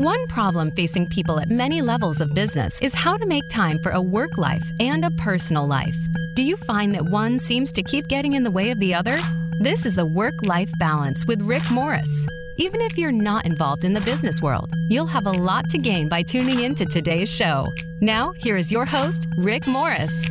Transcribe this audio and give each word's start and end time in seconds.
One 0.00 0.26
problem 0.28 0.70
facing 0.70 1.08
people 1.08 1.38
at 1.40 1.50
many 1.50 1.82
levels 1.82 2.22
of 2.22 2.32
business 2.32 2.80
is 2.80 2.94
how 2.94 3.18
to 3.18 3.26
make 3.26 3.46
time 3.50 3.78
for 3.82 3.90
a 3.90 4.00
work 4.00 4.38
life 4.38 4.62
and 4.80 5.04
a 5.04 5.10
personal 5.10 5.66
life. 5.66 5.94
Do 6.34 6.42
you 6.42 6.56
find 6.56 6.94
that 6.94 7.04
one 7.04 7.38
seems 7.38 7.70
to 7.72 7.82
keep 7.82 8.08
getting 8.08 8.32
in 8.32 8.42
the 8.42 8.50
way 8.50 8.70
of 8.70 8.80
the 8.80 8.94
other? 8.94 9.20
This 9.60 9.84
is 9.84 9.96
the 9.96 10.06
Work 10.06 10.46
Life 10.46 10.70
Balance 10.78 11.26
with 11.26 11.42
Rick 11.42 11.70
Morris. 11.70 12.26
Even 12.56 12.80
if 12.80 12.96
you're 12.96 13.12
not 13.12 13.44
involved 13.44 13.84
in 13.84 13.92
the 13.92 14.00
business 14.00 14.40
world, 14.40 14.74
you'll 14.88 15.04
have 15.04 15.26
a 15.26 15.32
lot 15.32 15.68
to 15.68 15.76
gain 15.76 16.08
by 16.08 16.22
tuning 16.22 16.60
in 16.60 16.74
to 16.76 16.86
today's 16.86 17.28
show. 17.28 17.66
Now, 18.00 18.32
here 18.38 18.56
is 18.56 18.72
your 18.72 18.86
host, 18.86 19.26
Rick 19.36 19.66
Morris. 19.66 20.26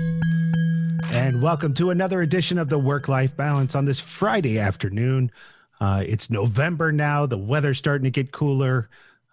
And 1.12 1.44
welcome 1.44 1.76
to 1.76 1.92
another 1.92 2.24
edition 2.24 2.58
of 2.58 2.70
the 2.70 2.80
Work 2.80 3.08
Life 3.08 3.38
Balance 3.38 3.76
on 3.76 3.86
this 3.86 4.00
Friday 4.00 4.58
afternoon. 4.58 5.30
Uh, 5.80 6.04
it's 6.08 6.32
November 6.32 6.92
now, 6.92 7.28
the 7.28 7.38
weather's 7.38 7.78
starting 7.78 8.06
to 8.06 8.10
get 8.10 8.32
cooler. 8.32 8.90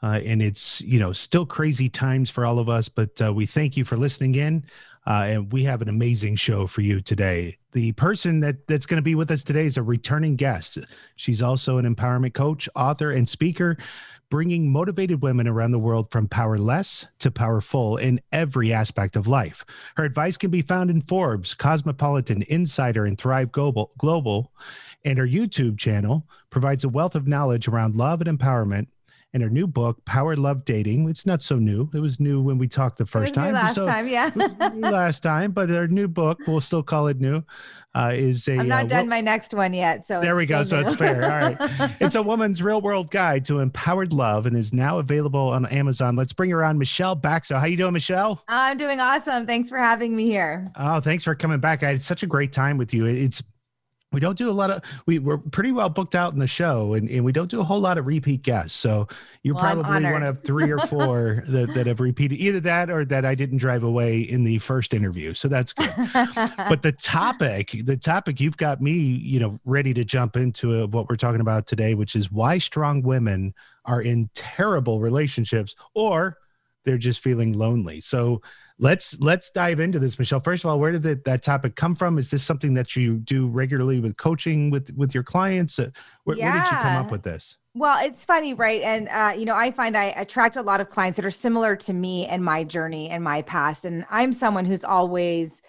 Uh, 0.06 0.20
and 0.20 0.40
it's 0.40 0.80
you 0.82 1.00
know 1.00 1.12
still 1.12 1.44
crazy 1.44 1.88
times 1.88 2.30
for 2.30 2.46
all 2.46 2.60
of 2.60 2.68
us 2.68 2.88
but 2.88 3.20
uh, 3.20 3.32
we 3.32 3.44
thank 3.44 3.76
you 3.76 3.84
for 3.84 3.96
listening 3.96 4.36
in 4.36 4.62
uh, 5.06 5.24
and 5.28 5.52
we 5.52 5.64
have 5.64 5.82
an 5.82 5.88
amazing 5.88 6.36
show 6.36 6.66
for 6.66 6.80
you 6.80 7.00
today. 7.00 7.56
The 7.72 7.92
person 7.92 8.40
that 8.40 8.66
that's 8.66 8.86
going 8.86 8.98
to 8.98 9.02
be 9.02 9.14
with 9.14 9.30
us 9.30 9.44
today 9.44 9.66
is 9.66 9.76
a 9.76 9.82
returning 9.82 10.36
guest. 10.36 10.78
She's 11.14 11.42
also 11.42 11.78
an 11.78 11.92
empowerment 11.92 12.34
coach 12.34 12.68
author 12.74 13.12
and 13.12 13.28
speaker 13.28 13.76
bringing 14.28 14.70
motivated 14.70 15.22
women 15.22 15.46
around 15.46 15.70
the 15.70 15.78
world 15.78 16.10
from 16.10 16.26
powerless 16.26 17.06
to 17.20 17.30
powerful 17.30 17.96
in 17.96 18.20
every 18.32 18.72
aspect 18.72 19.14
of 19.14 19.28
life. 19.28 19.64
Her 19.96 20.04
advice 20.04 20.36
can 20.36 20.50
be 20.50 20.62
found 20.62 20.90
in 20.90 21.02
forbes 21.02 21.54
cosmopolitan 21.54 22.42
insider 22.48 23.06
and 23.06 23.16
thrive 23.16 23.52
global, 23.52 23.92
global 23.98 24.52
and 25.04 25.18
her 25.18 25.26
youtube 25.26 25.78
channel 25.78 26.26
provides 26.50 26.82
a 26.82 26.88
wealth 26.88 27.14
of 27.14 27.28
knowledge 27.28 27.68
around 27.68 27.94
love 27.94 28.20
and 28.20 28.38
empowerment 28.38 28.88
and 29.36 29.42
her 29.42 29.50
new 29.50 29.66
book, 29.66 30.02
Power 30.06 30.34
Love 30.34 30.64
Dating. 30.64 31.06
It's 31.10 31.26
not 31.26 31.42
so 31.42 31.56
new. 31.56 31.90
It 31.92 31.98
was 31.98 32.18
new 32.18 32.40
when 32.40 32.56
we 32.56 32.66
talked 32.66 32.96
the 32.96 33.04
first 33.04 33.34
time. 33.34 33.52
last 33.52 33.74
so, 33.74 33.84
time, 33.84 34.08
yeah. 34.08 34.30
last 34.74 35.22
time, 35.22 35.52
but 35.52 35.68
her 35.68 35.86
new 35.86 36.08
book, 36.08 36.38
we'll 36.46 36.62
still 36.62 36.82
call 36.82 37.08
it 37.08 37.20
new, 37.20 37.42
uh, 37.94 38.12
is 38.14 38.48
a. 38.48 38.56
I'm 38.58 38.66
not 38.66 38.84
uh, 38.84 38.88
done 38.88 39.10
my 39.10 39.20
next 39.20 39.52
one 39.52 39.74
yet, 39.74 40.06
so 40.06 40.22
there 40.22 40.36
we 40.36 40.46
go. 40.46 40.62
So 40.62 40.80
new. 40.80 40.88
it's 40.88 40.96
fair. 40.96 41.22
All 41.22 41.50
right, 41.50 41.96
it's 42.00 42.14
a 42.14 42.22
woman's 42.22 42.62
real 42.62 42.80
world 42.80 43.10
guide 43.10 43.44
to 43.44 43.58
empowered 43.58 44.14
love, 44.14 44.46
and 44.46 44.56
is 44.56 44.72
now 44.72 45.00
available 45.00 45.50
on 45.50 45.66
Amazon. 45.66 46.16
Let's 46.16 46.32
bring 46.32 46.48
her 46.48 46.64
on, 46.64 46.78
Michelle 46.78 47.14
Baxo. 47.14 47.60
How 47.60 47.66
you 47.66 47.76
doing, 47.76 47.92
Michelle? 47.92 48.42
I'm 48.48 48.78
doing 48.78 49.00
awesome. 49.00 49.44
Thanks 49.44 49.68
for 49.68 49.76
having 49.76 50.16
me 50.16 50.24
here. 50.24 50.72
Oh, 50.76 51.00
thanks 51.00 51.24
for 51.24 51.34
coming 51.34 51.60
back. 51.60 51.82
I 51.82 51.88
had 51.88 52.00
such 52.00 52.22
a 52.22 52.26
great 52.26 52.54
time 52.54 52.78
with 52.78 52.94
you. 52.94 53.04
It's 53.04 53.42
we 54.12 54.20
don't 54.20 54.38
do 54.38 54.48
a 54.48 54.52
lot 54.52 54.70
of 54.70 54.82
we 55.06 55.18
we're 55.18 55.36
pretty 55.36 55.72
well 55.72 55.88
booked 55.88 56.14
out 56.14 56.32
in 56.32 56.38
the 56.38 56.46
show 56.46 56.94
and, 56.94 57.10
and 57.10 57.24
we 57.24 57.32
don't 57.32 57.50
do 57.50 57.60
a 57.60 57.64
whole 57.64 57.80
lot 57.80 57.98
of 57.98 58.06
repeat 58.06 58.42
guests 58.42 58.78
so 58.78 59.06
you're 59.42 59.54
well, 59.54 59.82
probably 59.82 60.10
one 60.10 60.22
of 60.22 60.42
three 60.42 60.70
or 60.70 60.78
four 60.86 61.44
that, 61.48 61.72
that 61.74 61.86
have 61.86 62.00
repeated 62.00 62.36
either 62.36 62.60
that 62.60 62.88
or 62.88 63.04
that 63.04 63.24
i 63.24 63.34
didn't 63.34 63.58
drive 63.58 63.82
away 63.82 64.20
in 64.20 64.44
the 64.44 64.58
first 64.58 64.94
interview 64.94 65.34
so 65.34 65.48
that's 65.48 65.72
good. 65.72 65.92
But 66.68 66.82
the 66.82 66.92
topic 66.92 67.76
the 67.84 67.96
topic 67.96 68.40
you've 68.40 68.56
got 68.56 68.80
me 68.80 68.92
you 68.92 69.40
know 69.40 69.58
ready 69.64 69.92
to 69.94 70.04
jump 70.04 70.36
into 70.36 70.86
what 70.88 71.08
we're 71.08 71.16
talking 71.16 71.40
about 71.40 71.66
today 71.66 71.94
which 71.94 72.16
is 72.16 72.30
why 72.30 72.58
strong 72.58 73.02
women 73.02 73.54
are 73.84 74.02
in 74.02 74.30
terrible 74.34 75.00
relationships 75.00 75.74
or 75.94 76.38
they're 76.86 76.96
just 76.96 77.20
feeling 77.20 77.52
lonely. 77.52 78.00
So 78.00 78.40
let's 78.78 79.18
let's 79.20 79.50
dive 79.50 79.80
into 79.80 79.98
this 79.98 80.18
michelle 80.18 80.40
first 80.40 80.64
of 80.64 80.70
all 80.70 80.78
where 80.78 80.92
did 80.92 81.02
the, 81.02 81.20
that 81.24 81.42
topic 81.42 81.76
come 81.76 81.94
from 81.94 82.18
is 82.18 82.30
this 82.30 82.42
something 82.42 82.74
that 82.74 82.94
you 82.94 83.16
do 83.16 83.46
regularly 83.48 84.00
with 84.00 84.16
coaching 84.16 84.70
with 84.70 84.90
with 84.96 85.14
your 85.14 85.22
clients 85.22 85.78
uh, 85.78 85.88
where, 86.24 86.36
yeah. 86.36 86.52
where 86.52 86.62
did 86.62 86.70
you 86.70 86.76
come 86.78 86.96
up 86.96 87.10
with 87.10 87.22
this 87.22 87.56
well, 87.78 88.02
it's 88.02 88.24
funny, 88.24 88.54
right? 88.54 88.80
And 88.80 89.06
uh, 89.10 89.38
you 89.38 89.44
know, 89.44 89.54
I 89.54 89.70
find 89.70 89.98
I 89.98 90.04
attract 90.04 90.56
a 90.56 90.62
lot 90.62 90.80
of 90.80 90.88
clients 90.88 91.16
that 91.16 91.26
are 91.26 91.30
similar 91.30 91.76
to 91.76 91.92
me 91.92 92.24
and 92.26 92.42
my 92.42 92.64
journey 92.64 93.10
and 93.10 93.22
my 93.22 93.42
past. 93.42 93.84
And 93.84 94.06
I'm 94.08 94.32
someone 94.32 94.64
who's 94.64 94.82
always 94.82 95.60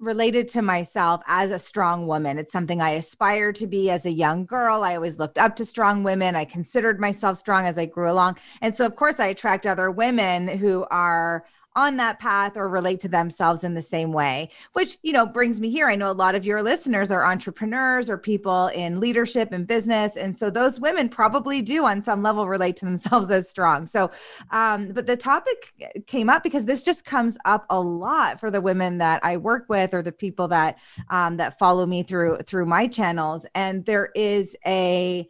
related 0.00 0.48
to 0.48 0.62
myself 0.62 1.22
as 1.28 1.52
a 1.52 1.58
strong 1.60 2.08
woman. 2.08 2.36
It's 2.36 2.50
something 2.50 2.80
I 2.80 2.90
aspired 2.90 3.54
to 3.56 3.68
be 3.68 3.90
as 3.90 4.06
a 4.06 4.10
young 4.10 4.44
girl. 4.44 4.82
I 4.82 4.96
always 4.96 5.20
looked 5.20 5.38
up 5.38 5.54
to 5.56 5.64
strong 5.64 6.02
women. 6.02 6.34
I 6.34 6.44
considered 6.44 6.98
myself 6.98 7.38
strong 7.38 7.64
as 7.64 7.78
I 7.78 7.86
grew 7.86 8.10
along. 8.10 8.38
And 8.60 8.74
so, 8.74 8.84
of 8.84 8.96
course, 8.96 9.20
I 9.20 9.26
attract 9.26 9.66
other 9.66 9.92
women 9.92 10.48
who 10.48 10.84
are 10.90 11.44
on 11.76 11.96
that 11.96 12.18
path 12.18 12.56
or 12.56 12.68
relate 12.68 13.00
to 13.00 13.08
themselves 13.08 13.64
in 13.64 13.74
the 13.74 13.82
same 13.82 14.12
way 14.12 14.50
which 14.72 14.98
you 15.02 15.12
know 15.12 15.26
brings 15.26 15.60
me 15.60 15.70
here. 15.70 15.88
I 15.88 15.96
know 15.96 16.10
a 16.10 16.12
lot 16.12 16.34
of 16.34 16.44
your 16.44 16.62
listeners 16.62 17.10
are 17.10 17.24
entrepreneurs 17.24 18.10
or 18.10 18.18
people 18.18 18.68
in 18.68 19.00
leadership 19.00 19.52
and 19.52 19.66
business 19.66 20.16
and 20.16 20.36
so 20.36 20.50
those 20.50 20.80
women 20.80 21.08
probably 21.08 21.62
do 21.62 21.84
on 21.84 22.02
some 22.02 22.22
level 22.22 22.48
relate 22.48 22.76
to 22.76 22.84
themselves 22.90 23.30
as 23.30 23.48
strong. 23.48 23.86
So 23.86 24.10
um, 24.50 24.88
but 24.92 25.06
the 25.06 25.16
topic 25.16 25.72
came 26.06 26.28
up 26.28 26.42
because 26.42 26.64
this 26.64 26.84
just 26.84 27.04
comes 27.04 27.36
up 27.44 27.66
a 27.70 27.80
lot 27.80 28.40
for 28.40 28.50
the 28.50 28.60
women 28.60 28.98
that 28.98 29.24
i 29.24 29.36
work 29.36 29.66
with 29.68 29.94
or 29.94 30.02
the 30.02 30.12
people 30.12 30.48
that 30.48 30.78
um, 31.08 31.36
that 31.36 31.58
follow 31.58 31.86
me 31.86 32.02
through 32.02 32.38
through 32.46 32.66
my 32.66 32.86
channels 32.86 33.46
and 33.54 33.84
there 33.84 34.10
is 34.14 34.56
a 34.66 35.28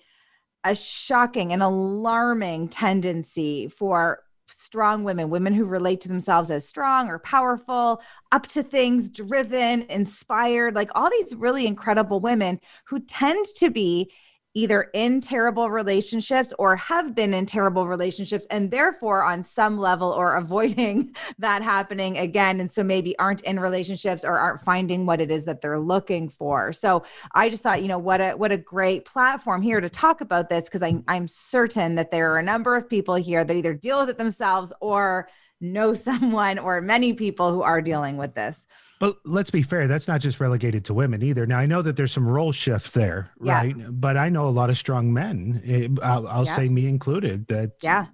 a 0.65 0.75
shocking 0.75 1.53
and 1.53 1.63
alarming 1.63 2.69
tendency 2.69 3.69
for 3.69 4.23
strong 4.53 5.05
women, 5.05 5.31
women 5.31 5.55
who 5.55 5.65
relate 5.65 6.01
to 6.03 6.09
themselves 6.09 6.51
as 6.51 6.67
strong 6.67 7.09
or 7.09 7.19
powerful, 7.19 8.03
up 8.33 8.47
to 8.49 8.63
things, 8.63 9.09
driven, 9.09 9.83
inspired, 9.89 10.75
like 10.75 10.91
all 10.95 11.11
these 11.11 11.35
really 11.35 11.67
incredible 11.67 12.21
women 12.21 12.61
who 12.87 13.01
tend 13.01 13.47
to 13.57 13.71
be 13.71 14.11
either 14.55 14.91
in 14.95 15.21
terrible 15.21 15.71
relationships 15.71 16.53
or 16.59 16.77
have 16.77 17.15
been 17.15 17.35
in 17.35 17.47
terrible 17.47 17.87
relationships 17.87 18.47
and 18.51 18.71
therefore 18.71 19.23
on 19.23 19.43
some 19.43 19.79
level 19.79 20.11
or 20.11 20.37
avoiding 20.37 21.15
that 21.39 21.63
happening 21.63 22.19
again. 22.19 22.61
And 22.61 22.71
so 22.71 22.83
maybe 22.83 23.19
aren't 23.19 23.43
in 23.43 23.61
relationships 23.61 24.25
or 24.25 24.39
aren't 24.39 24.61
finding 24.61 25.07
what 25.07 25.21
it 25.21 25.31
is 25.31 25.45
that 25.45 25.61
they're 25.61 25.79
looking 25.79 26.29
for. 26.29 26.73
So 26.73 27.05
i 27.35 27.49
just 27.49 27.63
thought 27.63 27.83
you 27.83 27.89
know 27.89 27.99
what 27.99 28.21
a 28.21 28.33
what 28.33 28.53
a 28.53 28.57
great 28.57 29.05
platform 29.05 29.63
here 29.63 29.81
to 29.81 29.89
talk 29.89 30.21
about 30.21 30.49
this 30.49 30.65
because 30.65 30.83
i'm 30.83 31.29
certain 31.29 31.95
that 31.95 32.11
there 32.11 32.33
are 32.33 32.39
a 32.39 32.43
number 32.43 32.77
of 32.77 32.89
people 32.89 33.15
here 33.15 33.45
that 33.45 33.55
either 33.55 33.75
deal 33.75 34.01
with 34.01 34.11
it 34.11 34.19
themselves 34.19 34.73
or 34.81 35.29
know 35.61 35.95
someone 36.09 36.59
or 36.59 36.81
many 36.81 37.13
people 37.13 37.53
who 37.53 37.63
are 37.63 37.81
dealing 37.81 38.17
with 38.17 38.35
this 38.35 38.67
but 39.01 39.17
let's 39.25 39.51
be 39.51 39.63
fair, 39.63 39.89
that's 39.89 40.07
not 40.07 40.21
just 40.21 40.41
relegated 40.41 40.85
to 40.85 40.95
women 40.95 41.23
either. 41.23 41.47
Now, 41.47 41.59
I 41.59 41.65
know 41.65 41.81
that 41.81 41.97
there's 41.97 42.13
some 42.13 42.29
role 42.29 42.53
shift 42.53 42.93
there, 42.93 43.31
yeah. 43.43 43.55
right? 43.55 43.75
But 43.89 44.19
I 44.19 44.29
know 44.29 44.47
a 44.47 44.51
lot 44.51 44.69
of 44.69 44.77
strong 44.77 45.11
men, 45.11 45.63
eh, 45.65 45.89
I'll, 46.05 46.29
I'll 46.29 46.45
yeah. 46.45 46.55
say 46.55 46.69
me 46.69 46.87
included, 46.87 47.47
that 47.47 47.73
yeah. 47.83 48.07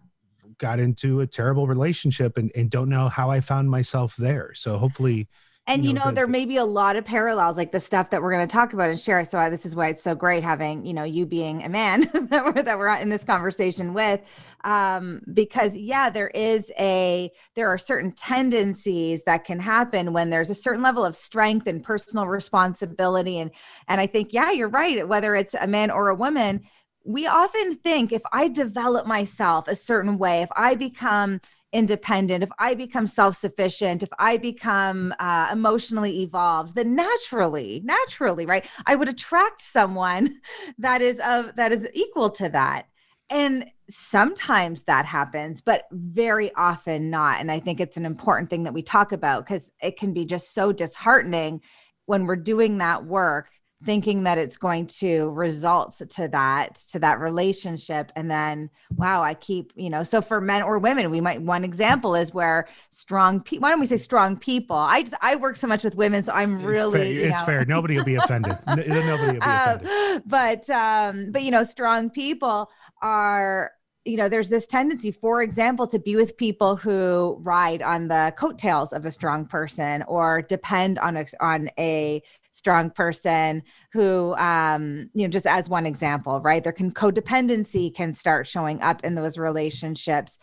got 0.59 0.79
into 0.79 1.23
a 1.23 1.27
terrible 1.27 1.67
relationship 1.67 2.39
and, 2.39 2.53
and 2.55 2.71
don't 2.71 2.89
know 2.89 3.09
how 3.09 3.33
I 3.33 3.41
found 3.41 3.69
myself 3.69 4.15
there. 4.17 4.55
So 4.55 4.79
hopefully, 4.79 5.27
and 5.69 5.85
you 5.85 5.93
know, 5.93 6.03
you 6.03 6.07
know 6.07 6.13
there 6.13 6.27
may 6.27 6.45
be 6.45 6.57
a 6.57 6.65
lot 6.65 6.97
of 6.97 7.05
parallels, 7.05 7.57
like 7.57 7.73
the 7.73 7.81
stuff 7.81 8.11
that 8.11 8.23
we're 8.23 8.33
going 8.33 8.47
to 8.47 8.53
talk 8.53 8.73
about 8.73 8.89
and 8.89 8.99
share. 8.99 9.25
So 9.25 9.51
this 9.51 9.67
is 9.67 9.75
why 9.75 9.89
it's 9.89 10.03
so 10.03 10.15
great 10.15 10.45
having 10.45 10.87
you 10.87 10.95
know 10.95 11.05
you 11.05 11.27
being 11.27 11.65
a 11.65 11.69
man 11.69 12.03
that 12.31 12.45
we're 12.45 12.63
that 12.63 12.79
we're 12.79 12.95
in 12.97 13.09
this 13.09 13.25
conversation 13.25 13.93
with, 13.93 14.21
um, 14.65 15.23
because 15.33 15.77
yeah, 15.77 16.09
there 16.09 16.29
is 16.29 16.71
a 16.79 17.31
there 17.55 17.69
are 17.69 17.79
certain 17.79 18.13
tendencies 18.13 19.23
that 19.25 19.45
can 19.45 19.59
happen 19.59 20.13
when 20.13 20.31
there's 20.31 20.51
a 20.51 20.55
certain 20.55 20.83
level 20.83 21.05
of 21.05 21.17
strength 21.17 21.67
and 21.67 21.83
personal 21.83 22.27
responsibility, 22.27 23.39
and 23.39 23.51
and 23.89 24.01
I 24.01 24.07
think 24.07 24.33
yeah, 24.33 24.53
you're 24.53 24.69
right. 24.69 25.07
Whether 25.07 25.35
it's 25.35 25.55
a 25.55 25.67
man 25.67 25.91
or 25.91 26.09
a 26.09 26.15
woman, 26.15 26.63
we 27.05 27.27
often 27.27 27.77
think 27.77 28.13
if 28.13 28.23
I 28.33 28.49
develop 28.49 29.07
myself 29.07 29.69
a 29.69 29.75
certain 29.75 30.19
way, 30.19 30.43
if 30.43 30.51
I 30.55 30.75
become 30.75 31.41
independent, 31.73 32.43
if 32.43 32.51
I 32.59 32.75
become 32.75 33.07
self 33.07 33.37
sufficient, 33.37 34.03
if 34.03 34.09
I 34.19 34.37
become 34.37 35.15
uh, 35.19 35.49
emotionally 35.53 36.23
evolved, 36.23 36.75
then 36.75 36.95
naturally, 36.95 37.83
naturally, 37.85 38.47
right, 38.47 38.65
I 38.87 38.95
would 38.95 39.09
attract 39.09 39.63
someone 39.63 40.41
that 40.79 41.03
is 41.03 41.21
of 41.25 41.55
that 41.57 41.73
is 41.73 41.89
equal 41.95 42.31
to 42.31 42.49
that. 42.51 42.87
And 43.29 43.67
sometimes 43.91 44.85
that 44.85 45.05
happens, 45.05 45.61
but 45.61 45.85
very 45.91 46.55
often 46.55 47.11
not. 47.11 47.41
And 47.41 47.51
I 47.51 47.59
think 47.59 47.81
it's 47.81 47.97
an 47.97 48.07
important 48.07 48.51
thing 48.51 48.65
that 48.65 48.75
we 48.75 48.83
talk 48.83 49.11
about 49.13 49.45
because 49.45 49.71
it 49.83 49.97
can 49.97 50.13
be 50.13 50.25
just 50.25 50.55
so 50.55 50.73
disheartening 50.73 51.61
when 52.07 52.27
we're 52.27 52.37
doing 52.37 52.79
that 52.79 53.05
work 53.05 53.51
thinking 53.87 54.25
that 54.25 54.37
it's 54.37 54.59
going 54.59 54.87
to 54.87 55.31
result 55.31 56.03
to 56.11 56.29
that 56.29 56.75
to 56.75 56.99
that 56.99 57.21
relationship 57.21 58.13
and 58.17 58.31
then 58.31 58.69
wow 58.97 59.23
i 59.23 59.33
keep 59.33 59.73
you 59.77 59.89
know 59.89 60.03
so 60.03 60.21
for 60.21 60.41
men 60.41 60.63
or 60.63 60.79
women 60.79 61.11
we 61.11 61.21
might 61.21 61.41
one 61.41 61.65
example 61.65 62.15
is 62.15 62.35
where 62.35 62.67
strong 62.91 63.41
people 63.41 63.63
why 63.63 63.71
don't 63.71 63.81
we 63.81 63.87
say 63.87 63.97
strong 63.97 64.37
people? 64.37 64.77
I 64.77 65.03
just 65.03 65.15
i 65.23 65.37
work 65.37 65.57
so 65.57 65.67
much 65.67 65.85
with 65.85 65.97
women 65.97 66.23
so 66.23 66.33
i'm 66.33 66.65
really 66.65 67.19
it's 67.19 67.23
fair, 67.23 67.31
it's 67.31 67.47
fair. 67.47 67.65
nobody 67.65 67.97
will 67.97 68.05
be 68.05 68.17
offended. 68.17 68.59
Nobody 68.67 68.91
will 68.91 69.33
be 69.35 69.41
uh, 69.41 69.79
offended. 69.81 70.23
but 70.27 70.69
um 70.71 71.31
but 71.31 71.43
you 71.43 71.51
know 71.51 71.63
strong 71.63 72.11
people 72.11 72.69
are 73.03 73.73
you 74.05 74.17
know 74.17 74.29
there's 74.29 74.49
this 74.49 74.67
tendency 74.67 75.11
for 75.11 75.43
example 75.43 75.87
to 75.87 75.99
be 75.99 76.17
with 76.17 76.37
people 76.37 76.77
who 76.77 77.39
ride 77.41 77.83
on 77.83 78.09
the 78.09 78.33
coattails 78.39 78.93
of 78.93 79.05
a 79.05 79.11
strong 79.11 79.47
person 79.47 80.03
or 80.07 80.43
depend 80.43 80.99
on 80.99 81.17
a 81.17 81.27
on 81.41 81.69
a 81.79 82.23
strong 82.57 82.91
person 82.91 83.63
who 83.93 84.35
um 84.37 85.11
you 85.13 85.27
know 85.27 85.31
just 85.31 85.47
as 85.47 85.69
one 85.69 85.85
example 85.85 86.41
right 86.41 86.65
there 86.65 86.73
can 86.73 86.91
codependency 86.91 87.95
can 87.95 88.15
start 88.15 88.47
showing 88.47 88.81
up 88.81 89.05
in 89.05 89.15
those 89.15 89.37
relationships 89.37 90.39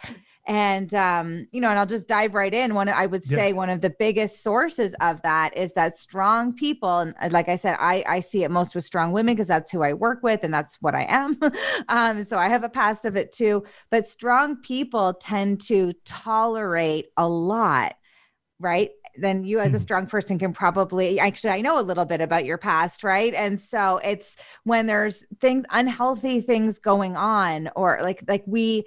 and 0.45 0.93
um, 0.93 1.47
you 1.51 1.61
know, 1.61 1.69
and 1.69 1.79
I'll 1.79 1.85
just 1.85 2.07
dive 2.07 2.33
right 2.33 2.53
in. 2.53 2.75
One, 2.75 2.89
I 2.89 3.05
would 3.05 3.23
say, 3.23 3.49
yeah. 3.49 3.55
one 3.55 3.69
of 3.69 3.81
the 3.81 3.89
biggest 3.89 4.43
sources 4.43 4.93
of 4.99 5.21
that 5.21 5.55
is 5.55 5.71
that 5.73 5.95
strong 5.95 6.53
people, 6.53 6.99
and 6.99 7.15
uh, 7.21 7.29
like 7.31 7.47
I 7.47 7.55
said, 7.55 7.77
I 7.79 8.03
I 8.05 8.19
see 8.19 8.43
it 8.43 8.51
most 8.51 8.75
with 8.75 8.83
strong 8.83 9.13
women 9.13 9.35
because 9.35 9.47
that's 9.47 9.71
who 9.71 9.83
I 9.83 9.93
work 9.93 10.21
with 10.21 10.43
and 10.43 10.53
that's 10.53 10.81
what 10.81 10.95
I 10.95 11.05
am. 11.07 11.39
um, 11.87 12.25
so 12.25 12.37
I 12.37 12.49
have 12.49 12.63
a 12.63 12.69
past 12.69 13.05
of 13.05 13.15
it 13.15 13.31
too. 13.31 13.63
But 13.89 14.05
strong 14.05 14.57
people 14.57 15.13
tend 15.13 15.61
to 15.67 15.93
tolerate 16.03 17.07
a 17.15 17.27
lot, 17.27 17.95
right? 18.63 18.91
then 19.15 19.43
you 19.43 19.59
as 19.59 19.73
a 19.73 19.77
hmm. 19.77 19.81
strong 19.81 20.07
person 20.07 20.39
can 20.39 20.53
probably 20.53 21.19
actually 21.19 21.51
I 21.51 21.61
know 21.61 21.79
a 21.79 21.81
little 21.81 22.05
bit 22.05 22.21
about 22.21 22.45
your 22.45 22.57
past, 22.57 23.03
right? 23.03 23.33
And 23.33 23.59
so 23.59 23.99
it's 24.03 24.35
when 24.63 24.87
there's 24.87 25.25
things 25.39 25.65
unhealthy 25.69 26.41
things 26.41 26.79
going 26.79 27.15
on 27.15 27.69
or 27.75 27.99
like 28.01 28.23
like 28.27 28.43
we 28.47 28.85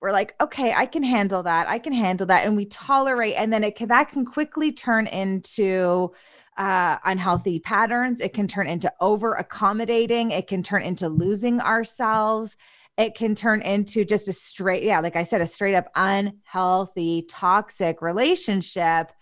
we're 0.00 0.12
like 0.12 0.34
okay 0.40 0.72
i 0.72 0.86
can 0.86 1.02
handle 1.02 1.42
that 1.42 1.68
i 1.68 1.78
can 1.78 1.92
handle 1.92 2.26
that 2.26 2.46
and 2.46 2.56
we 2.56 2.64
tolerate 2.64 3.34
and 3.36 3.52
then 3.52 3.62
it 3.62 3.76
can 3.76 3.88
that 3.88 4.10
can 4.10 4.24
quickly 4.24 4.72
turn 4.72 5.06
into 5.08 6.10
uh, 6.56 6.96
unhealthy 7.04 7.58
patterns 7.58 8.18
it 8.20 8.32
can 8.32 8.48
turn 8.48 8.66
into 8.66 8.90
over 9.00 9.34
accommodating 9.34 10.30
it 10.30 10.46
can 10.46 10.62
turn 10.62 10.82
into 10.82 11.06
losing 11.08 11.60
ourselves 11.60 12.56
it 13.00 13.14
can 13.14 13.34
turn 13.34 13.62
into 13.62 14.04
just 14.04 14.28
a 14.28 14.32
straight 14.32 14.82
yeah 14.82 15.00
like 15.00 15.16
i 15.16 15.22
said 15.22 15.40
a 15.40 15.46
straight 15.46 15.74
up 15.74 15.88
unhealthy 15.96 17.24
toxic 17.28 18.02
relationship. 18.02 19.12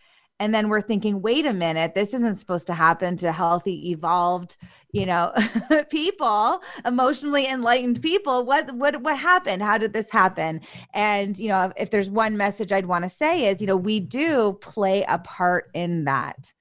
And 0.41 0.55
then 0.55 0.69
we're 0.69 0.81
thinking 0.81 1.21
wait 1.21 1.47
a 1.47 1.53
minute 1.53 1.97
this 1.97 2.15
isn't 2.15 2.37
supposed 2.37 2.69
to 2.69 2.75
happen 2.75 3.17
to 3.19 3.33
healthy 3.33 3.91
evolved 3.91 4.57
you 4.93 5.05
know 5.05 5.33
people 5.91 6.63
emotionally 6.85 7.49
enlightened 7.49 8.01
people. 8.03 8.45
What 8.45 8.73
what 8.73 9.03
what 9.03 9.19
happened? 9.19 9.63
How 9.63 9.79
did 9.79 9.93
this 9.93 10.11
happen? 10.11 10.61
And 10.95 11.37
you 11.37 11.49
know 11.49 11.73
if, 11.77 11.91
there's 11.91 12.09
one 12.09 12.37
message 12.37 12.71
i'd 12.71 12.87
want 12.87 13.05
to 13.05 13.09
say 13.09 13.47
is 13.47 13.61
you 13.61 13.67
know 13.67 13.77
we 13.77 13.99
do 13.99 14.59
play 14.61 15.05
a 15.09 15.19
part 15.19 15.71
in 15.75 16.05
that 16.05 16.53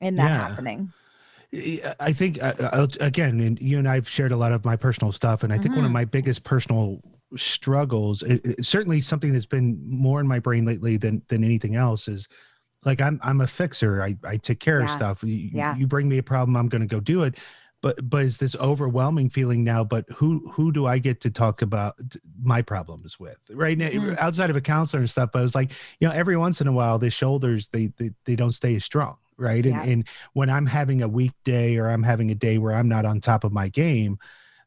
in 0.00 0.16
that 0.16 0.30
yeah. 0.30 0.48
happening 0.48 0.92
I 2.00 2.12
think 2.12 2.42
uh, 2.42 2.54
uh 2.58 2.86
again, 3.00 3.40
and 3.40 3.58
you 3.60 3.78
and 3.78 3.88
I've 3.88 4.08
shared 4.08 4.32
a 4.32 4.36
lot 4.36 4.52
of 4.52 4.64
my 4.64 4.76
personal 4.76 5.12
stuff, 5.12 5.42
and 5.42 5.52
I 5.52 5.56
think 5.56 5.68
mm-hmm. 5.68 5.76
one 5.76 5.84
of 5.84 5.88
mm-hmm. 5.88 5.94
my 5.94 6.04
biggest 6.04 6.44
personal 6.44 7.00
struggles, 7.36 8.22
it, 8.22 8.44
it, 8.44 8.66
certainly 8.66 9.00
something 9.00 9.32
that's 9.32 9.46
been 9.46 9.80
more 9.86 10.20
in 10.20 10.26
my 10.26 10.38
brain 10.38 10.64
lately 10.64 10.96
than 10.96 11.22
than 11.28 11.44
anything 11.44 11.76
else, 11.76 12.08
is 12.08 12.26
like 12.84 13.00
I'm 13.00 13.20
I'm 13.22 13.40
a 13.40 13.46
fixer. 13.46 14.02
I 14.02 14.16
I 14.24 14.36
take 14.36 14.60
care 14.60 14.80
yeah. 14.80 14.86
of 14.86 14.90
stuff. 14.90 15.22
You, 15.22 15.50
yeah. 15.52 15.76
you 15.76 15.86
bring 15.86 16.08
me 16.08 16.18
a 16.18 16.22
problem, 16.22 16.56
I'm 16.56 16.68
going 16.68 16.82
to 16.82 16.86
go 16.86 17.00
do 17.00 17.22
it. 17.22 17.36
But 17.82 18.08
but 18.08 18.24
is 18.24 18.38
this 18.38 18.56
overwhelming 18.56 19.30
feeling 19.30 19.62
now? 19.62 19.84
But 19.84 20.06
who 20.14 20.50
who 20.50 20.72
do 20.72 20.86
I 20.86 20.98
get 20.98 21.20
to 21.22 21.30
talk 21.30 21.62
about 21.62 21.94
my 22.42 22.62
problems 22.62 23.18
with? 23.20 23.38
Right 23.50 23.76
now, 23.76 23.88
mm-hmm. 23.88 24.14
outside 24.18 24.50
of 24.50 24.56
a 24.56 24.60
counselor 24.60 25.00
and 25.00 25.10
stuff. 25.10 25.30
But 25.32 25.40
I 25.40 25.42
was 25.42 25.54
like, 25.54 25.72
you 26.00 26.08
know, 26.08 26.14
every 26.14 26.36
once 26.36 26.60
in 26.60 26.66
a 26.66 26.72
while, 26.72 26.98
the 26.98 27.10
shoulders 27.10 27.68
they 27.68 27.92
they, 27.98 28.10
they 28.24 28.36
don't 28.36 28.52
stay 28.52 28.76
as 28.76 28.84
strong. 28.84 29.16
Right. 29.38 29.64
Yeah. 29.64 29.82
And, 29.82 29.90
and 29.90 30.08
when 30.32 30.48
I'm 30.48 30.66
having 30.66 31.02
a 31.02 31.08
weekday 31.08 31.76
or 31.76 31.88
I'm 31.88 32.02
having 32.02 32.30
a 32.30 32.34
day 32.34 32.58
where 32.58 32.72
I'm 32.72 32.88
not 32.88 33.04
on 33.04 33.20
top 33.20 33.44
of 33.44 33.52
my 33.52 33.68
game, 33.68 34.18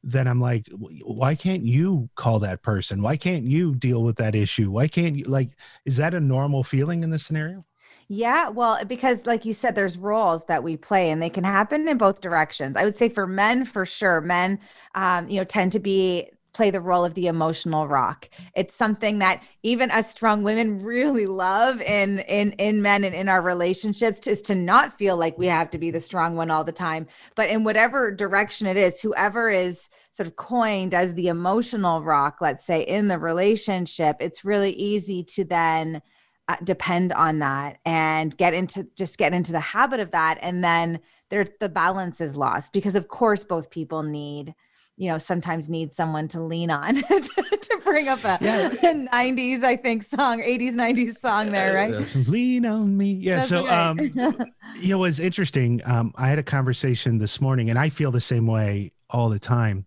then 0.04 0.27
I'm 0.27 0.39
like, 0.39 0.68
why 0.71 1.36
can't 1.36 1.63
you 1.63 2.10
call 2.16 2.39
that 2.39 2.62
person? 2.62 3.01
Why 3.01 3.18
can't 3.18 3.44
you 3.44 3.75
deal 3.75 4.04
with 4.04 4.16
that 4.18 4.36
issue? 4.36 4.71
Why 4.71 4.88
can't 4.88 5.16
you 5.16 5.25
like, 5.25 5.51
is 5.86 5.98
that 5.98 6.13
a 6.13 6.19
normal 6.19 6.63
feeling 6.63 7.04
in 7.04 7.10
this 7.10 7.25
scenario? 7.25 7.66
Yeah, 8.07 8.50
well, 8.50 8.83
because 8.86 9.25
like 9.27 9.45
you 9.45 9.54
said, 9.54 9.75
there's 9.75 9.98
roles 9.98 10.45
that 10.45 10.63
we 10.63 10.77
play 10.77 11.12
and 11.12 11.21
they 11.21 11.30
can 11.30 11.44
happen 11.44 11.88
in 11.88 11.98
both 11.98 12.21
directions. 12.21 12.75
I 12.75 12.83
would 12.83 12.95
say 12.95 13.07
for 13.10 13.27
men, 13.27 13.66
for 13.66 13.86
sure, 13.86 14.19
men, 14.21 14.60
um, 14.95 15.30
you 15.30 15.38
know, 15.38 15.44
tend 15.44 15.71
to 15.74 15.80
be 15.80 16.30
play 16.54 16.72
the 16.72 16.81
role 16.81 17.06
of 17.06 17.13
the 17.13 17.28
emotional 17.28 17.88
rock. 17.88 18.30
It's 18.56 18.75
something 18.75 19.19
that 19.19 19.44
even 19.63 19.92
us 19.92 20.10
strong 20.10 20.44
women 20.44 20.81
really 20.84 21.25
love 21.25 21.81
in 21.81 22.19
in 22.19 22.54
in 22.54 22.81
men 22.81 23.04
and 23.04 23.13
in 23.13 23.30
our 23.30 23.42
relationships 23.42 24.28
is 24.28 24.42
to 24.44 24.56
not 24.56 24.98
feel 24.98 25.18
like 25.18 25.38
we 25.38 25.48
have 25.48 25.69
to 25.72 25.78
be 25.78 25.92
the 25.92 26.00
strong 26.00 26.36
one 26.36 26.51
all 26.51 26.63
the 26.63 26.72
time, 26.72 27.07
but 27.36 27.50
in 27.50 27.63
whatever 27.63 28.12
direction 28.12 28.68
it 28.68 28.78
is, 28.78 29.01
whoever 29.01 29.50
is 29.50 29.90
sort 30.12 30.28
of 30.28 30.36
coined 30.36 30.94
as 30.94 31.13
the 31.13 31.28
emotional 31.28 32.04
rock, 32.04 32.38
let's 32.42 32.66
say 32.66 32.81
in 32.81 33.07
the 33.07 33.19
relationship, 33.19 34.18
it's 34.19 34.44
really 34.44 34.72
easy 34.74 35.24
to 35.24 35.44
then 35.44 36.02
uh, 36.48 36.56
depend 36.63 37.13
on 37.13 37.40
that 37.40 37.78
and 37.86 38.36
get 38.38 38.56
into 38.56 38.88
just 38.95 39.19
get 39.19 39.34
into 39.34 39.52
the 39.52 39.60
habit 39.60 40.00
of 40.00 40.10
that 40.12 40.40
and 40.42 40.63
then 40.63 41.00
there 41.30 41.45
the 41.60 41.69
balance 41.69 42.19
is 42.19 42.36
lost 42.36 42.74
because 42.74 42.95
of 42.95 43.07
course 43.07 43.44
both 43.44 43.69
people 43.69 44.02
need 44.02 44.56
you 45.00 45.10
know 45.10 45.18
sometimes 45.18 45.69
need 45.69 45.94
someone 45.94 46.28
to 46.28 46.42
lean 46.42 46.69
on 46.69 46.96
to, 47.01 47.57
to, 47.57 47.81
bring 47.84 48.10
up 48.10 48.24
a, 48.25 48.38
yeah. 48.42 48.69
90s 48.69 49.63
i 49.63 49.75
think 49.75 50.04
song 50.04 50.42
80s 50.42 50.74
90s 50.74 51.18
song 51.18 51.51
there 51.51 51.74
right 51.74 52.16
lean 52.28 52.66
on 52.66 52.96
me 52.96 53.13
yeah 53.13 53.38
That's 53.38 53.50
so 53.50 53.66
right. 53.66 53.88
um 53.88 54.00
you 54.80 54.90
know 54.90 55.04
it's 55.06 55.19
interesting 55.19 55.81
um 55.86 56.13
i 56.16 56.28
had 56.28 56.38
a 56.38 56.44
conversation 56.44 57.18
this 57.18 57.42
morning 57.42 57.69
and 57.69 57.80
i 57.80 57.90
feel 57.90 58.12
the 58.12 58.22
same 58.22 58.46
way 58.46 58.92
all 59.10 59.30
the 59.30 59.40
time 59.40 59.86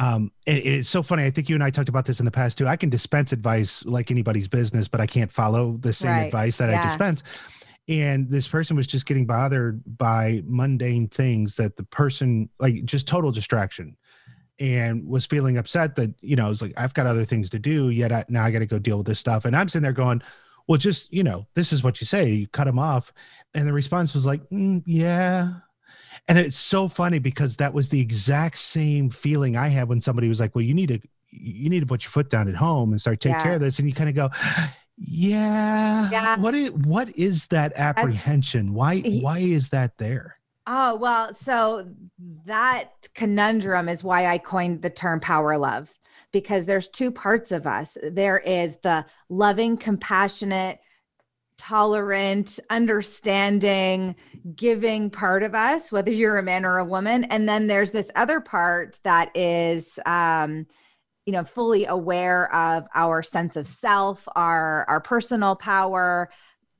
um, 0.00 0.30
it, 0.46 0.64
it's 0.64 0.88
so 0.88 1.02
funny. 1.02 1.24
I 1.24 1.30
think 1.32 1.48
you 1.48 1.56
and 1.56 1.64
I 1.64 1.70
talked 1.70 1.88
about 1.88 2.06
this 2.06 2.20
in 2.20 2.24
the 2.24 2.30
past 2.30 2.56
too. 2.56 2.68
I 2.68 2.76
can 2.76 2.88
dispense 2.88 3.32
advice 3.32 3.84
like 3.84 4.12
anybody's 4.12 4.46
business, 4.46 4.86
but 4.86 5.00
I 5.00 5.08
can't 5.08 5.28
follow 5.28 5.76
the 5.80 5.92
same 5.92 6.12
right. 6.12 6.22
advice 6.26 6.56
that 6.58 6.70
yeah. 6.70 6.80
I 6.80 6.84
dispense. 6.84 7.24
And 7.88 8.30
this 8.30 8.46
person 8.46 8.76
was 8.76 8.86
just 8.86 9.06
getting 9.06 9.26
bothered 9.26 9.82
by 9.98 10.42
mundane 10.44 11.08
things 11.08 11.56
that 11.56 11.76
the 11.76 11.82
person, 11.82 12.48
like 12.60 12.84
just 12.84 13.08
total 13.08 13.32
distraction, 13.32 13.96
and 14.60 15.06
was 15.06 15.26
feeling 15.26 15.58
upset 15.58 15.96
that, 15.96 16.12
you 16.20 16.36
know, 16.36 16.46
I 16.46 16.48
was 16.48 16.62
like, 16.62 16.74
I've 16.76 16.94
got 16.94 17.06
other 17.06 17.24
things 17.24 17.50
to 17.50 17.58
do, 17.58 17.90
yet 17.90 18.12
I, 18.12 18.24
now 18.28 18.44
I 18.44 18.50
got 18.50 18.60
to 18.60 18.66
go 18.66 18.78
deal 18.78 18.98
with 18.98 19.06
this 19.06 19.18
stuff. 19.18 19.44
And 19.44 19.56
I'm 19.56 19.68
sitting 19.68 19.82
there 19.82 19.92
going, 19.92 20.22
well, 20.66 20.78
just, 20.78 21.12
you 21.12 21.22
know, 21.22 21.46
this 21.54 21.72
is 21.72 21.82
what 21.82 22.00
you 22.00 22.06
say. 22.06 22.30
You 22.30 22.46
cut 22.48 22.66
him 22.66 22.78
off. 22.78 23.12
And 23.54 23.66
the 23.66 23.72
response 23.72 24.14
was 24.14 24.26
like, 24.26 24.42
mm, 24.50 24.82
yeah, 24.84 25.52
and 26.28 26.38
it's 26.38 26.56
so 26.56 26.88
funny 26.88 27.18
because 27.18 27.56
that 27.56 27.72
was 27.72 27.88
the 27.88 28.00
exact 28.00 28.58
same 28.58 29.08
feeling 29.08 29.56
I 29.56 29.68
had 29.68 29.88
when 29.88 30.00
somebody 30.00 30.28
was 30.28 30.40
like, 30.40 30.54
"Well, 30.54 30.62
you 30.62 30.74
need 30.74 30.88
to 30.88 31.00
you 31.30 31.70
need 31.70 31.80
to 31.80 31.86
put 31.86 32.04
your 32.04 32.10
foot 32.10 32.28
down 32.28 32.48
at 32.48 32.54
home 32.54 32.90
and 32.90 33.00
start 33.00 33.20
take 33.20 33.32
yeah. 33.32 33.42
care 33.42 33.54
of 33.54 33.60
this," 33.60 33.78
and 33.78 33.88
you 33.88 33.94
kind 33.94 34.10
of 34.10 34.14
go. 34.14 34.30
Yeah. 35.00 36.10
yeah. 36.10 36.36
What 36.36 36.56
is 36.56 36.70
what 36.72 37.16
is 37.16 37.46
that 37.46 37.72
apprehension? 37.76 38.66
That's, 38.66 38.76
why 38.76 39.00
why 39.00 39.38
is 39.38 39.68
that 39.68 39.96
there? 39.98 40.37
Oh, 40.70 40.96
well, 40.96 41.32
so 41.32 41.86
that 42.44 42.90
conundrum 43.14 43.88
is 43.88 44.04
why 44.04 44.26
I 44.26 44.36
coined 44.36 44.82
the 44.82 44.90
term 44.90 45.18
power 45.18 45.56
love 45.56 45.90
because 46.30 46.66
there's 46.66 46.90
two 46.90 47.10
parts 47.10 47.52
of 47.52 47.66
us. 47.66 47.96
There 48.02 48.38
is 48.38 48.76
the 48.82 49.06
loving, 49.30 49.78
compassionate, 49.78 50.78
tolerant, 51.56 52.60
understanding, 52.68 54.14
giving 54.54 55.08
part 55.08 55.42
of 55.42 55.54
us, 55.54 55.90
whether 55.90 56.12
you're 56.12 56.36
a 56.36 56.42
man 56.42 56.66
or 56.66 56.76
a 56.76 56.84
woman. 56.84 57.24
And 57.24 57.48
then 57.48 57.66
there's 57.66 57.92
this 57.92 58.10
other 58.14 58.38
part 58.38 59.00
that 59.04 59.34
is, 59.34 59.98
um, 60.04 60.66
you 61.24 61.32
know, 61.32 61.44
fully 61.44 61.86
aware 61.86 62.54
of 62.54 62.86
our 62.94 63.22
sense 63.22 63.56
of 63.56 63.66
self, 63.66 64.28
our 64.36 64.84
our 64.86 65.00
personal 65.00 65.56
power, 65.56 66.28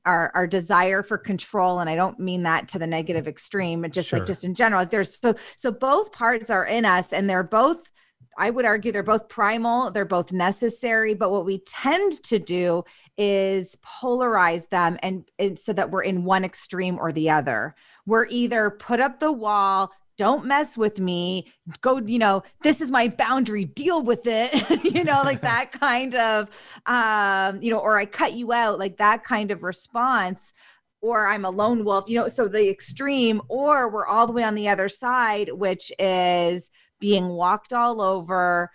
our 0.09 0.31
our 0.33 0.47
desire 0.47 1.03
for 1.03 1.17
control. 1.17 1.79
And 1.79 1.89
I 1.89 1.95
don't 1.95 2.19
mean 2.19 2.43
that 2.43 2.67
to 2.69 2.79
the 2.79 2.87
negative 2.87 3.27
extreme, 3.27 3.81
but 3.81 3.91
just 3.91 4.09
sure. 4.09 4.19
like 4.19 4.27
just 4.27 4.43
in 4.43 4.55
general. 4.55 4.81
Like 4.81 4.89
there's 4.89 5.19
so 5.19 5.35
so 5.55 5.71
both 5.71 6.11
parts 6.11 6.49
are 6.49 6.65
in 6.65 6.85
us, 6.85 7.13
and 7.13 7.29
they're 7.29 7.43
both 7.43 7.91
I 8.37 8.49
would 8.49 8.65
argue 8.65 8.91
they're 8.91 9.03
both 9.03 9.27
primal, 9.27 9.91
they're 9.91 10.05
both 10.05 10.31
necessary, 10.31 11.13
but 11.13 11.29
what 11.29 11.45
we 11.45 11.59
tend 11.59 12.23
to 12.23 12.39
do 12.39 12.85
is 13.17 13.75
polarize 13.83 14.69
them 14.69 14.97
and, 15.03 15.29
and, 15.37 15.59
so 15.59 15.73
that 15.73 15.91
we're 15.91 16.03
in 16.03 16.23
one 16.23 16.45
extreme 16.45 16.97
or 16.99 17.11
the 17.11 17.29
other. 17.29 17.75
We're 18.05 18.27
either 18.27 18.69
put 18.69 19.01
up 19.01 19.19
the 19.19 19.31
wall, 19.31 19.91
don't 20.19 20.45
mess 20.45 20.77
with 20.77 20.99
me, 20.99 21.49
go, 21.79 21.97
you 21.99 22.19
know, 22.19 22.43
this 22.61 22.81
is 22.81 22.91
my 22.91 23.07
boundary, 23.07 23.63
deal 23.63 24.03
with 24.03 24.23
it, 24.25 24.83
you 24.83 25.05
know, 25.05 25.21
like 25.23 25.41
that 25.41 25.71
kind 25.79 26.13
of 26.13 26.49
um, 26.85 27.61
you 27.61 27.71
know, 27.71 27.79
or 27.79 27.97
I 27.97 28.05
cut 28.05 28.33
you 28.33 28.51
out, 28.51 28.79
like 28.79 28.97
that 28.97 29.23
kind 29.23 29.49
of 29.49 29.63
response 29.63 30.51
or 31.01 31.27
I'm 31.27 31.45
a 31.45 31.49
lone 31.49 31.85
wolf, 31.85 32.09
you 32.09 32.19
know, 32.19 32.27
so 32.27 32.49
the 32.49 32.69
extreme, 32.69 33.41
or 33.47 33.89
we're 33.89 34.05
all 34.05 34.27
the 34.27 34.33
way 34.33 34.43
on 34.43 34.55
the 34.55 34.67
other 34.67 34.89
side, 34.89 35.49
which 35.53 35.93
is 35.97 36.69
being 36.99 37.29
walked 37.29 37.71
all 37.71 38.01
over 38.01 38.69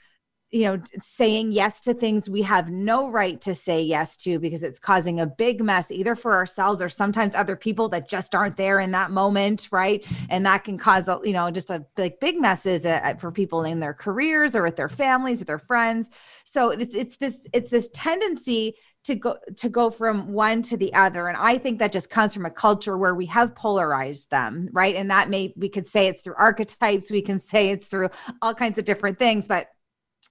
you 0.54 0.62
know 0.62 0.80
saying 1.00 1.52
yes 1.52 1.80
to 1.80 1.92
things 1.92 2.30
we 2.30 2.42
have 2.42 2.70
no 2.70 3.10
right 3.10 3.40
to 3.40 3.54
say 3.54 3.82
yes 3.82 4.16
to 4.16 4.38
because 4.38 4.62
it's 4.62 4.78
causing 4.78 5.20
a 5.20 5.26
big 5.26 5.60
mess 5.60 5.90
either 5.90 6.14
for 6.14 6.32
ourselves 6.32 6.80
or 6.80 6.88
sometimes 6.88 7.34
other 7.34 7.56
people 7.56 7.88
that 7.88 8.08
just 8.08 8.34
aren't 8.34 8.56
there 8.56 8.78
in 8.78 8.92
that 8.92 9.10
moment 9.10 9.68
right? 9.72 10.06
And 10.30 10.46
that 10.46 10.64
can 10.64 10.78
cause 10.78 11.08
you 11.24 11.32
know 11.32 11.50
just 11.50 11.70
a 11.70 11.84
like 11.96 12.20
big 12.20 12.40
messes 12.40 12.86
uh, 12.86 13.14
for 13.18 13.32
people 13.32 13.64
in 13.64 13.80
their 13.80 13.94
careers 13.94 14.54
or 14.54 14.62
with 14.62 14.76
their 14.76 14.88
families 14.88 15.42
or 15.42 15.44
their 15.44 15.58
friends. 15.58 16.10
So 16.44 16.70
it's 16.70 16.94
it's 16.94 17.16
this 17.16 17.46
it's 17.52 17.70
this 17.70 17.88
tendency 17.92 18.74
to 19.04 19.14
go 19.16 19.36
to 19.56 19.68
go 19.68 19.90
from 19.90 20.32
one 20.32 20.62
to 20.62 20.76
the 20.76 20.94
other. 20.94 21.28
And 21.28 21.36
i 21.36 21.58
think 21.58 21.78
that 21.78 21.92
just 21.92 22.10
comes 22.10 22.32
from 22.32 22.46
a 22.46 22.50
culture 22.50 22.96
where 22.96 23.14
we 23.14 23.26
have 23.26 23.54
polarized 23.54 24.30
them 24.30 24.68
right? 24.72 24.94
And 24.94 25.10
that 25.10 25.28
may 25.28 25.52
we 25.56 25.68
could 25.68 25.86
say 25.86 26.06
it's 26.06 26.22
through 26.22 26.36
archetypes 26.38 27.10
we 27.10 27.22
can 27.22 27.38
say 27.38 27.70
it's 27.70 27.86
through 27.86 28.10
all 28.40 28.54
kinds 28.54 28.78
of 28.78 28.84
different 28.84 29.18
things 29.18 29.48
but 29.48 29.68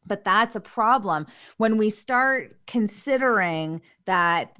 but 0.05 0.23
that's 0.23 0.55
a 0.55 0.61
problem. 0.61 1.27
When 1.57 1.77
we 1.77 1.89
start 1.89 2.57
considering 2.67 3.81
that 4.05 4.57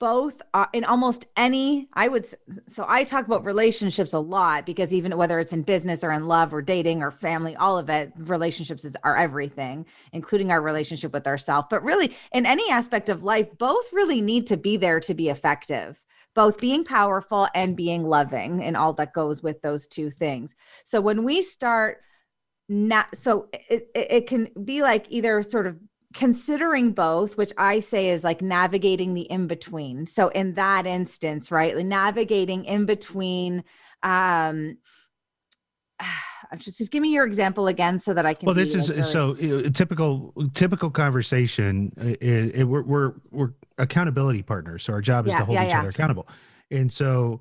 both 0.00 0.42
are 0.52 0.68
in 0.72 0.84
almost 0.84 1.26
any 1.36 1.86
i 1.92 2.08
would 2.08 2.26
so 2.66 2.84
i 2.88 3.04
talk 3.04 3.24
about 3.24 3.44
relationships 3.44 4.14
a 4.14 4.18
lot 4.18 4.66
because 4.66 4.92
even 4.92 5.16
whether 5.16 5.38
it's 5.38 5.52
in 5.52 5.62
business 5.62 6.02
or 6.02 6.10
in 6.10 6.26
love 6.26 6.52
or 6.52 6.60
dating 6.60 7.02
or 7.02 7.12
family 7.12 7.54
all 7.56 7.78
of 7.78 7.88
it 7.88 8.10
relationships 8.16 8.84
is, 8.84 8.96
are 9.04 9.16
everything 9.16 9.86
including 10.12 10.50
our 10.50 10.60
relationship 10.60 11.12
with 11.12 11.26
ourselves 11.26 11.68
but 11.70 11.84
really 11.84 12.16
in 12.32 12.46
any 12.46 12.68
aspect 12.70 13.08
of 13.08 13.22
life 13.22 13.46
both 13.58 13.92
really 13.92 14.20
need 14.20 14.46
to 14.46 14.56
be 14.56 14.76
there 14.76 14.98
to 14.98 15.14
be 15.14 15.28
effective 15.28 16.00
both 16.36 16.60
being 16.60 16.84
powerful 16.84 17.48
and 17.54 17.76
being 17.76 18.04
loving 18.04 18.62
and 18.62 18.76
all 18.76 18.92
that 18.92 19.14
goes 19.14 19.42
with 19.42 19.62
those 19.62 19.88
two 19.88 20.10
things. 20.10 20.54
So 20.84 21.00
when 21.00 21.24
we 21.24 21.40
start 21.40 22.02
not 22.68 23.06
so 23.14 23.48
it, 23.70 23.88
it, 23.94 24.26
can 24.26 24.48
be 24.64 24.82
like 24.82 25.06
either 25.08 25.42
sort 25.42 25.66
of 25.66 25.76
considering 26.14 26.92
both 26.92 27.36
which 27.36 27.52
i 27.58 27.78
say 27.78 28.08
is 28.08 28.24
like 28.24 28.42
navigating 28.42 29.14
the 29.14 29.22
in 29.22 29.46
between 29.46 30.06
so 30.06 30.28
in 30.28 30.54
that 30.54 30.86
instance 30.86 31.50
right 31.50 31.76
navigating 31.76 32.64
in 32.64 32.86
between 32.86 33.62
um 34.02 34.76
just 36.58 36.78
just 36.78 36.92
give 36.92 37.02
me 37.02 37.12
your 37.12 37.26
example 37.26 37.66
again 37.68 37.98
so 37.98 38.14
that 38.14 38.26
I 38.26 38.34
can. 38.34 38.46
Well, 38.46 38.54
this 38.54 38.74
is 38.74 39.10
so 39.10 39.34
typical. 39.70 40.32
Typical 40.54 40.90
conversation. 40.90 41.92
Is, 41.96 42.64
we're, 42.64 42.82
we're 42.82 43.12
we're 43.30 43.52
accountability 43.78 44.42
partners, 44.42 44.82
so 44.84 44.92
our 44.92 45.00
job 45.00 45.26
is 45.26 45.32
yeah, 45.32 45.38
to 45.40 45.44
hold 45.44 45.54
yeah, 45.54 45.64
each 45.64 45.70
yeah. 45.70 45.80
other 45.80 45.90
accountable. 45.90 46.28
And 46.70 46.92
so, 46.92 47.40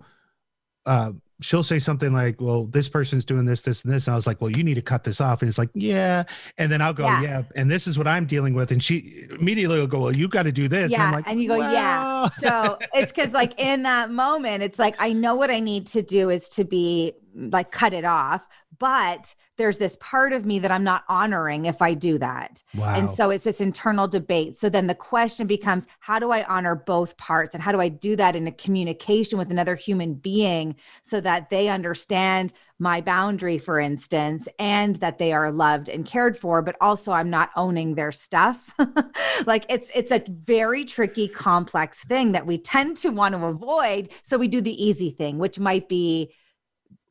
uh, 0.86 1.12
she'll 1.42 1.64
say 1.64 1.80
something 1.80 2.14
like, 2.14 2.40
"Well, 2.40 2.66
this 2.66 2.88
person's 2.88 3.26
doing 3.26 3.46
this, 3.46 3.62
this, 3.62 3.84
and 3.84 3.94
this," 3.94 4.08
and 4.08 4.14
I 4.14 4.16
was 4.16 4.28
like, 4.28 4.42
"Well, 4.42 4.52
you 4.52 4.64
need 4.64 4.76
to 4.76 4.82
cut 4.82 5.04
this 5.04 5.20
off." 5.20 5.42
And 5.42 5.50
it's 5.50 5.58
like, 5.58 5.70
"Yeah," 5.74 6.24
and 6.58 6.72
then 6.72 6.82
I'll 6.82 6.94
go, 6.94 7.06
"Yeah,", 7.06 7.22
yeah 7.22 7.44
and 7.56 7.70
this 7.70 7.88
is 7.88 7.98
what 7.98 8.08
I'm 8.08 8.26
dealing 8.26 8.54
with, 8.54 8.72
and 8.72 8.82
she 8.82 9.28
immediately 9.40 9.80
will 9.80 9.88
go, 9.88 10.00
"Well, 10.00 10.16
you 10.16 10.28
got 10.28 10.44
to 10.44 10.52
do 10.52 10.68
this." 10.68 10.92
Yeah, 10.92 11.08
and, 11.08 11.16
like, 11.16 11.28
and 11.28 11.42
you 11.42 11.48
go, 11.48 11.58
well. 11.58 11.74
"Yeah." 11.74 12.28
So 12.40 12.78
it's 12.94 13.12
because, 13.12 13.34
like, 13.34 13.60
in 13.60 13.84
that 13.84 14.12
moment, 14.12 14.64
it's 14.64 14.80
like 14.80 14.96
I 15.00 15.14
know 15.14 15.36
what 15.36 15.52
I 15.52 15.60
need 15.60 15.88
to 15.88 16.02
do 16.02 16.30
is 16.30 16.50
to 16.50 16.64
be 16.64 17.14
like 17.36 17.72
cut 17.72 17.94
it 17.94 18.06
off, 18.06 18.48
but 18.80 19.36
there's 19.58 19.78
this 19.78 19.98
part 20.02 20.34
of 20.34 20.46
me 20.46 20.60
that 20.60 20.72
I'm 20.72 20.84
not 20.84 21.04
honoring 21.08 21.66
if 21.66 21.82
I 21.82 21.94
do 21.94 22.18
that. 22.18 22.62
Wow. 22.76 22.94
And 22.94 23.10
so 23.10 23.30
it's 23.30 23.46
this 23.46 23.62
internal 23.62 24.08
debate. 24.08 24.58
So 24.58 24.70
then 24.70 24.88
the 24.88 24.96
question 24.96 25.48
becomes 25.48 25.88
how 26.00 26.20
do 26.20 26.32
I 26.32 26.44
honor 26.44 26.76
both 26.76 27.16
parts? 27.18 27.54
And 27.54 27.64
how 27.64 27.72
do 27.72 27.80
I 27.80 27.90
do 27.90 28.16
that 28.18 28.36
in 28.36 28.48
a 28.48 28.52
communication 28.52 29.38
with 29.38 29.52
another 29.52 29.76
human 29.76 30.16
being 30.16 30.76
so 31.04 31.22
that 31.22 31.50
they 31.50 31.70
understand 31.70 32.54
my 32.78 33.00
boundary, 33.00 33.58
for 33.58 33.80
instance, 33.80 34.50
and 34.60 34.98
that 34.98 35.18
they 35.18 35.32
are 35.32 35.52
loved 35.52 35.88
and 35.88 36.06
cared 36.06 36.38
for, 36.38 36.62
but 36.62 36.76
also 36.82 37.14
I'm 37.14 37.30
not 37.30 37.52
owning 37.56 37.96
their 37.96 38.12
stuff. 38.12 38.74
like 39.46 39.66
it's 39.70 39.90
it's 39.96 40.12
a 40.12 40.24
very 40.28 40.84
tricky, 40.84 41.30
complex 41.30 42.04
thing 42.04 42.34
that 42.34 42.46
we 42.46 42.58
tend 42.58 42.98
to 42.98 43.10
want 43.10 43.34
to 43.34 43.46
avoid. 43.46 44.10
So 44.24 44.38
we 44.38 44.50
do 44.50 44.60
the 44.60 44.84
easy 44.84 45.10
thing, 45.10 45.38
which 45.38 45.58
might 45.58 45.88
be 45.88 46.34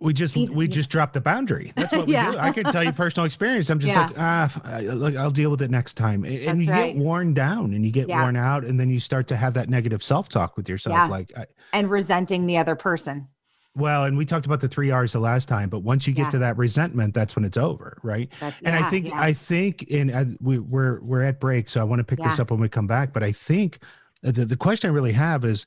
we 0.04 0.12
just 0.12 0.36
we 0.36 0.68
just 0.68 0.90
dropped 0.90 1.14
the 1.14 1.20
boundary. 1.20 1.72
That's 1.74 1.90
what 1.90 2.06
we 2.06 2.12
yeah. 2.12 2.32
do. 2.32 2.38
I 2.38 2.52
can 2.52 2.64
tell 2.64 2.84
you 2.84 2.92
personal 3.04 3.24
experience. 3.24 3.70
I'm 3.70 3.78
just 3.78 3.94
yeah. 3.94 4.06
like 4.06 4.18
ah, 4.18 4.80
look, 4.82 5.16
I'll 5.16 5.30
deal 5.30 5.50
with 5.50 5.62
it 5.62 5.70
next 5.70 5.94
time. 5.94 6.24
And 6.24 6.46
That's 6.46 6.64
you 6.66 6.70
right. 6.70 6.94
get 6.94 7.02
worn 7.02 7.32
down, 7.32 7.72
and 7.72 7.84
you 7.84 7.90
get 7.90 8.08
yeah. 8.08 8.22
worn 8.22 8.36
out, 8.36 8.64
and 8.64 8.78
then 8.78 8.90
you 8.90 9.00
start 9.00 9.26
to 9.28 9.36
have 9.36 9.54
that 9.54 9.70
negative 9.70 10.04
self 10.04 10.28
talk 10.28 10.58
with 10.58 10.68
yourself, 10.68 11.10
like 11.10 11.32
I, 11.36 11.46
and 11.72 11.90
resenting 11.90 12.46
the 12.46 12.58
other 12.58 12.76
person. 12.76 13.28
Well, 13.76 14.04
and 14.04 14.16
we 14.16 14.24
talked 14.24 14.46
about 14.46 14.60
the 14.60 14.68
three 14.68 14.90
R's 14.90 15.14
the 15.14 15.18
last 15.18 15.48
time, 15.48 15.68
but 15.68 15.80
once 15.80 16.06
you 16.06 16.12
get 16.12 16.30
to 16.30 16.38
that 16.38 16.56
resentment, 16.56 17.12
that's 17.12 17.34
when 17.34 17.44
it's 17.44 17.56
over, 17.56 17.98
right? 18.04 18.28
That's, 18.38 18.56
and 18.62 18.76
I 18.76 18.88
think 18.90 19.12
I 19.12 19.32
think 19.32 19.84
in 19.84 20.12
uh, 20.12 20.26
we, 20.40 20.58
we're 20.58 21.00
we're 21.00 21.22
at 21.22 21.40
break, 21.40 21.68
so 21.68 21.80
I 21.80 21.84
want 21.84 22.00
to 22.00 22.04
pick 22.04 22.20
this 22.20 22.38
up 22.38 22.50
when 22.50 22.60
we 22.60 22.68
come 22.68 22.86
back. 22.86 23.14
But 23.14 23.22
I 23.22 23.32
think 23.32 23.78
the 24.22 24.44
the 24.44 24.56
question 24.56 24.90
I 24.90 24.92
really 24.92 25.12
have 25.12 25.46
is, 25.46 25.64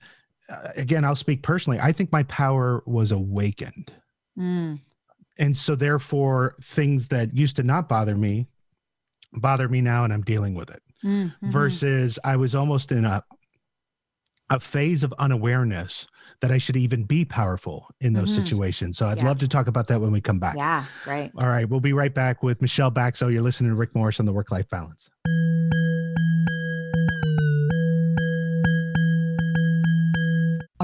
uh, 0.48 0.70
again, 0.75 1.03
I'll 1.03 1.15
speak 1.15 1.41
personally. 1.41 1.79
I 1.82 1.91
think 1.91 2.12
my 2.12 2.22
power 2.24 2.84
was 2.86 3.12
awakened 3.12 3.91
Mm. 4.38 4.79
And 5.38 5.56
so, 5.56 5.75
therefore, 5.75 6.56
things 6.62 7.08
that 7.10 7.36
used 7.36 7.56
to 7.58 7.63
not 7.63 7.88
bother 7.88 8.15
me 8.15 8.48
bother 9.34 9.67
me 9.67 9.82
now, 9.82 10.03
and 10.03 10.13
I'm 10.13 10.24
dealing 10.24 10.56
with 10.56 10.70
it. 10.70 10.82
Mm-hmm. 11.03 11.51
Versus, 11.51 12.17
I 12.24 12.36
was 12.36 12.56
almost 12.56 12.91
in 12.91 13.06
a 13.06 13.24
a 14.50 14.60
phase 14.60 15.03
of 15.03 15.13
unawareness 15.20 16.08
that 16.39 16.51
I 16.51 16.58
should 16.58 16.77
even 16.77 17.03
be 17.03 17.25
powerful 17.25 17.88
in 18.00 18.13
those 18.13 18.32
mm-hmm. 18.32 18.44
situations. 18.44 18.98
So 18.98 19.06
I'd 19.08 19.17
yeah. 19.17 19.25
love 19.25 19.39
to 19.39 19.48
talk 19.48 19.67
about 19.67 19.88
that 19.88 20.00
when 20.00 20.12
we 20.12 20.22
come 20.22 20.39
back. 20.39 20.56
Yeah, 20.56 20.86
right. 21.06 21.32
All 21.38 21.50
right, 21.50 21.67
we'll 21.67 21.82
be 21.82 21.94
right 21.94 22.13
back 22.13 22.44
with 22.44 22.62
Michelle 22.62 22.91
Baxo. 22.91 23.32
You're 23.32 23.41
listening 23.41 23.72
to 23.72 23.75
Rick 23.75 23.94
Morris 23.94 24.22
on 24.22 24.25
the 24.25 24.32
Work 24.32 24.51
Life 24.51 24.70
Balance. 24.70 25.10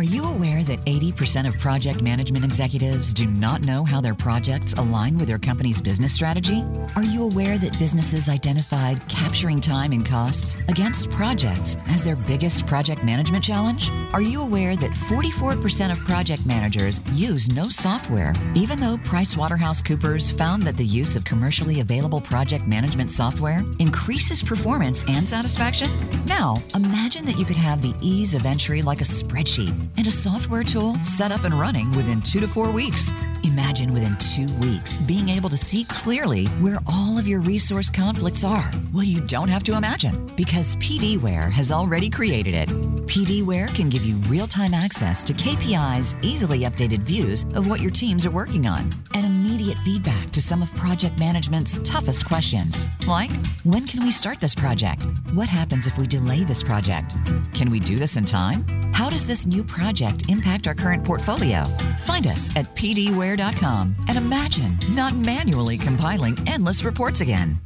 Are 0.03 0.15
you 0.15 0.25
aware 0.25 0.65
that 0.65 0.81
80% 0.81 1.48
of 1.48 1.57
project 1.57 2.01
management 2.01 2.43
executives 2.43 3.13
do 3.13 3.25
not 3.25 3.65
know 3.65 3.86
how 3.86 4.01
their 4.01 4.13
projects 4.13 4.74
align 4.74 5.17
with 5.17 5.29
their 5.29 5.39
company's 5.39 5.79
business 5.79 6.12
strategy? 6.12 6.62
Are 6.98 7.05
you 7.05 7.24
aware 7.24 7.57
that 7.60 7.79
businesses 7.79 8.27
identified 8.27 9.07
capturing 9.07 9.62
time 9.62 9.93
and 9.93 10.05
costs 10.05 10.55
against 10.67 11.10
projects 11.10 11.77
as 11.88 12.03
their 12.03 12.17
biggest 12.17 12.67
project 12.67 13.01
management 13.05 13.45
challenge? 13.45 13.89
Are 14.12 14.22
you 14.22 14.41
aware 14.41 14.75
that 14.75 14.91
44% 14.91 15.93
of 15.93 16.00
project 16.00 16.45
managers 16.45 17.00
use 17.13 17.50
no 17.53 17.69
software, 17.69 18.33
even 18.55 18.81
though 18.81 18.98
PricewaterhouseCoopers 18.98 20.38
found 20.38 20.63
that 20.63 20.75
the 20.75 20.86
use 20.86 21.15
of 21.15 21.24
commercially 21.24 21.79
available 21.79 22.19
project 22.19 22.67
management 22.67 23.13
software 23.13 23.62
increases 23.79 24.43
performance 24.43 25.05
and 25.07 25.27
satisfaction? 25.29 25.89
Now, 26.25 26.62
imagine 26.75 27.24
that 27.24 27.39
you 27.39 27.45
could 27.45 27.55
have 27.55 27.81
the 27.81 27.95
ease 28.01 28.36
of 28.36 28.45
entry 28.45 28.81
like 28.81 29.00
a 29.00 29.05
spreadsheet 29.05 29.92
and 29.97 30.07
a 30.07 30.12
software 30.12 30.63
tool 30.63 30.95
set 31.03 31.31
up 31.31 31.43
and 31.43 31.53
running 31.53 31.91
within 31.91 32.21
two 32.21 32.39
to 32.39 32.47
four 32.47 32.71
weeks. 32.71 33.12
Imagine 33.43 33.93
within 33.93 34.15
two 34.17 34.47
weeks 34.59 34.97
being 35.00 35.27
able 35.29 35.50
to 35.50 35.57
see 35.57 35.83
clearly 35.83 36.45
where 36.62 36.79
all 36.88 37.17
of 37.17 37.27
your 37.27 37.41
resource 37.41 37.89
conflicts 37.89 38.43
are. 38.43 38.71
Well, 38.93 39.03
you 39.03 39.19
don't 39.21 39.50
have 39.50 39.63
to 39.63 39.75
imagine 39.75 40.27
because 40.35 40.77
PDWare 40.77 41.51
has 41.51 41.71
already 41.71 42.09
created 42.09 42.53
it. 42.53 42.69
PDWare 43.07 43.73
can 43.75 43.89
give 43.89 44.05
you 44.05 44.15
real 44.29 44.47
time 44.47 44.73
access 44.73 45.23
to 45.25 45.33
KPIs, 45.33 46.15
easily 46.23 46.59
updated 46.59 47.00
views 47.00 47.43
of 47.53 47.67
what 47.67 47.81
your 47.81 47.91
teams 47.91 48.25
are 48.25 48.31
working 48.31 48.65
on, 48.65 48.89
and 49.13 49.25
immediate 49.25 49.77
feedback 49.79 50.31
to 50.31 50.41
some 50.41 50.62
of 50.62 50.73
project 50.73 51.19
management's 51.19 51.79
toughest 51.79 52.25
questions. 52.25 52.88
Like, 53.05 53.31
when 53.63 53.85
can 53.85 54.03
we 54.05 54.12
start 54.12 54.39
this 54.39 54.55
project? 54.55 55.05
What 55.33 55.50
happens 55.50 55.85
if 55.85 55.97
we 55.97 56.07
delay 56.07 56.43
this 56.43 56.63
project? 56.63 57.13
Can 57.53 57.69
we 57.69 57.79
do 57.79 57.97
this 57.97 58.15
in 58.15 58.23
time? 58.23 58.82
Does 59.13 59.27
this 59.27 59.46
new 59.46 59.63
project 59.63 60.27
impact 60.27 60.65
our 60.65 60.74
current 60.74 61.03
portfolio? 61.03 61.65
Find 62.00 62.25
us 62.25 62.50
at 62.55 62.65
pdware.com 62.74 63.96
and 64.08 64.17
imagine 64.17 64.75
not 64.89 65.15
manually 65.15 65.77
compiling 65.77 66.36
endless 66.48 66.84
reports 66.84 67.22
again. 67.22 67.62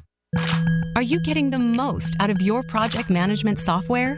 Are 0.98 1.01
you 1.01 1.22
getting 1.22 1.50
the 1.50 1.58
most 1.58 2.18
out 2.20 2.30
of 2.30 2.42
your 2.42 2.63
project 2.63 3.10
management 3.10 3.60
software? 3.60 4.18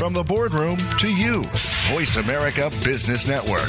From 0.00 0.14
the 0.14 0.24
boardroom 0.24 0.78
to 1.00 1.14
you, 1.14 1.42
Voice 1.92 2.16
America 2.16 2.70
Business 2.82 3.28
Network. 3.28 3.68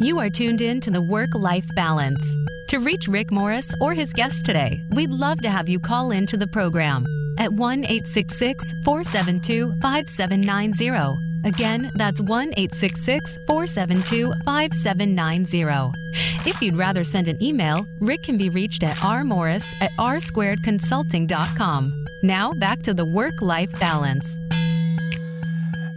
You 0.00 0.18
are 0.18 0.28
tuned 0.28 0.60
in 0.60 0.80
to 0.80 0.90
the 0.90 1.00
Work 1.00 1.36
Life 1.36 1.68
Balance. 1.76 2.28
To 2.70 2.80
reach 2.80 3.06
Rick 3.06 3.30
Morris 3.30 3.72
or 3.80 3.94
his 3.94 4.12
guest 4.12 4.44
today, 4.44 4.82
we'd 4.96 5.10
love 5.10 5.38
to 5.42 5.48
have 5.48 5.68
you 5.68 5.78
call 5.78 6.10
into 6.10 6.36
the 6.36 6.48
program 6.48 7.06
at 7.38 7.52
1 7.52 7.84
866 7.84 8.74
472 8.84 9.72
5790. 9.82 11.31
Again, 11.44 11.92
that's 11.94 12.20
1 12.20 12.54
866 12.56 13.38
472 13.46 14.32
5790. 14.44 15.98
If 16.48 16.60
you'd 16.60 16.76
rather 16.76 17.04
send 17.04 17.28
an 17.28 17.40
email, 17.42 17.86
Rick 18.00 18.24
can 18.24 18.36
be 18.36 18.50
reached 18.50 18.82
at 18.82 18.96
rmorris 18.96 19.64
at 19.80 19.92
rsquaredconsulting.com. 19.92 22.04
Now 22.22 22.52
back 22.54 22.82
to 22.82 22.92
the 22.94 23.04
work 23.04 23.40
life 23.40 23.70
balance. 23.78 24.36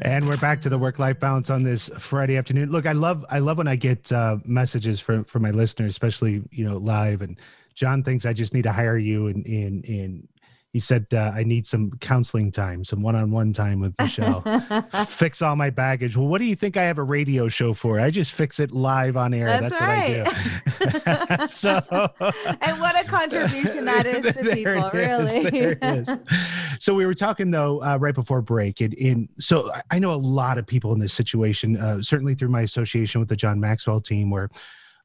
And 0.02 0.28
we're 0.28 0.38
back 0.38 0.62
to 0.62 0.70
the 0.70 0.78
work-life 0.78 1.20
balance 1.20 1.50
on 1.50 1.64
this 1.64 1.90
Friday 1.98 2.38
afternoon. 2.38 2.70
Look, 2.70 2.86
I 2.86 2.92
love 2.92 3.26
I 3.32 3.40
love 3.40 3.58
when 3.58 3.68
I 3.68 3.76
get 3.76 4.12
uh, 4.12 4.38
messages 4.46 5.00
from 5.00 5.24
from 5.24 5.42
my 5.42 5.50
listeners, 5.50 5.94
especially 5.94 6.44
you 6.52 6.64
know 6.64 6.78
live. 6.78 7.24
And 7.24 7.38
John 7.74 8.04
thinks 8.04 8.24
I 8.24 8.32
just 8.32 8.54
need 8.54 8.62
to 8.64 8.72
hire 8.72 9.00
you 9.00 9.26
and 9.26 9.44
and 9.48 9.84
and 9.86 10.28
he 10.76 10.80
said 10.82 11.06
uh, 11.14 11.32
i 11.34 11.42
need 11.42 11.66
some 11.66 11.90
counseling 12.02 12.52
time 12.52 12.84
some 12.84 13.02
one-on-one 13.02 13.54
time 13.54 13.80
with 13.80 13.96
michelle. 13.98 14.42
Fix 15.08 15.42
all 15.42 15.56
my 15.56 15.70
baggage. 15.70 16.18
Well 16.18 16.28
what 16.28 16.40
do 16.40 16.44
you 16.44 16.56
think 16.58 16.76
i 16.76 16.84
have 16.84 16.98
a 16.98 17.04
radio 17.04 17.48
show 17.48 17.74
for? 17.74 17.98
I 17.98 18.12
just 18.12 18.34
fix 18.34 18.60
it 18.60 18.72
live 18.72 19.16
on 19.16 19.34
air. 19.34 19.46
That's, 19.46 19.70
that's 19.70 19.82
right. 19.82 20.26
what 20.26 20.92
i 20.92 21.38
do. 21.38 21.48
So 21.48 21.82
and 22.60 22.82
what 22.82 23.02
a 23.02 23.08
contribution 23.08 23.86
that 23.86 24.06
is 24.06 24.36
to 24.36 24.44
people 24.54 24.90
really. 24.92 25.78
So 26.80 26.94
we 26.94 27.06
were 27.06 27.16
talking 27.16 27.52
though 27.52 27.82
uh, 27.82 27.96
right 27.96 28.14
before 28.14 28.42
break 28.42 28.82
and 28.82 28.94
in 28.96 29.30
so 29.40 29.72
i 29.92 29.98
know 29.98 30.12
a 30.12 30.20
lot 30.20 30.58
of 30.58 30.68
people 30.68 30.92
in 30.92 31.00
this 31.00 31.14
situation 31.14 31.78
uh, 31.78 32.02
certainly 32.02 32.36
through 32.36 32.50
my 32.50 32.62
association 32.64 33.22
with 33.22 33.30
the 33.30 33.38
john 33.38 33.62
maxwell 33.62 34.02
team 34.02 34.30
where 34.30 34.50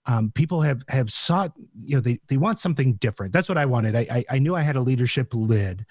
um, 0.06 0.30
people 0.34 0.60
have 0.62 0.82
have 0.88 1.12
sought 1.12 1.52
you 1.74 1.96
know 1.96 2.00
they, 2.00 2.18
they 2.28 2.36
want 2.36 2.58
something 2.58 2.94
different. 2.94 3.32
That's 3.32 3.48
what 3.48 3.58
i 3.58 3.66
wanted. 3.66 3.94
I, 3.96 4.06
I, 4.10 4.24
I 4.30 4.38
knew 4.38 4.54
i 4.54 4.62
had 4.62 4.76
a 4.76 4.80
leadership 4.80 5.28
lid 5.32 5.84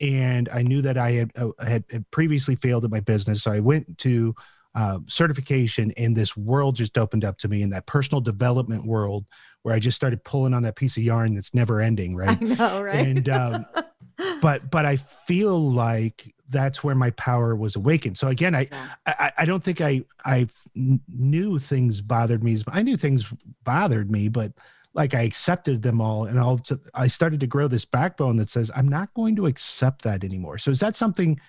and 0.00 0.48
i 0.48 0.62
knew 0.62 0.80
that 0.82 0.96
i 0.96 1.12
had, 1.12 1.30
uh, 1.36 1.50
had, 1.62 1.84
previously 2.10 2.56
failed 2.56 2.84
at 2.84 2.90
my 2.90 3.00
business. 3.00 3.42
So 3.42 3.52
i 3.52 3.60
went 3.60 3.98
to 3.98 4.34
uh, 4.74 4.98
certification 5.06 5.92
and 5.96 6.16
this 6.16 6.36
world 6.36 6.76
just 6.76 6.96
opened 6.96 7.24
up 7.24 7.36
to 7.38 7.48
me 7.48 7.62
in 7.62 7.70
that 7.70 7.86
personal 7.86 8.20
development 8.20 8.86
world 8.86 9.26
where 9.62 9.74
i 9.74 9.78
just 9.78 9.96
started 9.96 10.22
pulling 10.24 10.54
on 10.54 10.62
that 10.62 10.76
piece 10.76 10.96
of 10.96 11.02
yarn 11.02 11.34
that's 11.34 11.54
never 11.54 11.80
ending 11.80 12.16
right 12.16 12.38
I 12.40 12.44
know, 12.44 12.82
right 12.82 13.06
and 13.06 13.28
um, 13.28 13.66
but 14.40 14.70
but 14.70 14.84
i 14.84 14.96
feel 14.96 15.72
like 15.72 16.34
that's 16.50 16.82
where 16.82 16.94
my 16.94 17.10
power 17.10 17.54
was 17.54 17.76
awakened. 17.76 18.18
So 18.18 18.28
again, 18.28 18.54
I, 18.54 18.68
yeah. 18.70 18.88
I, 19.06 19.32
I 19.38 19.44
don't 19.44 19.62
think 19.62 19.80
I, 19.80 20.02
I 20.24 20.48
knew 20.74 21.58
things 21.58 22.00
bothered 22.00 22.42
me. 22.42 22.60
I 22.68 22.82
knew 22.82 22.96
things 22.96 23.32
bothered 23.64 24.10
me, 24.10 24.28
but 24.28 24.52
like 24.92 25.14
I 25.14 25.22
accepted 25.22 25.82
them 25.82 26.00
all. 26.00 26.24
And 26.24 26.38
all 26.38 26.58
to, 26.58 26.80
I 26.92 27.06
started 27.06 27.40
to 27.40 27.46
grow 27.46 27.68
this 27.68 27.84
backbone 27.84 28.36
that 28.36 28.50
says, 28.50 28.70
I'm 28.74 28.88
not 28.88 29.14
going 29.14 29.36
to 29.36 29.46
accept 29.46 30.02
that 30.02 30.24
anymore. 30.24 30.58
So 30.58 30.72
is 30.72 30.80
that 30.80 30.96
something 30.96 31.40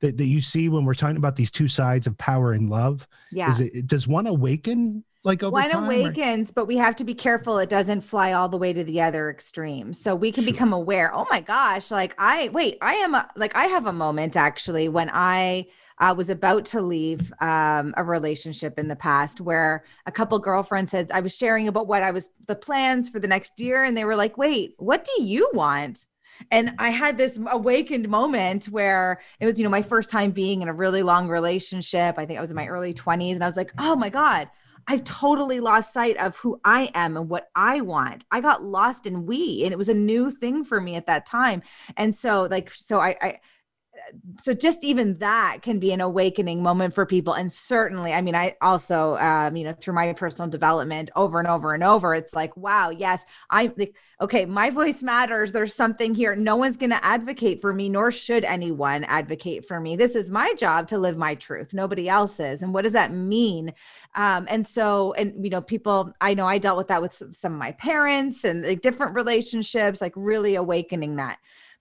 that, 0.00 0.18
that 0.18 0.26
you 0.26 0.40
see 0.40 0.68
when 0.68 0.84
we're 0.84 0.94
talking 0.94 1.16
about 1.16 1.36
these 1.36 1.52
two 1.52 1.68
sides 1.68 2.08
of 2.08 2.18
power 2.18 2.52
and 2.52 2.68
love? 2.68 3.06
Yeah. 3.30 3.50
Is 3.50 3.60
it, 3.60 3.86
does 3.86 4.08
one 4.08 4.26
awaken 4.26 5.04
like 5.24 5.42
over 5.42 5.52
one 5.52 5.70
time, 5.70 5.84
awakens 5.84 6.50
or? 6.50 6.52
but 6.54 6.66
we 6.66 6.76
have 6.76 6.94
to 6.96 7.04
be 7.04 7.14
careful 7.14 7.58
it 7.58 7.68
doesn't 7.68 8.02
fly 8.02 8.32
all 8.32 8.48
the 8.48 8.56
way 8.56 8.72
to 8.72 8.84
the 8.84 9.00
other 9.00 9.30
extreme 9.30 9.92
so 9.92 10.14
we 10.14 10.30
can 10.30 10.44
sure. 10.44 10.52
become 10.52 10.72
aware 10.72 11.14
oh 11.14 11.26
my 11.30 11.40
gosh 11.40 11.90
like 11.90 12.14
i 12.18 12.48
wait 12.48 12.78
i 12.82 12.94
am 12.94 13.14
a, 13.14 13.28
like 13.36 13.56
i 13.56 13.66
have 13.66 13.86
a 13.86 13.92
moment 13.92 14.36
actually 14.36 14.88
when 14.88 15.10
i 15.12 15.66
uh, 16.00 16.14
was 16.16 16.30
about 16.30 16.64
to 16.64 16.80
leave 16.80 17.32
um, 17.40 17.92
a 17.96 18.04
relationship 18.04 18.78
in 18.78 18.86
the 18.86 18.94
past 18.94 19.40
where 19.40 19.84
a 20.06 20.12
couple 20.12 20.38
girlfriends 20.38 20.92
said 20.92 21.10
i 21.12 21.20
was 21.20 21.34
sharing 21.34 21.66
about 21.66 21.88
what 21.88 22.02
i 22.02 22.10
was 22.10 22.28
the 22.46 22.54
plans 22.54 23.08
for 23.08 23.18
the 23.18 23.28
next 23.28 23.58
year 23.58 23.84
and 23.84 23.96
they 23.96 24.04
were 24.04 24.16
like 24.16 24.38
wait 24.38 24.74
what 24.78 25.04
do 25.04 25.22
you 25.22 25.50
want 25.52 26.04
and 26.52 26.72
I 26.78 26.90
had 26.90 27.18
this 27.18 27.36
awakened 27.50 28.08
moment 28.08 28.66
where 28.66 29.20
it 29.40 29.46
was, 29.46 29.58
you 29.58 29.64
know, 29.64 29.70
my 29.70 29.82
first 29.82 30.08
time 30.08 30.30
being 30.30 30.62
in 30.62 30.68
a 30.68 30.72
really 30.72 31.02
long 31.02 31.28
relationship. 31.28 32.16
I 32.16 32.26
think 32.26 32.38
I 32.38 32.40
was 32.40 32.50
in 32.50 32.56
my 32.56 32.68
early 32.68 32.94
20s 32.94 33.34
and 33.34 33.42
I 33.42 33.46
was 33.46 33.56
like, 33.56 33.72
oh 33.78 33.96
my 33.96 34.08
God, 34.08 34.48
I've 34.88 35.04
totally 35.04 35.60
lost 35.60 35.92
sight 35.92 36.16
of 36.16 36.36
who 36.38 36.58
I 36.64 36.90
am 36.94 37.16
and 37.16 37.28
what 37.28 37.50
I 37.54 37.82
want. 37.82 38.24
I 38.30 38.40
got 38.40 38.64
lost 38.64 39.06
in 39.06 39.26
we, 39.26 39.62
and 39.64 39.72
it 39.72 39.76
was 39.76 39.90
a 39.90 39.94
new 39.94 40.30
thing 40.30 40.64
for 40.64 40.80
me 40.80 40.96
at 40.96 41.06
that 41.06 41.26
time. 41.26 41.62
And 41.98 42.16
so, 42.16 42.48
like, 42.50 42.70
so 42.70 42.98
I, 42.98 43.14
I 43.20 43.40
so 44.42 44.54
just 44.54 44.84
even 44.84 45.18
that 45.18 45.58
can 45.62 45.78
be 45.78 45.92
an 45.92 46.00
awakening 46.00 46.62
moment 46.62 46.94
for 46.94 47.06
people. 47.06 47.34
And 47.34 47.50
certainly 47.50 48.12
i 48.12 48.20
mean 48.20 48.34
i 48.34 48.54
also 48.60 49.16
um, 49.16 49.56
you 49.56 49.64
know 49.64 49.72
through 49.72 49.94
my 49.94 50.12
personal 50.12 50.48
development 50.48 51.10
over 51.16 51.38
and 51.38 51.48
over 51.48 51.74
and 51.74 51.84
over 51.84 52.14
it's 52.14 52.34
like 52.34 52.56
wow 52.56 52.90
yes 52.90 53.24
i'm 53.50 53.72
like 53.76 53.94
okay 54.20 54.44
my 54.44 54.70
voice 54.70 55.02
matters. 55.02 55.52
There's 55.52 55.74
something 55.74 56.14
here. 56.14 56.34
No 56.34 56.56
one's 56.56 56.76
going 56.76 56.90
to 56.90 57.04
advocate 57.04 57.60
for 57.60 57.72
me 57.72 57.88
nor 57.88 58.10
should 58.10 58.44
anyone 58.44 59.04
advocate 59.04 59.66
for 59.66 59.80
me. 59.80 59.96
This 59.96 60.14
is 60.16 60.30
my 60.30 60.52
job 60.54 60.88
to 60.88 60.98
live 60.98 61.16
my 61.16 61.34
truth. 61.34 61.72
Nobody 61.72 62.08
else's. 62.08 62.62
And 62.62 62.74
what 62.74 62.82
does 62.82 62.94
that 62.94 63.12
mean? 63.12 63.72
Um, 64.14 64.46
and 64.48 64.66
so 64.66 65.12
and 65.14 65.44
you 65.44 65.50
know 65.50 65.60
people 65.60 66.12
i 66.20 66.34
know 66.34 66.46
i 66.46 66.58
dealt 66.58 66.78
with 66.78 66.88
that 66.88 67.02
with 67.02 67.22
some 67.32 67.52
of 67.52 67.58
my 67.58 67.72
parents 67.72 68.44
and 68.44 68.64
like, 68.64 68.80
different 68.80 69.14
relationships 69.14 70.00
like 70.00 70.12
really 70.16 70.54
awakening 70.54 71.16
that 71.16 71.38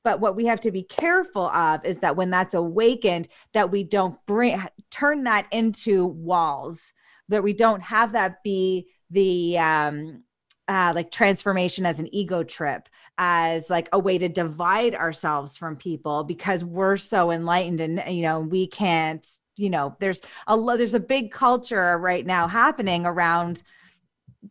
but 0.07 0.21
what 0.21 0.37
we 0.37 0.45
have 0.45 0.61
to 0.61 0.71
be 0.71 0.83
careful 0.83 1.47
of 1.47 1.83
is 1.83 1.97
that 1.97 2.15
when 2.15 2.29
that's 2.29 2.53
awakened, 2.53 3.27
that 3.51 3.69
we 3.69 3.83
don't 3.83 4.17
bring 4.25 4.57
turn 4.89 5.25
that 5.25 5.45
into 5.51 6.05
walls, 6.05 6.93
that 7.27 7.43
we 7.43 7.51
don't 7.51 7.81
have 7.81 8.13
that 8.13 8.41
be 8.41 8.87
the 9.11 9.57
um 9.57 10.23
uh, 10.69 10.93
like 10.95 11.11
transformation 11.11 11.85
as 11.85 11.99
an 11.99 12.07
ego 12.15 12.41
trip, 12.41 12.87
as 13.17 13.69
like 13.69 13.89
a 13.91 13.99
way 13.99 14.17
to 14.17 14.29
divide 14.29 14.95
ourselves 14.95 15.57
from 15.57 15.75
people 15.75 16.23
because 16.23 16.63
we're 16.63 16.95
so 16.95 17.29
enlightened 17.29 17.81
and 17.81 18.01
you 18.15 18.23
know 18.23 18.39
we 18.39 18.65
can't. 18.65 19.27
You 19.57 19.71
know, 19.71 19.97
there's 19.99 20.21
a 20.47 20.57
there's 20.77 20.93
a 20.93 21.01
big 21.01 21.31
culture 21.31 21.97
right 21.97 22.25
now 22.25 22.47
happening 22.47 23.05
around 23.05 23.61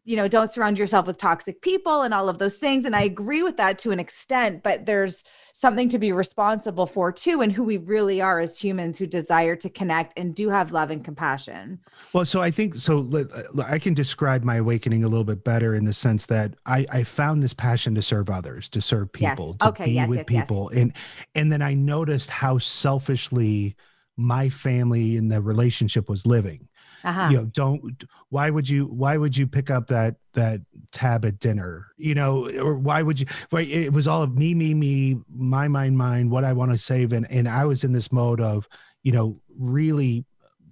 you 0.04 0.16
know 0.16 0.28
don't 0.28 0.50
surround 0.50 0.78
yourself 0.78 1.06
with 1.06 1.16
toxic 1.16 1.62
people 1.62 2.02
and 2.02 2.12
all 2.12 2.28
of 2.28 2.38
those 2.38 2.58
things. 2.58 2.84
And 2.84 2.94
i 2.94 3.02
agree 3.02 3.42
with 3.42 3.56
that 3.56 3.78
to 3.80 3.90
an 3.90 4.00
extent 4.00 4.62
but 4.62 4.86
there's 4.86 5.24
something 5.52 5.88
to 5.88 5.98
be 5.98 6.12
responsible 6.12 6.86
for 6.86 7.12
too 7.12 7.40
and 7.40 7.52
who 7.52 7.62
we 7.62 7.76
really 7.76 8.20
are 8.20 8.40
as 8.40 8.58
humans 8.58 8.98
who 8.98 9.06
desire 9.06 9.56
to 9.56 9.70
connect 9.70 10.18
and 10.18 10.34
do 10.34 10.48
have 10.48 10.72
love 10.72 10.90
and 10.90 11.04
compassion. 11.04 11.78
Well 12.12 12.24
so 12.24 12.42
i 12.42 12.50
think 12.50 12.74
so 12.74 13.08
uh, 13.14 13.62
i 13.66 13.78
can 13.78 13.94
describe 13.94 14.42
my 14.42 14.56
awakening 14.56 15.04
a 15.04 15.08
little 15.08 15.24
bit 15.24 15.44
better 15.44 15.74
in 15.74 15.84
the 15.84 15.92
sense 15.92 16.26
that 16.26 16.54
i 16.66 16.86
i 16.90 17.02
found 17.02 17.42
this 17.42 17.54
passion 17.54 17.94
to 17.94 18.02
serve 18.02 18.28
others 18.28 18.68
to 18.70 18.80
serve 18.80 19.12
people 19.12 19.48
yes. 19.48 19.56
to 19.60 19.68
okay, 19.68 19.84
be 19.86 19.92
yes, 19.92 20.08
with 20.08 20.18
yes, 20.30 20.42
people. 20.42 20.68
And 20.70 20.92
and 21.34 21.50
then 21.50 21.62
i 21.62 21.74
noticed 21.74 22.30
how 22.30 22.58
selfishly 22.58 23.76
my 24.16 24.48
family 24.48 25.16
and 25.16 25.30
the 25.30 25.40
relationship 25.40 26.08
was 26.08 26.26
living 26.26 26.68
uh-huh. 27.04 27.28
you 27.30 27.36
know 27.36 27.44
don't 27.46 28.04
why 28.30 28.50
would 28.50 28.68
you 28.68 28.86
why 28.86 29.16
would 29.16 29.36
you 29.36 29.46
pick 29.46 29.70
up 29.70 29.86
that 29.86 30.16
that 30.32 30.60
tab 30.92 31.24
at 31.24 31.38
dinner 31.38 31.88
you 31.96 32.14
know 32.14 32.48
or 32.58 32.74
why 32.74 33.02
would 33.02 33.18
you 33.20 33.26
right 33.52 33.68
it 33.68 33.92
was 33.92 34.08
all 34.08 34.22
of 34.22 34.36
me 34.36 34.54
me 34.54 34.74
me 34.74 35.18
my 35.34 35.68
mind 35.68 35.96
mine 35.96 36.30
what 36.30 36.44
i 36.44 36.52
want 36.52 36.70
to 36.70 36.78
save 36.78 37.12
and 37.12 37.30
and 37.30 37.48
i 37.48 37.64
was 37.64 37.84
in 37.84 37.92
this 37.92 38.10
mode 38.12 38.40
of 38.40 38.68
you 39.02 39.12
know 39.12 39.40
really 39.58 40.24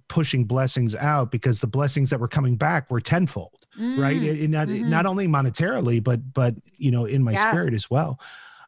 pushing 0.07 0.45
blessings 0.45 0.95
out 0.95 1.31
because 1.31 1.59
the 1.59 1.67
blessings 1.67 2.09
that 2.09 2.19
were 2.19 2.27
coming 2.27 2.55
back 2.55 2.89
were 2.91 3.01
tenfold 3.01 3.65
mm. 3.79 3.97
right 3.97 4.21
it, 4.21 4.41
it 4.41 4.49
not, 4.49 4.67
mm-hmm. 4.67 4.89
not 4.89 5.05
only 5.05 5.27
monetarily 5.27 6.03
but 6.03 6.33
but 6.33 6.53
you 6.77 6.91
know 6.91 7.05
in 7.05 7.23
my 7.23 7.31
yeah. 7.31 7.49
spirit 7.49 7.73
as 7.73 7.89
well 7.89 8.19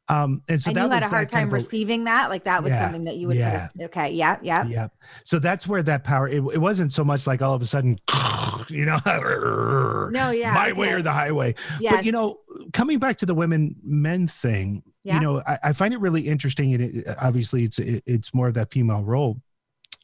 um, 0.09 0.41
and 0.47 0.61
so 0.61 0.69
and 0.69 0.77
that 0.77 0.85
you 0.85 0.91
had 0.91 1.03
a 1.03 1.09
hard 1.09 1.27
time 1.27 1.53
receiving 1.53 2.05
that. 2.05 2.29
Like 2.29 2.45
that 2.45 2.63
was 2.63 2.71
yeah, 2.71 2.79
something 2.79 3.03
that 3.05 3.17
you 3.17 3.27
would. 3.27 3.37
Yeah. 3.37 3.67
A, 3.79 3.85
okay. 3.85 4.11
Yeah. 4.11 4.37
Yeah. 4.41 4.65
Yeah. 4.65 4.87
So 5.25 5.37
that's 5.37 5.67
where 5.67 5.83
that 5.83 6.03
power. 6.03 6.29
It, 6.29 6.37
it 6.53 6.59
wasn't 6.59 6.93
so 6.93 7.03
much 7.03 7.27
like 7.27 7.41
all 7.41 7.53
of 7.53 7.61
a 7.61 7.65
sudden, 7.65 7.99
you 8.69 8.85
know. 8.85 8.99
no. 9.05 10.31
Yeah. 10.37 10.53
My 10.53 10.71
okay. 10.71 10.79
way 10.79 10.91
or 10.91 11.01
the 11.01 11.11
highway. 11.11 11.55
Yes. 11.79 11.95
But 11.95 12.05
you 12.05 12.11
know, 12.11 12.39
coming 12.73 12.99
back 12.99 13.17
to 13.17 13.25
the 13.25 13.33
women 13.33 13.75
men 13.83 14.27
thing, 14.27 14.83
yeah. 15.03 15.15
you 15.15 15.19
know, 15.21 15.41
I, 15.47 15.57
I 15.63 15.73
find 15.73 15.93
it 15.93 15.99
really 15.99 16.27
interesting, 16.27 16.73
and 16.73 16.83
it, 16.83 17.07
obviously 17.21 17.63
it's 17.63 17.79
it, 17.79 18.03
it's 18.05 18.33
more 18.33 18.47
of 18.47 18.53
that 18.53 18.71
female 18.71 19.03
role, 19.03 19.41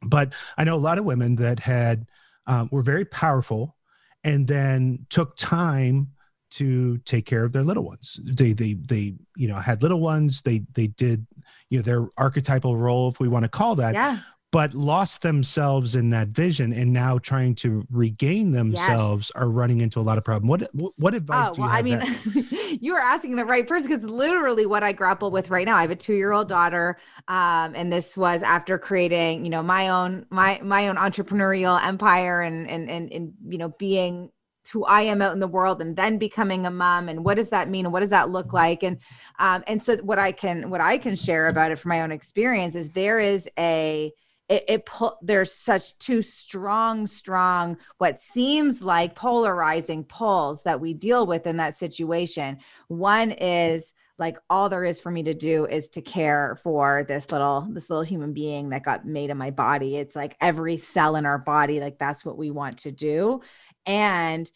but 0.02 0.34
I 0.58 0.63
know 0.63 0.76
a 0.76 0.78
lot 0.78 0.98
of 0.98 1.06
women 1.06 1.36
that 1.36 1.60
had 1.60 2.08
um, 2.48 2.70
were 2.72 2.84
very 2.84 3.06
powerful, 3.06 3.76
and 4.24 4.48
then 4.48 5.06
took 5.10 5.36
time 5.38 6.12
to 6.54 6.98
take 7.00 7.26
care 7.26 7.44
of 7.44 7.52
their 7.52 7.63
little 7.63 7.84
ones. 7.84 8.20
They 8.24 8.54
they 8.54 8.74
they 8.74 9.16
you 9.36 9.48
know 9.48 9.56
had 9.56 9.82
little 9.82 10.00
ones. 10.00 10.42
They 10.42 10.63
they 10.74 10.88
did 10.88 11.26
you 11.70 11.80
know 11.80 11.84
their 11.84 12.08
archetypal 12.18 12.78
role, 12.78 13.10
if 13.10 13.20
we 13.20 13.28
want 13.28 13.44
to 13.44 13.50
call 13.50 13.76
that. 13.76 13.94
Yeah. 13.94 14.20
But 14.52 14.76
lost 14.76 15.24
themselves 15.24 15.96
in 15.96 16.12
that 16.12 16.28
vision, 16.28 16.74
and 16.74 16.94
now 16.94 17.18
trying 17.18 17.56
to 17.56 17.88
regain 17.89 18.52
themselves 18.52 19.32
yes. 19.34 19.42
are 19.42 19.50
running 19.50 19.82
into 19.82 20.00
a 20.00 20.04
lot 20.04 20.20
of 20.20 20.24
problem. 20.24 20.48
What 20.48 20.70
what, 20.76 20.94
what 20.98 21.16
advice 21.16 21.50
oh, 21.50 21.56
do 21.56 21.62
you 21.62 21.68
well, 21.68 21.76
have? 21.76 21.80
I 21.80 22.42
mean, 22.44 22.78
you 22.82 22.94
are 22.94 23.02
asking 23.02 23.36
the 23.36 23.46
right 23.46 23.68
person 23.68 23.89
because 23.89 24.08
literally 24.08 24.68
what 24.68 24.84
I 24.84 24.92
grapple 24.92 25.32
with 25.32 25.50
right 25.50 25.66
now. 25.66 25.76
I 25.76 25.82
have 25.82 25.89
a 25.89 25.96
two 25.96 26.13
year 26.13 26.34
old 26.34 26.50
daughter, 26.50 27.00
um, 27.28 27.74
and 27.74 27.92
this 27.92 28.16
was 28.16 28.44
after 28.44 28.78
creating, 28.78 29.44
you 29.44 29.50
know, 29.50 29.63
my 29.63 29.89
own 29.89 30.28
my 30.30 30.62
my 30.63 30.88
own 30.88 30.98
entrepreneurial 30.98 31.84
empire 31.84 32.42
and 32.42 32.70
and 32.70 32.92
and 32.92 33.12
and 33.12 33.34
you 33.48 33.58
know 33.58 33.70
being 33.70 34.30
who 34.71 34.86
I 34.86 35.02
am 35.02 35.21
out 35.21 35.34
in 35.34 35.39
the 35.39 35.47
world 35.47 35.82
and 35.82 35.95
then 35.95 36.17
becoming 36.17 36.65
a 36.65 36.71
mom 36.71 37.10
and 37.10 37.23
what 37.23 37.38
does 37.38 37.49
that 37.49 37.69
mean 37.69 37.86
and 37.86 37.93
what 37.93 37.99
does 37.99 38.10
that 38.10 38.30
look 38.30 38.47
mm-hmm. 38.47 38.56
like? 38.56 38.84
And 38.84 38.97
um 39.39 39.63
and 39.67 39.82
so 39.82 39.97
what 39.97 40.19
I 40.19 40.32
can 40.32 40.69
what 40.69 40.82
I 40.82 40.97
can 40.97 41.15
share 41.15 41.47
about 41.47 41.71
it 41.71 41.80
from 41.80 41.89
my 41.89 42.02
own 42.02 42.12
experience 42.12 42.76
is 42.76 42.89
there 42.89 43.19
is 43.19 43.49
a 43.58 44.12
it, 44.49 44.65
it 44.67 44.86
pull 44.86 45.17
there's 45.21 45.54
such 45.54 45.97
two 45.99 46.21
strong 46.21 47.08
strong 47.08 47.78
what 47.97 48.19
seems 48.19 48.84
like 48.84 49.15
polarizing 49.15 50.04
pulls 50.04 50.63
that 50.63 50.82
we 50.82 50.93
deal 50.93 51.26
with 51.26 51.47
in 51.47 51.58
that 51.58 51.76
situation. 51.76 52.58
One 52.88 53.32
is 53.32 53.93
like 54.19 54.38
all 54.49 54.69
there 54.69 54.86
is 54.86 55.02
for 55.02 55.10
me 55.10 55.23
to 55.23 55.34
do 55.34 55.65
is 55.65 55.89
to 55.89 56.02
care 56.02 56.58
for 56.62 57.04
this 57.08 57.32
little 57.32 57.67
this 57.71 57.89
little 57.89 58.04
human 58.04 58.34
being 58.34 58.69
that 58.69 58.84
got 58.84 59.06
made 59.06 59.30
in 59.30 59.38
my 59.38 59.49
body. 59.49 59.97
It's 59.97 60.15
like 60.15 60.36
every 60.39 60.78
cell 60.78 61.15
in 61.15 61.26
our 61.26 61.39
body 61.39 61.80
like 61.80 61.97
that's 61.97 62.23
what 62.23 62.38
we 62.38 62.52
want 62.52 62.80
to 62.80 62.91
do 62.91 63.41
and 63.86 64.52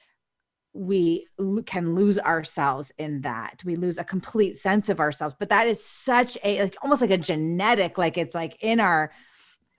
we 0.74 1.28
can 1.66 1.96
lose 1.96 2.20
ourselves 2.20 2.92
in 3.00 3.22
that. 3.22 3.64
We 3.66 3.76
lose 3.76 3.98
a 3.98 4.04
complete 4.04 4.58
sense 4.58 4.90
of 4.90 5.00
ourselves 5.00 5.36
but 5.40 5.50
that 5.50 5.68
is 5.68 5.84
such 5.84 6.38
a 6.44 6.64
like 6.64 6.78
almost 6.82 7.02
like 7.02 7.12
a 7.12 7.18
genetic 7.18 7.98
like 7.98 8.18
it's 8.18 8.36
like 8.36 8.58
in 8.62 8.80
our 8.80 9.12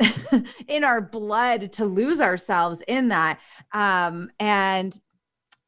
in 0.69 0.85
our 0.85 1.01
blood 1.01 1.73
to 1.75 1.87
lose 1.87 2.21
ourselves 2.21 2.83
in 2.89 3.09
that. 3.09 3.39
Um 3.73 4.31
and 4.41 4.99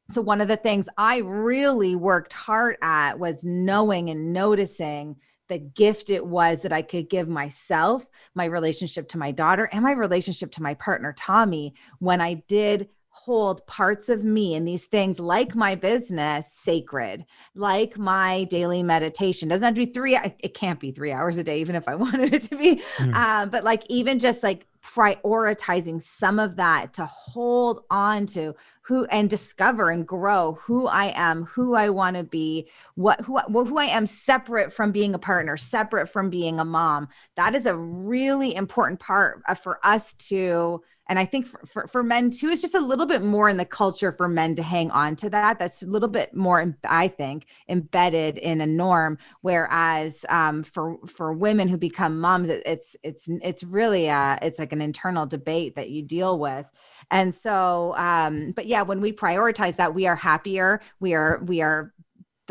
so 0.09 0.21
one 0.21 0.41
of 0.41 0.49
the 0.49 0.57
things 0.57 0.89
i 0.97 1.17
really 1.19 1.95
worked 1.95 2.33
hard 2.33 2.75
at 2.81 3.17
was 3.17 3.45
knowing 3.45 4.09
and 4.09 4.33
noticing 4.33 5.15
the 5.51 5.59
gift 5.59 6.09
it 6.09 6.25
was 6.25 6.61
that 6.61 6.71
I 6.71 6.81
could 6.81 7.09
give 7.09 7.27
myself, 7.27 8.05
my 8.33 8.45
relationship 8.45 9.09
to 9.09 9.17
my 9.17 9.31
daughter, 9.31 9.65
and 9.73 9.83
my 9.83 9.91
relationship 9.91 10.49
to 10.51 10.63
my 10.63 10.75
partner, 10.75 11.13
Tommy, 11.17 11.73
when 11.99 12.21
I 12.21 12.35
did 12.47 12.87
hold 13.13 13.65
parts 13.67 14.09
of 14.09 14.23
me 14.23 14.55
and 14.55 14.67
these 14.67 14.85
things 14.85 15.19
like 15.19 15.53
my 15.53 15.75
business 15.75 16.47
sacred, 16.51 17.25
like 17.53 17.97
my 17.97 18.45
daily 18.45 18.81
meditation. 18.81 19.49
Doesn't 19.49 19.65
have 19.65 19.75
to 19.75 19.85
be 19.85 19.91
three, 19.91 20.17
it 20.39 20.53
can't 20.53 20.79
be 20.79 20.91
three 20.91 21.11
hours 21.11 21.37
a 21.37 21.43
day, 21.43 21.59
even 21.59 21.75
if 21.75 21.87
I 21.87 21.95
wanted 21.95 22.33
it 22.33 22.41
to 22.43 22.57
be. 22.57 22.81
Mm. 22.97 23.13
Um, 23.13 23.49
but 23.49 23.63
like 23.63 23.83
even 23.89 24.17
just 24.17 24.43
like 24.43 24.65
prioritizing 24.81 26.01
some 26.01 26.39
of 26.39 26.55
that 26.55 26.93
to 26.93 27.05
hold 27.05 27.81
on 27.91 28.25
to 28.27 28.55
who 28.83 29.05
and 29.05 29.29
discover 29.29 29.89
and 29.89 30.07
grow 30.07 30.53
who 30.53 30.87
I 30.87 31.13
am, 31.15 31.43
who 31.43 31.75
I 31.75 31.89
want 31.89 32.15
to 32.15 32.23
be, 32.23 32.67
what 32.95 33.21
who 33.21 33.37
who 33.39 33.77
I 33.77 33.85
am 33.85 34.07
separate 34.07 34.73
from 34.73 34.91
being 34.91 35.13
a 35.13 35.19
partner, 35.19 35.57
separate 35.57 36.07
from 36.07 36.29
being 36.29 36.59
a 36.59 36.65
mom. 36.65 37.07
That 37.35 37.55
is 37.55 37.67
a 37.67 37.77
really 37.77 38.55
important 38.55 38.99
part 38.99 39.43
uh, 39.47 39.53
for 39.53 39.79
us 39.83 40.13
to 40.29 40.81
and 41.11 41.19
i 41.19 41.25
think 41.25 41.45
for, 41.45 41.59
for, 41.65 41.87
for, 41.87 42.03
men 42.03 42.31
too 42.31 42.47
it's 42.47 42.61
just 42.61 42.73
a 42.73 42.79
little 42.79 43.05
bit 43.05 43.21
more 43.21 43.49
in 43.49 43.57
the 43.57 43.65
culture 43.65 44.13
for 44.13 44.29
men 44.29 44.55
to 44.55 44.63
hang 44.63 44.89
on 44.91 45.15
to 45.17 45.29
that. 45.29 45.59
That's 45.59 45.83
a 45.83 45.87
little 45.87 46.07
bit 46.07 46.33
more 46.33 46.73
i 46.85 47.07
think 47.07 47.47
embedded 47.67 48.37
in 48.37 48.61
a 48.61 48.65
norm. 48.65 49.17
Whereas 49.41 50.25
um, 50.29 50.63
for 50.63 50.97
for 51.05 51.33
women 51.33 51.67
who 51.67 51.77
become 51.77 52.19
moms 52.19 52.49
it, 52.49 52.63
it's 52.65 52.95
it's 53.03 53.27
it's 53.43 53.63
really 53.63 54.07
a, 54.07 54.39
it's 54.41 54.57
like 54.57 54.71
an 54.71 54.81
internal 54.81 55.25
debate 55.25 55.75
that 55.75 55.89
you 55.89 56.01
deal 56.01 56.39
with. 56.39 56.65
And 57.11 57.35
so 57.35 57.93
um 57.97 58.53
but 58.55 58.67
yeah 58.67 58.81
when 58.81 59.01
we 59.01 59.11
prioritize 59.11 59.75
that 59.75 59.93
we 59.93 60.07
are 60.07 60.15
happier. 60.15 60.81
We 60.99 61.13
are 61.13 61.41
we 61.45 61.61
are 61.61 61.93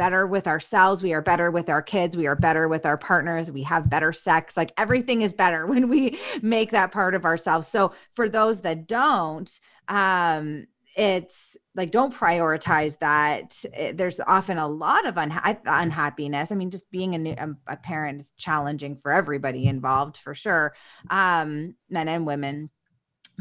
better 0.00 0.26
with 0.26 0.46
ourselves 0.46 1.02
we 1.02 1.12
are 1.12 1.20
better 1.20 1.50
with 1.50 1.68
our 1.68 1.82
kids 1.82 2.16
we 2.16 2.26
are 2.26 2.34
better 2.34 2.68
with 2.68 2.86
our 2.86 2.96
partners 2.96 3.52
we 3.52 3.62
have 3.62 3.90
better 3.90 4.14
sex 4.14 4.56
like 4.56 4.72
everything 4.78 5.20
is 5.20 5.34
better 5.34 5.66
when 5.72 5.88
we 5.88 6.18
make 6.42 6.70
that 6.70 6.92
part 6.92 7.14
of 7.14 7.24
ourselves. 7.24 7.68
So 7.68 7.92
for 8.14 8.28
those 8.28 8.60
that 8.62 8.86
don't 8.86 9.50
um 9.88 10.66
it's 10.96 11.56
like 11.76 11.92
don't 11.92 12.12
prioritize 12.12 12.98
that. 12.98 13.64
It, 13.72 13.96
there's 13.96 14.20
often 14.20 14.58
a 14.58 14.68
lot 14.68 15.06
of 15.06 15.14
unha- 15.14 15.60
unhappiness. 15.64 16.50
I 16.50 16.56
mean 16.56 16.70
just 16.70 16.90
being 16.90 17.14
a, 17.14 17.18
new, 17.18 17.34
a, 17.38 17.48
a 17.68 17.76
parent 17.76 18.20
is 18.20 18.32
challenging 18.36 18.96
for 18.96 19.12
everybody 19.12 19.66
involved 19.66 20.16
for 20.16 20.34
sure 20.34 20.74
um 21.10 21.74
men 21.88 22.08
and 22.08 22.26
women. 22.26 22.70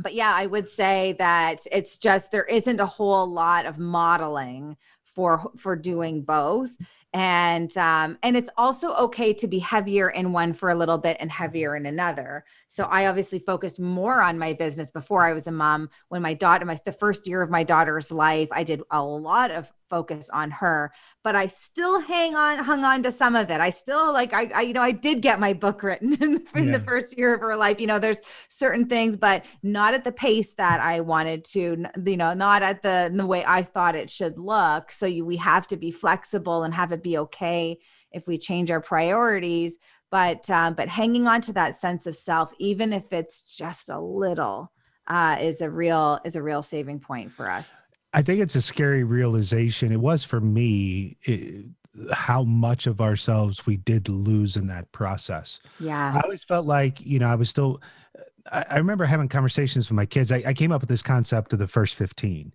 But 0.01 0.13
yeah 0.13 0.33
i 0.33 0.45
would 0.45 0.69
say 0.69 1.15
that 1.19 1.67
it's 1.71 1.97
just 1.97 2.31
there 2.31 2.45
isn't 2.45 2.79
a 2.79 2.85
whole 2.85 3.27
lot 3.27 3.65
of 3.65 3.77
modeling 3.77 4.77
for 5.19 5.51
for 5.57 5.75
doing 5.75 6.21
both. 6.21 6.71
And 7.11 7.75
um 7.77 8.17
and 8.23 8.37
it's 8.37 8.49
also 8.55 8.95
okay 8.95 9.33
to 9.33 9.47
be 9.47 9.59
heavier 9.59 10.11
in 10.11 10.31
one 10.31 10.53
for 10.53 10.69
a 10.69 10.75
little 10.75 10.97
bit 10.97 11.17
and 11.19 11.29
heavier 11.29 11.75
in 11.75 11.85
another. 11.85 12.45
So 12.69 12.85
i 12.85 13.07
obviously 13.07 13.39
focused 13.39 13.81
more 13.81 14.21
on 14.21 14.39
my 14.39 14.53
business 14.53 14.89
before 14.91 15.25
i 15.25 15.33
was 15.33 15.47
a 15.47 15.51
mom. 15.51 15.89
When 16.07 16.21
my 16.21 16.35
daughter 16.35 16.63
my 16.65 16.79
the 16.85 16.93
first 16.93 17.27
year 17.27 17.41
of 17.41 17.49
my 17.49 17.65
daughter's 17.65 18.13
life 18.13 18.47
i 18.53 18.63
did 18.63 18.81
a 18.91 19.03
lot 19.03 19.51
of 19.51 19.69
focus 19.89 20.29
on 20.29 20.51
her 20.51 20.91
but 21.23 21.35
i 21.35 21.47
still 21.47 21.99
hang 21.99 22.35
on 22.35 22.57
hung 22.57 22.83
on 22.83 23.03
to 23.03 23.11
some 23.11 23.35
of 23.35 23.49
it. 23.49 23.59
I 23.59 23.69
still 23.69 24.13
like 24.13 24.33
i, 24.33 24.49
I 24.53 24.61
you 24.61 24.73
know 24.73 24.81
i 24.81 24.91
did 24.91 25.21
get 25.21 25.39
my 25.39 25.53
book 25.53 25.83
written 25.83 26.13
in, 26.21 26.33
the, 26.33 26.45
in 26.55 26.67
yeah. 26.67 26.77
the 26.77 26.83
first 26.83 27.17
year 27.17 27.33
of 27.33 27.41
her 27.41 27.55
life. 27.55 27.79
You 27.79 27.87
know 27.87 27.99
there's 27.99 28.21
certain 28.49 28.87
things 28.87 29.17
but 29.17 29.45
not 29.63 29.93
at 29.93 30.03
the 30.03 30.11
pace 30.11 30.53
that 30.55 30.79
i 30.79 30.99
wanted 30.99 31.43
to 31.45 31.85
you 32.05 32.17
know 32.17 32.33
not 32.33 32.63
at 32.63 32.81
the 32.81 33.11
the 33.13 33.25
way 33.25 33.43
i 33.45 33.61
thought 33.61 33.95
it 33.95 34.09
should 34.09 34.37
look. 34.37 34.91
So 34.91 35.05
you, 35.05 35.25
we 35.25 35.37
have 35.37 35.67
to 35.67 35.77
be 35.77 35.91
flexible 35.91 36.63
and 36.63 36.73
have 36.73 36.91
it 36.91 37.03
be 37.03 37.17
okay 37.17 37.79
if 38.11 38.27
we 38.27 38.37
change 38.37 38.71
our 38.71 38.81
priorities 38.81 39.77
but 40.11 40.49
um, 40.49 40.73
but 40.73 40.87
hanging 40.87 41.27
on 41.27 41.41
to 41.41 41.53
that 41.53 41.75
sense 41.75 42.07
of 42.07 42.15
self 42.15 42.51
even 42.59 42.93
if 42.93 43.11
it's 43.11 43.43
just 43.43 43.89
a 43.89 43.99
little 43.99 44.71
uh, 45.07 45.37
is 45.39 45.61
a 45.61 45.69
real 45.69 46.19
is 46.25 46.35
a 46.35 46.41
real 46.41 46.63
saving 46.63 46.99
point 46.99 47.31
for 47.31 47.49
us 47.49 47.81
I 48.13 48.21
think 48.21 48.41
it's 48.41 48.55
a 48.55 48.61
scary 48.61 49.03
realization. 49.03 49.91
It 49.91 49.99
was 49.99 50.23
for 50.23 50.41
me 50.41 51.17
it, 51.23 51.65
how 52.11 52.43
much 52.43 52.87
of 52.87 53.01
ourselves 53.01 53.65
we 53.65 53.77
did 53.77 54.09
lose 54.09 54.55
in 54.55 54.67
that 54.67 54.91
process. 54.91 55.59
Yeah. 55.79 56.13
I 56.15 56.21
always 56.21 56.43
felt 56.43 56.65
like, 56.65 56.99
you 57.01 57.19
know, 57.19 57.27
I 57.27 57.35
was 57.35 57.49
still, 57.49 57.81
uh, 58.17 58.21
I, 58.51 58.75
I 58.75 58.77
remember 58.77 59.05
having 59.05 59.27
conversations 59.27 59.89
with 59.89 59.95
my 59.95 60.05
kids. 60.05 60.31
I, 60.31 60.43
I 60.45 60.53
came 60.53 60.71
up 60.71 60.81
with 60.81 60.89
this 60.89 61.01
concept 61.01 61.53
of 61.53 61.59
the 61.59 61.67
first 61.67 61.95
15 61.95 62.51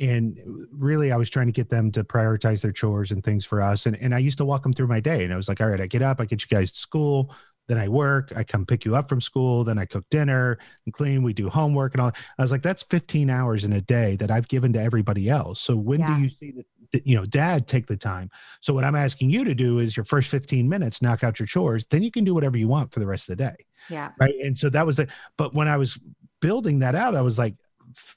and 0.00 0.38
really 0.70 1.10
i 1.10 1.16
was 1.16 1.28
trying 1.28 1.46
to 1.46 1.52
get 1.52 1.68
them 1.68 1.90
to 1.90 2.04
prioritize 2.04 2.60
their 2.60 2.70
chores 2.72 3.10
and 3.10 3.24
things 3.24 3.44
for 3.44 3.60
us 3.60 3.86
and, 3.86 3.96
and 3.96 4.14
i 4.14 4.18
used 4.18 4.38
to 4.38 4.44
walk 4.44 4.62
them 4.62 4.72
through 4.72 4.86
my 4.86 5.00
day 5.00 5.24
and 5.24 5.32
i 5.32 5.36
was 5.36 5.48
like 5.48 5.60
all 5.60 5.68
right 5.68 5.80
i 5.80 5.86
get 5.86 6.02
up 6.02 6.20
i 6.20 6.24
get 6.24 6.40
you 6.40 6.48
guys 6.48 6.72
to 6.72 6.78
school 6.78 7.34
then 7.68 7.78
I 7.78 7.86
work, 7.86 8.32
I 8.34 8.42
come 8.44 8.66
pick 8.66 8.84
you 8.84 8.96
up 8.96 9.08
from 9.08 9.20
school, 9.20 9.62
then 9.62 9.78
I 9.78 9.84
cook 9.84 10.04
dinner 10.10 10.58
and 10.86 10.94
clean, 10.94 11.22
we 11.22 11.34
do 11.34 11.48
homework 11.48 11.94
and 11.94 12.00
all. 12.00 12.12
I 12.38 12.42
was 12.42 12.50
like, 12.50 12.62
that's 12.62 12.82
15 12.82 13.28
hours 13.30 13.64
in 13.64 13.74
a 13.74 13.80
day 13.80 14.16
that 14.16 14.30
I've 14.30 14.48
given 14.48 14.72
to 14.72 14.80
everybody 14.80 15.28
else. 15.28 15.60
So 15.60 15.76
when 15.76 16.00
yeah. 16.00 16.16
do 16.16 16.22
you 16.22 16.30
see 16.30 16.52
that, 16.92 17.06
you 17.06 17.14
know, 17.14 17.26
dad 17.26 17.68
take 17.68 17.86
the 17.86 17.96
time? 17.96 18.30
So 18.62 18.72
what 18.72 18.84
I'm 18.84 18.96
asking 18.96 19.30
you 19.30 19.44
to 19.44 19.54
do 19.54 19.78
is 19.80 19.96
your 19.96 20.04
first 20.04 20.30
15 20.30 20.66
minutes, 20.66 21.02
knock 21.02 21.22
out 21.22 21.38
your 21.38 21.46
chores, 21.46 21.86
then 21.86 22.02
you 22.02 22.10
can 22.10 22.24
do 22.24 22.34
whatever 22.34 22.56
you 22.56 22.68
want 22.68 22.92
for 22.92 23.00
the 23.00 23.06
rest 23.06 23.28
of 23.28 23.36
the 23.36 23.44
day. 23.44 23.56
Yeah. 23.90 24.12
Right. 24.18 24.34
And 24.42 24.56
so 24.56 24.70
that 24.70 24.86
was 24.86 24.98
it. 24.98 25.10
But 25.36 25.54
when 25.54 25.68
I 25.68 25.76
was 25.76 25.98
building 26.40 26.78
that 26.78 26.94
out, 26.94 27.14
I 27.14 27.20
was 27.20 27.38
like, 27.38 27.54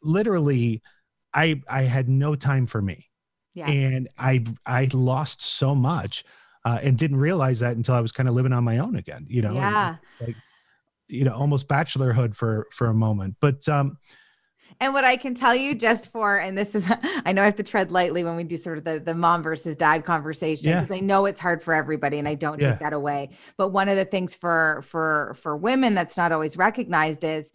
literally, 0.02 0.82
I, 1.34 1.62
I 1.70 1.82
had 1.84 2.08
no 2.08 2.36
time 2.36 2.68
for 2.68 2.82
me. 2.82 3.10
Yeah. 3.54 3.68
And 3.70 4.08
I, 4.18 4.46
I 4.66 4.90
lost 4.94 5.42
so 5.42 5.76
much 5.76 6.24
uh, 6.66 6.80
and 6.82 6.98
didn't 6.98 7.18
realize 7.18 7.60
that 7.60 7.76
until 7.76 7.96
I 7.96 8.00
was 8.00 8.12
kind 8.12 8.30
of 8.30 8.36
living 8.36 8.54
on 8.54 8.64
my 8.64 8.80
own 8.80 8.96
again. 8.96 9.26
You 9.30 9.42
know, 9.42 9.54
yeah, 9.54 9.96
like 10.20 10.36
you 11.08 11.24
know, 11.24 11.34
almost 11.34 11.68
bachelorhood 11.68 12.36
for 12.36 12.68
for 12.72 12.88
a 12.88 12.94
moment. 12.94 13.36
But 13.40 13.68
um, 13.68 13.98
and 14.80 14.94
what 14.94 15.04
I 15.04 15.18
can 15.18 15.36
tell 15.36 15.56
you 15.56 15.76
just 15.76 16.12
for, 16.12 16.38
and 16.40 16.58
this 16.58 16.76
is, 16.76 16.90
I 17.26 17.34
know 17.34 17.42
I 17.42 17.46
have 17.46 17.56
to 17.58 17.64
tread 17.64 17.92
lightly 17.92 18.24
when 18.24 18.36
we 18.36 18.44
do 18.44 18.58
sort 18.58 18.78
of 18.78 18.84
the, 18.84 19.00
the 19.00 19.14
mom 19.14 19.44
versus 19.44 19.76
dad 19.76 20.06
conversation 20.06 20.74
because 20.74 20.90
yeah. 20.90 20.96
I 20.96 21.00
know 21.02 21.26
it's 21.26 21.40
hard 21.40 21.62
for 21.62 21.74
everybody 21.74 22.20
and 22.20 22.28
I 22.28 22.36
don't 22.36 22.62
yeah. 22.62 22.72
take 22.72 22.80
that 22.80 22.94
away. 22.94 23.30
But 23.58 23.70
one 23.70 23.90
of 23.90 23.98
the 23.98 24.06
things 24.06 24.36
for, 24.36 24.82
for, 24.88 25.36
for 25.40 25.58
women 25.58 25.94
that's 25.94 26.18
not 26.18 26.32
always 26.32 26.58
recognized 26.58 27.24
is, 27.24 27.52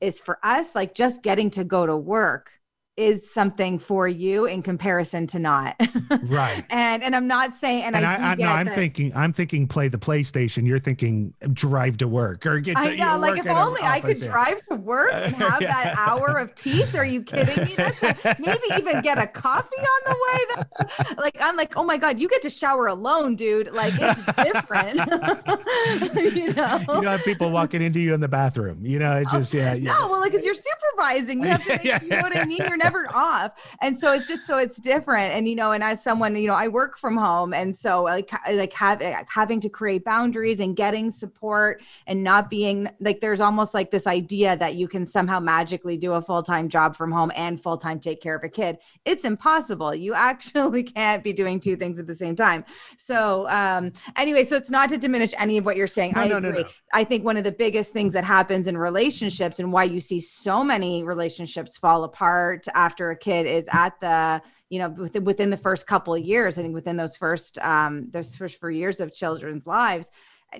is 0.00 0.20
for 0.20 0.38
us, 0.44 0.74
like 0.74 0.94
just 0.94 1.22
getting 1.22 1.50
to 1.50 1.64
go 1.64 1.86
to 1.86 1.96
work 1.96 2.52
is 2.98 3.30
something 3.30 3.78
for 3.78 4.08
you 4.08 4.44
in 4.44 4.60
comparison 4.60 5.26
to 5.28 5.38
not. 5.38 5.76
right. 6.24 6.64
And 6.78 7.02
and 7.02 7.14
I'm 7.14 7.26
not 7.26 7.54
saying 7.54 7.84
and, 7.84 7.96
and 7.96 8.04
I, 8.04 8.32
I, 8.32 8.34
no, 8.34 8.46
I'm 8.46 8.66
that, 8.66 8.74
thinking 8.74 9.12
I'm 9.14 9.32
thinking 9.32 9.66
play 9.68 9.88
the 9.88 9.98
PlayStation. 9.98 10.66
You're 10.66 10.78
thinking 10.78 11.32
drive 11.52 11.96
to 11.98 12.08
work 12.08 12.44
or 12.46 12.58
get 12.60 12.76
to 12.76 12.82
I 12.82 12.96
know, 12.96 13.18
like 13.18 13.38
if 13.38 13.46
only 13.46 13.80
I 13.82 14.00
could 14.00 14.20
drive 14.20 14.60
to 14.66 14.76
work 14.76 15.12
and 15.12 15.34
have 15.36 15.60
yeah. 15.60 15.68
that 15.68 15.96
hour 15.96 16.38
of 16.38 16.54
peace. 16.56 16.94
Are 16.94 17.04
you 17.04 17.22
kidding 17.22 17.64
me? 17.64 17.74
That's 17.76 18.02
a, 18.24 18.36
maybe 18.38 18.62
even 18.76 19.00
get 19.02 19.18
a 19.18 19.26
coffee 19.26 19.76
on 19.76 20.00
the 20.06 20.16
way. 20.26 20.64
That's 20.78 21.18
like 21.18 21.36
I'm 21.40 21.56
like, 21.56 21.76
oh 21.76 21.84
my 21.84 21.96
God, 21.96 22.18
you 22.18 22.28
get 22.28 22.42
to 22.42 22.50
shower 22.50 22.88
alone, 22.88 23.36
dude. 23.36 23.72
Like 23.72 23.94
it's 23.96 24.24
different. 24.42 24.98
you 26.36 26.52
know. 26.52 26.84
You 27.00 27.08
have 27.08 27.24
people 27.24 27.50
walking 27.50 27.82
into 27.82 28.00
you 28.00 28.14
in 28.14 28.20
the 28.20 28.28
bathroom. 28.28 28.84
You 28.84 28.98
know, 28.98 29.16
it's 29.16 29.32
oh, 29.32 29.38
just 29.38 29.54
yeah, 29.54 29.74
yeah. 29.74 29.92
No, 29.92 30.08
well, 30.08 30.20
like 30.20 30.32
because 30.32 30.44
you're 30.44 30.54
supervising. 30.54 31.42
You 31.42 31.48
have 31.48 31.64
to 31.64 31.70
make, 31.70 31.84
yeah. 31.84 32.02
you 32.02 32.08
know 32.10 32.20
what 32.20 32.36
I 32.36 32.44
mean? 32.44 32.58
You're 32.58 32.76
never 32.88 33.06
off. 33.14 33.52
And 33.80 33.98
so 33.98 34.12
it's 34.12 34.26
just 34.26 34.46
so 34.46 34.58
it's 34.58 34.80
different. 34.80 35.32
And 35.32 35.48
you 35.48 35.54
know, 35.54 35.72
and 35.72 35.82
as 35.82 36.02
someone, 36.02 36.34
you 36.36 36.48
know, 36.48 36.54
I 36.54 36.68
work 36.68 36.98
from 36.98 37.16
home, 37.16 37.52
and 37.52 37.76
so 37.76 38.04
like 38.04 38.30
like 38.52 38.72
have, 38.72 39.00
having 39.28 39.60
to 39.60 39.68
create 39.68 40.04
boundaries 40.04 40.60
and 40.60 40.76
getting 40.76 41.10
support 41.10 41.82
and 42.06 42.22
not 42.22 42.50
being 42.50 42.88
like 43.00 43.20
there's 43.20 43.40
almost 43.40 43.74
like 43.74 43.90
this 43.90 44.06
idea 44.06 44.56
that 44.56 44.74
you 44.74 44.88
can 44.88 45.04
somehow 45.04 45.40
magically 45.40 45.96
do 45.96 46.12
a 46.12 46.22
full 46.22 46.42
time 46.42 46.68
job 46.68 46.96
from 46.96 47.12
home 47.12 47.32
and 47.36 47.60
full 47.60 47.76
time 47.76 48.00
take 48.00 48.20
care 48.20 48.36
of 48.36 48.44
a 48.44 48.48
kid. 48.48 48.78
It's 49.04 49.24
impossible. 49.24 49.94
You 49.94 50.14
actually 50.14 50.82
can't 50.98 51.22
be 51.22 51.32
doing 51.32 51.60
two 51.60 51.76
things 51.76 51.98
at 51.98 52.06
the 52.06 52.14
same 52.14 52.36
time. 52.36 52.64
So 52.96 53.48
um 53.50 53.92
anyway, 54.16 54.44
so 54.44 54.56
it's 54.56 54.70
not 54.70 54.88
to 54.90 54.98
diminish 54.98 55.32
any 55.38 55.58
of 55.58 55.64
what 55.64 55.76
you're 55.76 55.86
saying. 55.86 56.12
No, 56.14 56.22
I 56.22 56.28
no, 56.28 56.36
agree. 56.38 56.50
no, 56.50 56.58
no. 56.60 56.68
I 56.92 57.04
think 57.04 57.24
one 57.24 57.36
of 57.36 57.44
the 57.44 57.52
biggest 57.52 57.92
things 57.92 58.12
that 58.14 58.24
happens 58.24 58.66
in 58.66 58.78
relationships 58.78 59.58
and 59.58 59.72
why 59.72 59.84
you 59.84 60.00
see 60.00 60.20
so 60.20 60.64
many 60.64 61.04
relationships 61.04 61.76
fall 61.76 62.04
apart 62.04 62.66
after 62.78 63.10
a 63.10 63.16
kid 63.16 63.44
is 63.44 63.68
at 63.72 63.98
the 64.00 64.40
you 64.70 64.78
know 64.78 64.88
within, 65.20 65.50
the 65.50 65.56
first 65.56 65.86
couple 65.86 66.14
of 66.14 66.22
years 66.22 66.58
i 66.58 66.62
think 66.62 66.74
within 66.74 66.96
those 66.96 67.16
first 67.16 67.58
um 67.58 68.08
those 68.10 68.36
first 68.36 68.60
four 68.60 68.70
years 68.70 69.00
of 69.00 69.12
children's 69.12 69.66
lives 69.66 70.10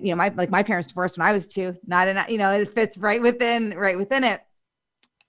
you 0.01 0.11
know 0.11 0.17
my 0.17 0.29
like 0.37 0.51
my 0.51 0.63
parents 0.63 0.89
divorced 0.89 1.17
when 1.17 1.27
i 1.27 1.33
was 1.33 1.47
two 1.47 1.77
not 1.87 2.09
in 2.09 2.19
you 2.29 2.39
know 2.39 2.51
it 2.51 2.75
fits 2.75 2.99
right 2.99 3.23
within 3.23 3.71
right 3.77 3.97
within 3.97 4.25
it 4.25 4.41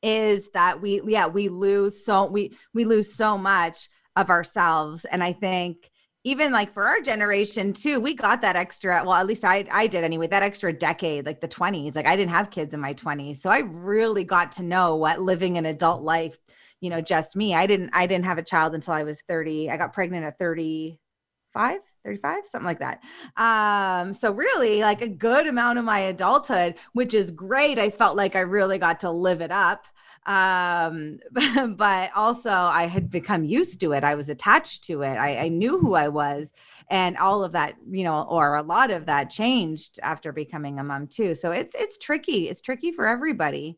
is 0.02 0.50
that 0.54 0.82
we 0.82 1.02
yeah 1.06 1.28
we 1.28 1.48
lose 1.50 2.06
so 2.06 2.26
we 2.26 2.52
we 2.74 2.86
lose 2.86 3.16
so 3.16 3.38
much 3.38 3.90
of 4.16 4.30
ourselves. 4.30 5.06
And 5.06 5.24
i 5.24 5.34
think 5.34 5.90
even 6.26 6.52
like 6.52 6.74
for 6.74 6.86
our 6.86 7.00
generation 7.00 7.74
too 7.74 8.00
we 8.00 8.14
got 8.14 8.42
that 8.42 8.56
extra 8.56 9.02
well 9.04 9.14
at 9.14 9.26
least 9.26 9.46
i 9.46 9.66
i 9.72 9.88
did 9.88 10.04
anyway 10.04 10.28
that 10.28 10.44
extra 10.44 10.72
decade 10.74 11.26
like 11.26 11.40
the 11.40 11.48
20s 11.48 11.96
like 11.96 12.06
i 12.06 12.16
didn't 12.16 12.34
have 12.34 12.52
kids 12.52 12.74
in 12.74 12.80
my 12.80 12.94
20s 12.94 13.38
so 13.38 13.50
i 13.50 13.60
really 13.60 14.24
got 14.24 14.52
to 14.52 14.64
know 14.64 14.96
what 14.96 15.22
living 15.22 15.58
an 15.58 15.66
adult 15.66 16.02
life 16.02 16.38
you 16.82 16.90
know 16.90 17.02
just 17.02 17.36
me. 17.36 17.54
I 17.54 17.66
didn't 17.66 17.90
i 17.94 18.06
didn't 18.06 18.26
have 18.26 18.38
a 18.38 18.44
child 18.44 18.74
until 18.76 18.94
i 18.94 19.04
was 19.04 19.22
30 19.22 19.70
i 19.70 19.78
got 19.78 19.94
pregnant 19.94 20.26
at 20.26 20.38
35 20.38 21.80
35 22.06 22.46
something 22.46 22.66
like 22.66 22.80
that. 22.80 23.02
Um 23.38 24.14
so 24.14 24.32
really 24.32 24.82
like 24.82 25.02
a 25.02 25.10
good 25.10 25.48
amount 25.48 25.80
of 25.80 25.86
my 25.86 26.00
adulthood 26.00 26.76
which 26.94 27.14
is 27.14 27.32
great. 27.32 27.80
I 27.80 27.90
felt 27.90 28.18
like 28.18 28.36
i 28.36 28.42
really 28.42 28.78
got 28.78 29.02
to 29.02 29.12
live 29.12 29.42
it 29.42 29.52
up. 29.52 29.86
Um 30.26 31.20
but 31.76 32.12
also 32.16 32.52
i 32.52 32.88
had 32.88 33.10
become 33.10 33.44
used 33.44 33.82
to 33.82 33.92
it. 33.94 34.04
I 34.04 34.16
was 34.16 34.30
attached 34.30 34.86
to 34.86 35.02
it. 35.02 35.16
I, 35.16 35.38
I 35.38 35.48
knew 35.50 35.80
who 35.80 35.96
i 35.96 36.08
was. 36.08 36.54
And 36.90 37.18
all 37.18 37.44
of 37.44 37.52
that 37.52 37.76
you 37.90 38.04
know 38.04 38.24
or 38.24 38.56
a 38.56 38.64
lot 38.64 38.92
of 38.92 39.06
that 39.08 39.30
changed 39.30 40.00
after 40.02 40.32
becoming 40.32 40.80
a 40.80 40.84
mom 40.84 41.08
too. 41.08 41.36
So 41.36 41.52
it's 41.52 41.76
it's 41.76 41.98
tricky. 41.98 42.48
It's 42.50 42.62
tricky 42.62 42.92
for 42.92 43.06
everybody. 43.06 43.78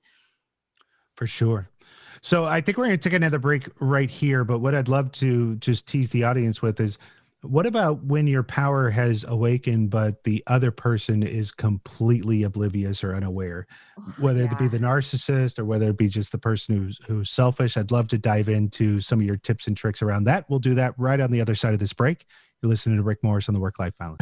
For 1.16 1.28
sure. 1.28 1.71
So 2.22 2.46
I 2.46 2.62
think 2.62 2.78
we're 2.78 2.86
going 2.86 3.00
to 3.00 3.10
take 3.10 3.16
another 3.16 3.40
break 3.40 3.68
right 3.80 4.10
here. 4.10 4.44
But 4.44 4.60
what 4.60 4.76
I'd 4.76 4.88
love 4.88 5.12
to 5.14 5.56
just 5.56 5.88
tease 5.88 6.12
the 6.12 6.24
audience 6.24 6.62
with 6.62 6.80
is 6.80 6.98
what 7.42 7.66
about 7.66 8.04
when 8.04 8.28
your 8.28 8.44
power 8.44 8.92
has 8.92 9.26
awakened, 9.28 9.90
but 9.90 10.24
the 10.24 10.44
other 10.46 10.70
person 10.70 11.24
is 11.24 11.52
completely 11.52 12.44
oblivious 12.44 13.04
or 13.04 13.16
unaware, 13.16 13.66
oh, 13.98 14.14
whether 14.20 14.44
it 14.44 14.56
be 14.60 14.68
the 14.68 14.78
narcissist 14.78 15.58
or 15.58 15.66
whether 15.66 15.90
it 15.90 15.98
be 15.98 16.08
just 16.08 16.32
the 16.32 16.38
person 16.38 16.78
who's 16.78 17.00
who's 17.08 17.32
selfish? 17.32 17.78
I'd 17.78 17.90
love 17.90 18.08
to 18.10 18.20
dive 18.20 18.48
into 18.48 19.02
some 19.02 19.20
of 19.20 19.26
your 19.26 19.38
tips 19.38 19.66
and 19.66 19.76
tricks 19.76 20.04
around 20.04 20.26
that. 20.26 20.48
We'll 20.50 20.60
do 20.60 20.76
that 20.76 20.94
right 21.00 21.20
on 21.20 21.32
the 21.32 21.42
other 21.42 21.56
side 21.56 21.74
of 21.74 21.80
this 21.80 21.94
break. 21.94 22.26
You're 22.62 22.70
listening 22.70 22.98
to 22.98 23.04
Rick 23.04 23.24
Morris 23.24 23.50
on 23.50 23.56
the 23.56 23.60
Work 23.60 23.80
Life 23.80 23.94
Balance. 23.98 24.22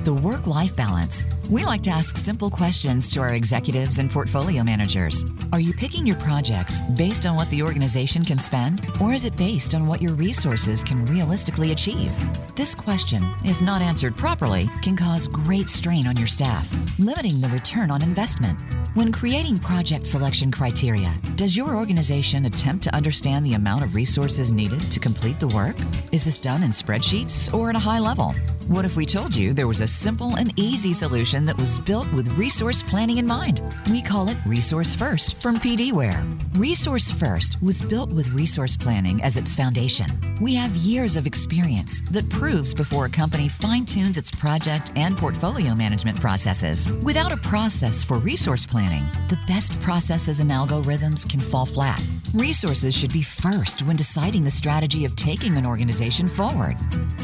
At 0.00 0.06
the 0.06 0.14
Work 0.14 0.46
Life 0.46 0.74
Balance, 0.74 1.26
we 1.50 1.62
like 1.62 1.82
to 1.82 1.90
ask 1.90 2.16
simple 2.16 2.48
questions 2.48 3.06
to 3.10 3.20
our 3.20 3.34
executives 3.34 3.98
and 3.98 4.10
portfolio 4.10 4.64
managers. 4.64 5.26
Are 5.52 5.60
you 5.60 5.74
picking 5.74 6.06
your 6.06 6.16
projects 6.16 6.80
based 6.96 7.26
on 7.26 7.36
what 7.36 7.50
the 7.50 7.62
organization 7.62 8.24
can 8.24 8.38
spend, 8.38 8.80
or 8.98 9.12
is 9.12 9.26
it 9.26 9.36
based 9.36 9.74
on 9.74 9.86
what 9.86 10.00
your 10.00 10.14
resources 10.14 10.82
can 10.82 11.04
realistically 11.04 11.72
achieve? 11.72 12.10
This 12.56 12.74
question, 12.74 13.22
if 13.44 13.60
not 13.60 13.82
answered 13.82 14.16
properly, 14.16 14.70
can 14.80 14.96
cause 14.96 15.26
great 15.26 15.68
strain 15.68 16.06
on 16.06 16.16
your 16.16 16.26
staff, 16.26 16.66
limiting 16.98 17.38
the 17.42 17.50
return 17.50 17.90
on 17.90 18.00
investment. 18.00 18.58
When 18.94 19.12
creating 19.12 19.58
project 19.58 20.06
selection 20.06 20.50
criteria, 20.50 21.14
does 21.36 21.58
your 21.58 21.76
organization 21.76 22.46
attempt 22.46 22.84
to 22.84 22.94
understand 22.94 23.44
the 23.44 23.52
amount 23.52 23.84
of 23.84 23.94
resources 23.94 24.50
needed 24.50 24.90
to 24.90 24.98
complete 24.98 25.38
the 25.38 25.48
work? 25.48 25.76
Is 26.10 26.24
this 26.24 26.40
done 26.40 26.62
in 26.62 26.70
spreadsheets 26.70 27.52
or 27.52 27.68
at 27.68 27.76
a 27.76 27.78
high 27.78 28.00
level? 28.00 28.34
What 28.66 28.84
if 28.84 28.96
we 28.96 29.04
told 29.04 29.34
you 29.34 29.52
there 29.52 29.66
was 29.66 29.80
a 29.80 29.88
simple 29.90 30.36
and 30.36 30.56
easy 30.58 30.92
solution 30.92 31.44
that 31.46 31.56
was 31.58 31.78
built 31.78 32.10
with 32.12 32.32
resource 32.38 32.82
planning 32.82 33.18
in 33.18 33.26
mind? 33.26 33.60
We 33.90 34.00
call 34.00 34.28
it 34.28 34.36
Resource 34.46 34.94
First 34.94 35.36
from 35.38 35.56
PDWare. 35.56 36.24
Resource 36.56 37.10
First 37.10 37.60
was 37.60 37.82
built 37.82 38.12
with 38.12 38.28
resource 38.30 38.76
planning 38.76 39.22
as 39.22 39.36
its 39.36 39.54
foundation. 39.54 40.06
We 40.40 40.54
have 40.54 40.74
years 40.76 41.16
of 41.16 41.26
experience 41.26 42.00
that 42.10 42.28
proves 42.28 42.72
before 42.72 43.06
a 43.06 43.10
company 43.10 43.48
fine 43.48 43.84
tunes 43.84 44.16
its 44.16 44.30
project 44.30 44.92
and 44.96 45.16
portfolio 45.16 45.74
management 45.74 46.20
processes. 46.20 46.92
Without 47.02 47.32
a 47.32 47.36
process 47.36 48.02
for 48.02 48.18
resource 48.18 48.64
planning, 48.64 49.02
the 49.28 49.38
best 49.46 49.78
processes 49.80 50.40
and 50.40 50.50
algorithms 50.50 51.28
can 51.28 51.40
fall 51.40 51.66
flat. 51.66 52.00
Resources 52.34 52.96
should 52.96 53.12
be 53.12 53.22
first 53.22 53.82
when 53.82 53.96
deciding 53.96 54.44
the 54.44 54.50
strategy 54.50 55.04
of 55.04 55.16
taking 55.16 55.56
an 55.56 55.66
organization 55.66 56.28
forward. 56.28 56.76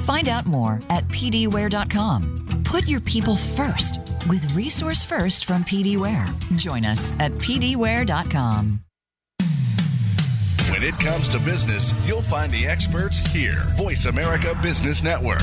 Find 0.04 0.28
out 0.28 0.46
more 0.46 0.80
at 0.90 1.04
pdware.com. 1.08 2.55
Put 2.66 2.88
your 2.88 3.00
people 3.00 3.36
first 3.36 4.00
with 4.28 4.52
Resource 4.52 5.04
First 5.04 5.44
from 5.44 5.62
PDWare. 5.64 6.26
Join 6.56 6.84
us 6.84 7.14
at 7.20 7.30
pdware.com. 7.32 8.80
When 10.68 10.82
it 10.82 10.94
comes 10.98 11.28
to 11.28 11.38
business, 11.38 11.94
you'll 12.06 12.22
find 12.22 12.52
the 12.52 12.66
experts 12.66 13.18
here. 13.28 13.62
Voice 13.76 14.06
America 14.06 14.58
Business 14.60 15.04
Network. 15.04 15.40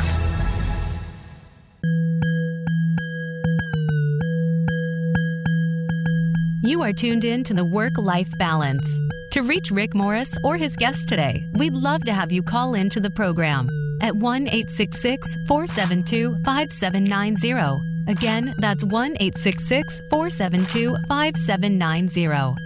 You 6.62 6.82
are 6.82 6.92
tuned 6.92 7.24
in 7.24 7.46
to 7.46 7.54
the 7.54 7.64
Work 7.64 7.98
Life 7.98 8.30
Balance. 8.38 9.00
To 9.32 9.44
reach 9.44 9.72
Rick 9.72 9.96
Morris 9.96 10.38
or 10.44 10.58
his 10.58 10.76
guest 10.76 11.08
today, 11.08 11.48
we'd 11.58 11.74
love 11.74 12.04
to 12.04 12.14
have 12.14 12.34
you 12.34 12.44
call 12.44 12.74
in 12.74 12.90
to 12.90 13.00
the 13.00 13.10
program 13.10 13.70
at 14.04 14.16
1 14.16 14.48
866 14.48 15.36
472 15.48 16.38
5790. 16.46 17.94
Again, 18.08 18.54
that's 18.58 18.84
1 18.84 19.16
866 19.20 20.02
472 20.12 20.96
5790. 21.08 22.62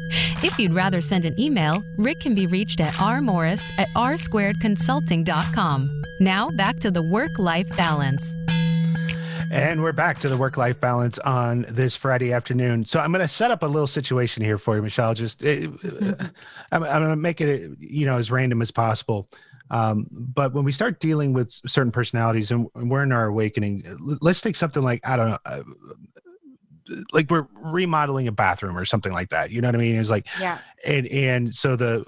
If 0.45 0.60
you'd 0.60 0.73
rather 0.73 1.00
send 1.02 1.26
an 1.26 1.39
email, 1.39 1.84
Rick 1.97 2.21
can 2.21 2.34
be 2.34 2.47
reached 2.47 2.82
at 2.82 2.93
rmorris 2.95 3.62
at 3.80 3.88
rsquaredconsulting.com. 3.89 6.02
Now 6.19 6.50
back 6.52 6.80
to 6.80 6.91
the 6.91 7.04
Work 7.04 7.38
Life 7.38 7.69
Balance. 7.78 8.34
And 9.50 9.82
we're 9.82 9.93
back 9.93 10.19
to 10.19 10.30
the 10.30 10.36
work 10.36 10.58
life 10.58 10.80
balance 10.80 11.17
on 11.19 11.65
this 11.69 11.95
Friday 11.95 12.34
afternoon. 12.34 12.84
So 12.84 13.00
I'm 13.00 13.13
going 13.13 13.21
to 13.21 13.30
set 13.30 13.50
up 13.50 13.63
a 13.63 13.65
little 13.65 13.88
situation 13.88 14.43
here 14.43 14.58
for 14.58 14.76
you, 14.76 14.82
Michelle. 14.82 15.13
Just 15.13 15.45
uh, 15.45 15.50
I'm, 15.50 16.32
I'm 16.71 16.82
going 16.82 17.10
to 17.10 17.15
make 17.15 17.39
it, 17.39 17.71
you 17.80 18.06
know, 18.06 18.17
as 18.17 18.30
random 18.30 18.62
as 18.62 18.71
possible. 18.71 19.30
Um, 19.69 20.08
but 20.12 20.53
when 20.53 20.63
we 20.63 20.71
start 20.71 20.99
dealing 20.99 21.34
with 21.34 21.51
certain 21.65 21.91
personalities 21.91 22.51
and 22.51 22.69
we're 22.73 23.03
in 23.03 23.12
our 23.12 23.27
awakening, 23.27 23.84
let's 24.21 24.41
take 24.41 24.56
something 24.56 24.84
like 24.84 25.06
I 25.06 25.17
don't 25.17 25.30
know, 25.30 25.38
uh, 25.45 25.63
like 27.12 27.30
we're 27.30 27.47
remodeling 27.53 28.27
a 28.27 28.32
bathroom 28.32 28.77
or 28.77 28.86
something 28.86 29.12
like 29.12 29.30
that. 29.30 29.51
You 29.51 29.62
know 29.62 29.67
what 29.67 29.75
I 29.75 29.80
mean? 29.80 29.95
It's 29.95 30.10
like, 30.10 30.27
yeah 30.39 30.60
and 30.86 31.08
and 31.08 31.53
so 31.53 31.75
the 31.75 32.06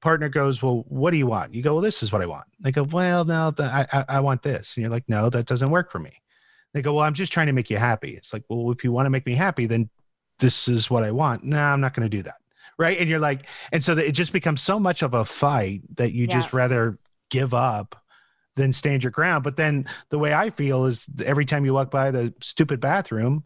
partner 0.00 0.28
goes, 0.28 0.62
well, 0.62 0.84
what 0.88 1.10
do 1.10 1.16
you 1.16 1.26
want? 1.26 1.54
You 1.54 1.62
go, 1.62 1.74
well, 1.74 1.82
this 1.82 2.02
is 2.02 2.12
what 2.12 2.22
I 2.22 2.26
want. 2.26 2.46
They 2.60 2.72
go, 2.72 2.84
well, 2.84 3.24
no, 3.24 3.50
the, 3.50 3.64
I, 3.64 3.86
I 3.92 4.04
I 4.08 4.20
want 4.20 4.42
this, 4.42 4.76
and 4.76 4.82
you're 4.82 4.90
like, 4.90 5.08
no, 5.08 5.30
that 5.30 5.46
doesn't 5.46 5.70
work 5.70 5.90
for 5.90 5.98
me. 5.98 6.12
They 6.72 6.82
go, 6.82 6.94
well, 6.94 7.04
I'm 7.04 7.14
just 7.14 7.32
trying 7.32 7.48
to 7.48 7.52
make 7.52 7.70
you 7.70 7.78
happy. 7.78 8.14
It's 8.16 8.32
like, 8.32 8.44
well, 8.48 8.70
if 8.70 8.84
you 8.84 8.92
want 8.92 9.06
to 9.06 9.10
make 9.10 9.26
me 9.26 9.34
happy, 9.34 9.66
then 9.66 9.90
this 10.38 10.68
is 10.68 10.88
what 10.88 11.02
I 11.02 11.10
want. 11.10 11.42
No, 11.42 11.58
I'm 11.60 11.80
not 11.80 11.94
going 11.94 12.08
to 12.08 12.16
do 12.16 12.22
that. 12.22 12.36
Right. 12.80 12.98
And 12.98 13.10
you're 13.10 13.18
like, 13.18 13.44
and 13.72 13.84
so 13.84 13.94
that 13.94 14.06
it 14.06 14.12
just 14.12 14.32
becomes 14.32 14.62
so 14.62 14.80
much 14.80 15.02
of 15.02 15.12
a 15.12 15.26
fight 15.26 15.82
that 15.96 16.12
you 16.12 16.26
just 16.26 16.54
rather 16.54 16.98
give 17.28 17.52
up 17.52 17.94
than 18.56 18.72
stand 18.72 19.04
your 19.04 19.10
ground. 19.10 19.44
But 19.44 19.56
then 19.56 19.86
the 20.08 20.18
way 20.18 20.32
I 20.32 20.48
feel 20.48 20.86
is 20.86 21.04
every 21.22 21.44
time 21.44 21.66
you 21.66 21.74
walk 21.74 21.90
by 21.90 22.10
the 22.10 22.32
stupid 22.40 22.80
bathroom, 22.80 23.44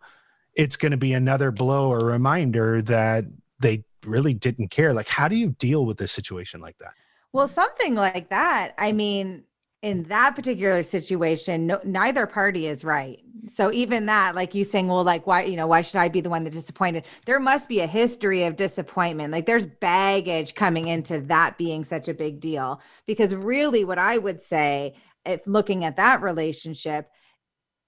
it's 0.55 0.77
going 0.77 0.93
to 0.93 0.97
be 0.97 1.15
another 1.15 1.51
blow 1.51 1.91
or 1.91 1.99
reminder 1.99 2.81
that 2.83 3.25
they 3.59 3.83
really 4.07 4.35
didn't 4.35 4.69
care. 4.69 4.95
Like, 4.95 5.09
how 5.09 5.27
do 5.27 5.35
you 5.35 5.51
deal 5.59 5.85
with 5.85 6.01
a 6.01 6.07
situation 6.07 6.61
like 6.61 6.79
that? 6.79 6.93
Well, 7.33 7.49
something 7.49 7.97
like 7.97 8.29
that. 8.31 8.73
I 8.79 8.93
mean, 8.93 9.43
in 9.85 10.03
that 10.05 10.35
particular 10.35 10.83
situation, 10.83 11.67
no, 11.67 11.79
neither 11.85 12.27
party 12.27 12.67
is 12.67 12.85
right. 12.85 13.21
So 13.47 13.71
even 13.71 14.07
that, 14.07 14.35
like 14.35 14.55
you 14.55 14.65
saying, 14.65 14.89
well, 14.89 15.05
like 15.05 15.27
why, 15.27 15.43
you 15.43 15.57
know, 15.57 15.67
why 15.67 15.83
should 15.83 15.99
I 15.99 16.09
be 16.09 16.23
the 16.23 16.31
one 16.31 16.43
that 16.45 16.55
disappointed? 16.55 17.05
There 17.27 17.39
must 17.39 17.69
be 17.69 17.81
a 17.81 17.87
history 17.87 18.45
of 18.45 18.57
disappointment. 18.57 19.31
Like 19.31 19.45
there's 19.45 19.67
baggage 19.67 20.55
coming 20.55 20.89
into 20.89 21.21
that 21.21 21.59
being 21.59 21.85
such 21.85 22.09
a 22.09 22.15
big 22.15 22.41
deal. 22.41 22.81
Because 23.07 23.35
really, 23.35 23.85
what 23.85 23.99
I 23.99 24.17
would 24.17 24.41
say, 24.41 24.95
if 25.27 25.47
looking 25.47 25.85
at 25.85 25.99
that 25.99 26.23
relationship, 26.23 27.11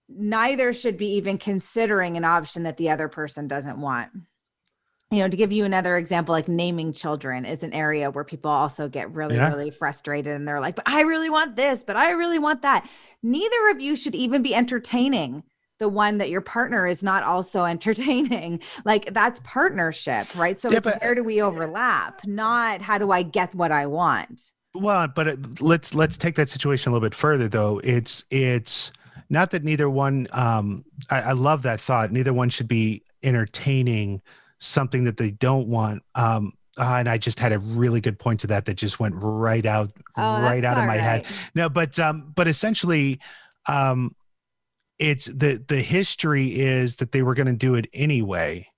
neither 0.06 0.74
should 0.74 0.98
be 0.98 1.14
even 1.14 1.38
considering 1.38 2.18
an 2.18 2.26
option 2.26 2.64
that 2.64 2.76
the 2.76 2.90
other 2.90 3.08
person 3.08 3.48
doesn't 3.48 3.80
want 3.80 4.10
you 5.10 5.18
know 5.18 5.28
to 5.28 5.36
give 5.36 5.52
you 5.52 5.64
another 5.64 5.96
example 5.96 6.32
like 6.32 6.48
naming 6.48 6.92
children 6.92 7.44
is 7.44 7.62
an 7.62 7.72
area 7.72 8.10
where 8.10 8.24
people 8.24 8.50
also 8.50 8.88
get 8.88 9.12
really 9.14 9.36
yeah. 9.36 9.48
really 9.48 9.70
frustrated 9.70 10.34
and 10.34 10.46
they're 10.48 10.60
like 10.60 10.74
but 10.74 10.88
i 10.88 11.02
really 11.02 11.30
want 11.30 11.54
this 11.54 11.84
but 11.84 11.96
i 11.96 12.10
really 12.10 12.38
want 12.38 12.62
that. 12.62 12.88
Neither 13.22 13.70
of 13.70 13.80
you 13.80 13.96
should 13.96 14.14
even 14.14 14.42
be 14.42 14.54
entertaining 14.54 15.42
the 15.78 15.88
one 15.88 16.18
that 16.18 16.30
your 16.30 16.40
partner 16.40 16.86
is 16.86 17.02
not 17.02 17.22
also 17.22 17.64
entertaining. 17.74 18.60
Like 18.84 19.12
that's 19.12 19.40
partnership 19.44 20.34
right? 20.34 20.60
So 20.60 20.70
yeah, 20.70 20.78
it's 20.78 20.86
but, 20.86 21.00
where 21.00 21.14
do 21.14 21.22
we 21.22 21.40
overlap 21.42 22.24
not 22.24 22.80
how 22.80 22.98
do 22.98 23.10
i 23.10 23.22
get 23.22 23.54
what 23.54 23.72
i 23.72 23.86
want? 23.86 24.52
Well 24.74 25.08
but 25.08 25.26
it, 25.28 25.60
let's 25.60 25.94
let's 25.94 26.18
take 26.18 26.34
that 26.36 26.50
situation 26.50 26.90
a 26.90 26.94
little 26.94 27.06
bit 27.06 27.14
further 27.14 27.48
though. 27.48 27.80
It's 27.84 28.24
it's 28.30 28.92
not 29.28 29.50
that 29.52 29.64
neither 29.64 29.88
one 29.88 30.28
um 30.32 30.84
I, 31.10 31.20
I 31.22 31.32
love 31.32 31.62
that 31.62 31.80
thought. 31.80 32.12
Neither 32.12 32.32
one 32.32 32.50
should 32.50 32.68
be 32.68 33.02
entertaining 33.22 34.22
something 34.58 35.04
that 35.04 35.16
they 35.16 35.30
don't 35.30 35.68
want. 35.68 36.02
Um, 36.14 36.52
uh, 36.78 36.96
and 36.98 37.08
I 37.08 37.16
just 37.16 37.38
had 37.38 37.52
a 37.52 37.58
really 37.58 38.00
good 38.00 38.18
point 38.18 38.40
to 38.40 38.46
that 38.48 38.66
that 38.66 38.74
just 38.74 39.00
went 39.00 39.14
right 39.16 39.64
out, 39.64 39.90
oh, 40.16 40.42
right 40.42 40.62
out 40.64 40.76
of 40.76 40.84
my 40.84 40.98
right. 40.98 41.00
head. 41.00 41.26
No, 41.54 41.68
but 41.68 41.98
um, 41.98 42.32
but 42.34 42.48
essentially, 42.48 43.18
um, 43.66 44.14
it's 44.98 45.26
the 45.26 45.62
the 45.68 45.80
history 45.80 46.60
is 46.60 46.96
that 46.96 47.12
they 47.12 47.22
were 47.22 47.34
going 47.34 47.46
to 47.46 47.54
do 47.54 47.76
it 47.76 47.86
anyway, 47.94 48.68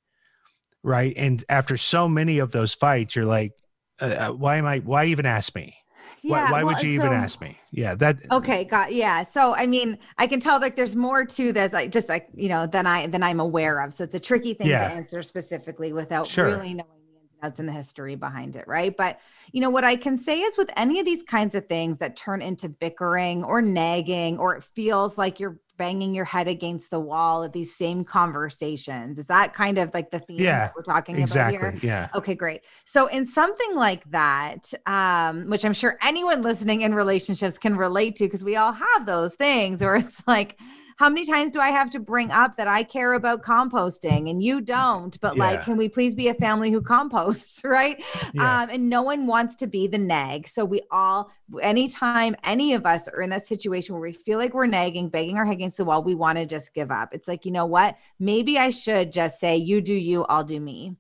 right? 0.83 1.13
And 1.17 1.45
after 1.49 1.77
so 1.77 2.09
many 2.09 2.39
of 2.39 2.53
those 2.53 2.75
fights, 2.75 3.17
you're 3.17 3.25
like, 3.25 3.53
uh, 4.01 4.05
uh 4.05 4.33
why 4.33 4.57
am 4.57 4.67
I? 4.67 4.79
Why 4.79 5.07
even 5.07 5.27
ask 5.27 5.55
me? 5.57 5.77
Yeah, 6.23 6.31
why, 6.31 6.51
why 6.51 6.63
well, 6.65 6.75
would 6.75 6.83
you 6.83 6.99
so, 6.99 7.05
even 7.05 7.13
ask 7.13 7.41
me? 7.41 7.59
Yeah, 7.71 7.95
that 7.97 8.19
okay, 8.31 8.65
got 8.65 8.93
yeah. 8.93 9.23
So 9.23 9.55
I 9.55 9.67
mean, 9.67 9.99
I 10.19 10.27
can 10.27 10.41
tell 10.41 10.61
like 10.61 10.77
there's 10.77 10.97
more 10.97 11.25
to 11.25 11.53
this, 11.53 11.73
like 11.73 11.93
just 11.93 12.09
like 12.09 12.29
you 12.35 12.49
know, 12.49 12.67
than 12.67 12.87
I 12.87 13.07
than 13.07 13.23
I'm 13.23 13.41
aware 13.41 13.81
of. 13.81 13.95
So 13.95 14.05
it's 14.05 14.15
a 14.15 14.21
tricky 14.21 14.55
thing 14.55 14.69
yeah. 14.69 14.89
to 14.89 14.95
answer 14.95 15.23
specifically 15.23 15.93
without 15.93 16.27
sure. 16.27 16.47
really 16.47 16.75
knowing 16.75 17.01
the 17.07 17.21
ins 17.21 17.31
and 17.33 17.47
outs 17.47 17.61
and 17.61 17.69
the 17.69 17.73
history 17.73 18.17
behind 18.17 18.57
it, 18.57 18.67
right? 18.67 18.97
But 18.97 19.21
you 19.53 19.61
know 19.61 19.71
what 19.71 19.85
I 19.85 19.97
can 19.97 20.17
say 20.17 20.41
is 20.41 20.57
with 20.59 20.71
any 20.77 20.99
of 20.99 21.07
these 21.07 21.23
kinds 21.23 21.55
of 21.55 21.67
things 21.67 21.99
that 21.99 22.17
turn 22.17 22.43
into 22.43 22.69
bickering 22.69 23.45
or 23.45 23.63
nagging, 23.63 24.39
or 24.39 24.57
it 24.57 24.65
feels 24.65 25.19
like 25.19 25.39
you're 25.39 25.59
banging 25.79 26.15
your 26.15 26.27
head 26.27 26.49
against 26.49 26.91
the 26.91 27.01
wall 27.01 27.45
at 27.45 27.53
these 27.53 27.75
same 27.75 28.05
conversations. 28.05 29.19
Is 29.19 29.27
that 29.27 29.55
kind 29.55 29.79
of 29.79 29.95
like 29.95 30.11
the 30.11 30.19
theme 30.19 30.41
yeah, 30.41 30.71
we're 30.77 30.83
talking 30.83 31.19
exactly, 31.19 31.57
about 31.57 31.75
here? 31.75 31.81
Yeah. 31.83 32.09
Okay, 32.15 32.35
great. 32.35 32.63
So 32.85 33.07
in 33.07 33.27
something 33.27 33.75
like 33.75 34.05
that, 34.11 34.73
um, 34.85 35.49
which 35.49 35.65
I'm 35.65 35.73
sure 35.73 35.97
anyone 36.03 36.43
listening 36.43 36.83
in 36.83 36.95
relationships 36.95 37.57
can 37.57 37.77
relate 37.77 38.17
to, 38.17 38.25
because 38.25 38.45
we 38.45 38.57
all 38.57 38.73
have 38.73 39.07
those 39.07 39.35
things, 39.37 39.83
or 39.83 39.97
it's 39.97 40.23
like, 40.27 40.59
how 40.99 41.09
many 41.09 41.25
times 41.25 41.53
do 41.53 41.61
I 41.61 41.71
have 41.71 41.91
to 41.91 42.01
bring 42.01 42.33
up 42.33 42.57
that 42.57 42.67
I 42.67 42.83
care 42.83 43.13
about 43.13 43.45
composting 43.45 44.29
and 44.29 44.43
you 44.43 44.61
don't? 44.61 45.19
But 45.21 45.37
yeah. 45.37 45.45
like, 45.45 45.63
can 45.63 45.77
we 45.77 45.89
please 45.89 46.17
be 46.17 46.27
a 46.27 46.35
family 46.35 46.73
who 46.73 46.83
composts, 46.83 47.61
right? 47.65 48.03
Yeah. 48.35 48.63
Um, 48.63 48.71
and 48.71 48.91
no 48.91 49.03
one 49.03 49.29
wants 49.29 49.55
to 49.57 49.69
be 49.69 49.87
the 49.87 49.99
nag. 49.99 50.49
So 50.49 50.65
we 50.65 50.81
all, 50.91 51.31
anytime 51.63 52.35
any 52.43 52.75
of 52.75 52.85
us 52.85 53.07
are 53.07 53.23
in 53.23 53.31
that 53.31 53.45
situation 53.45 53.95
where 53.95 54.03
we 54.03 54.13
feel 54.13 54.39
like 54.39 54.55
we're 54.55 54.67
nagging, 54.67 55.09
begging 55.09 55.39
our 55.39 55.45
head 55.45 55.55
against 55.55 55.77
the 55.77 55.85
wall, 55.85 56.03
we 56.03 56.17
want 56.17 56.37
to 56.37 56.47
just 56.47 56.75
give 56.75 56.91
up. 56.91 57.15
It's 57.15 57.29
like, 57.29 57.47
you 57.47 57.53
know 57.53 57.67
what? 57.67 57.97
Maybe 58.19 58.59
I 58.59 58.71
should 58.71 59.13
just 59.13 59.39
say, 59.39 59.57
you 59.57 59.81
do 59.81 59.95
you, 59.95 60.25
I'll 60.25 60.43
do 60.43 60.59
me. 60.59 60.97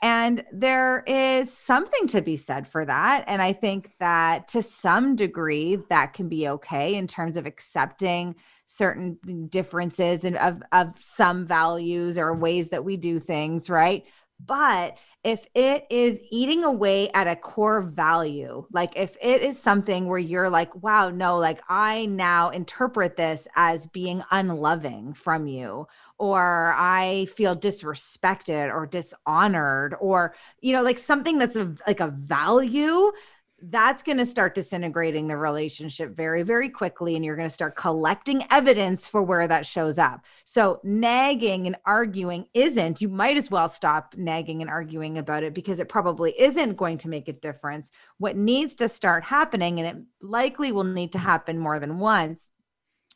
And 0.00 0.42
there 0.52 1.02
is 1.06 1.52
something 1.52 2.06
to 2.08 2.22
be 2.22 2.36
said 2.36 2.66
for 2.66 2.84
that. 2.86 3.24
And 3.26 3.42
I 3.42 3.52
think 3.52 3.92
that 4.00 4.48
to 4.48 4.62
some 4.62 5.16
degree, 5.16 5.78
that 5.90 6.14
can 6.14 6.28
be 6.28 6.48
okay 6.48 6.94
in 6.94 7.06
terms 7.06 7.36
of 7.36 7.44
accepting 7.46 8.36
certain 8.66 9.18
differences 9.48 10.24
and 10.24 10.36
of, 10.36 10.62
of 10.72 10.94
some 11.00 11.46
values 11.46 12.18
or 12.18 12.32
mm-hmm. 12.32 12.40
ways 12.40 12.68
that 12.70 12.84
we 12.84 12.96
do 12.96 13.18
things, 13.18 13.68
right? 13.68 14.04
But 14.44 14.96
if 15.22 15.46
it 15.54 15.86
is 15.88 16.20
eating 16.30 16.64
away 16.64 17.08
at 17.14 17.26
a 17.26 17.36
core 17.36 17.80
value, 17.80 18.66
like 18.72 18.92
if 18.94 19.16
it 19.22 19.40
is 19.40 19.58
something 19.58 20.06
where 20.06 20.18
you're 20.18 20.50
like, 20.50 20.82
wow, 20.82 21.08
no, 21.08 21.38
like 21.38 21.62
I 21.68 22.04
now 22.06 22.50
interpret 22.50 23.16
this 23.16 23.48
as 23.56 23.86
being 23.86 24.22
unloving 24.30 25.14
from 25.14 25.46
you, 25.46 25.86
or 26.18 26.74
I 26.76 27.26
feel 27.36 27.56
disrespected 27.56 28.70
or 28.72 28.86
dishonored, 28.86 29.96
or, 29.98 30.34
you 30.60 30.74
know, 30.74 30.82
like 30.82 30.98
something 30.98 31.38
that's 31.38 31.56
a, 31.56 31.74
like 31.86 32.00
a 32.00 32.08
value, 32.08 33.10
that's 33.70 34.02
going 34.02 34.18
to 34.18 34.24
start 34.24 34.54
disintegrating 34.54 35.28
the 35.28 35.36
relationship 35.36 36.16
very, 36.16 36.42
very 36.42 36.68
quickly. 36.68 37.16
And 37.16 37.24
you're 37.24 37.36
going 37.36 37.48
to 37.48 37.54
start 37.54 37.76
collecting 37.76 38.44
evidence 38.50 39.06
for 39.06 39.22
where 39.22 39.46
that 39.48 39.66
shows 39.66 39.98
up. 39.98 40.24
So, 40.44 40.80
nagging 40.82 41.66
and 41.66 41.76
arguing 41.86 42.46
isn't, 42.54 43.00
you 43.00 43.08
might 43.08 43.36
as 43.36 43.50
well 43.50 43.68
stop 43.68 44.14
nagging 44.16 44.60
and 44.60 44.70
arguing 44.70 45.18
about 45.18 45.42
it 45.42 45.54
because 45.54 45.80
it 45.80 45.88
probably 45.88 46.34
isn't 46.38 46.76
going 46.76 46.98
to 46.98 47.08
make 47.08 47.28
a 47.28 47.32
difference. 47.32 47.90
What 48.18 48.36
needs 48.36 48.74
to 48.76 48.88
start 48.88 49.24
happening, 49.24 49.80
and 49.80 49.88
it 49.88 50.04
likely 50.24 50.72
will 50.72 50.84
need 50.84 51.12
to 51.12 51.18
happen 51.18 51.58
more 51.58 51.78
than 51.78 51.98
once, 51.98 52.50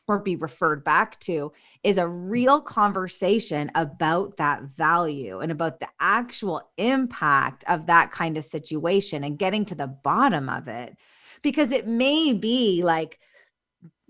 or 0.09 0.19
be 0.19 0.37
referred 0.37 0.83
back 0.83 1.21
to 1.21 1.53
is 1.85 1.99
a 1.99 2.07
hmm. 2.07 2.29
real 2.31 2.61
conversation 2.61 3.71
about 3.75 4.39
that 4.39 4.63
value 4.63 5.39
and 5.41 5.53
about 5.53 5.79
the 5.79 5.89
actual 6.01 6.69
impact 6.79 7.63
of 7.69 7.87
that 7.87 8.11
kind 8.11 8.37
of 8.37 8.45
situation 8.45 9.23
and 9.23 9.39
getting 9.39 9.65
to 9.67 9.75
the 9.75 9.87
bottom 9.87 10.49
of 10.49 10.67
it. 10.67 10.97
Because 11.43 11.71
it 11.71 11.87
may 11.87 12.33
be 12.33 12.83
like 12.83 13.21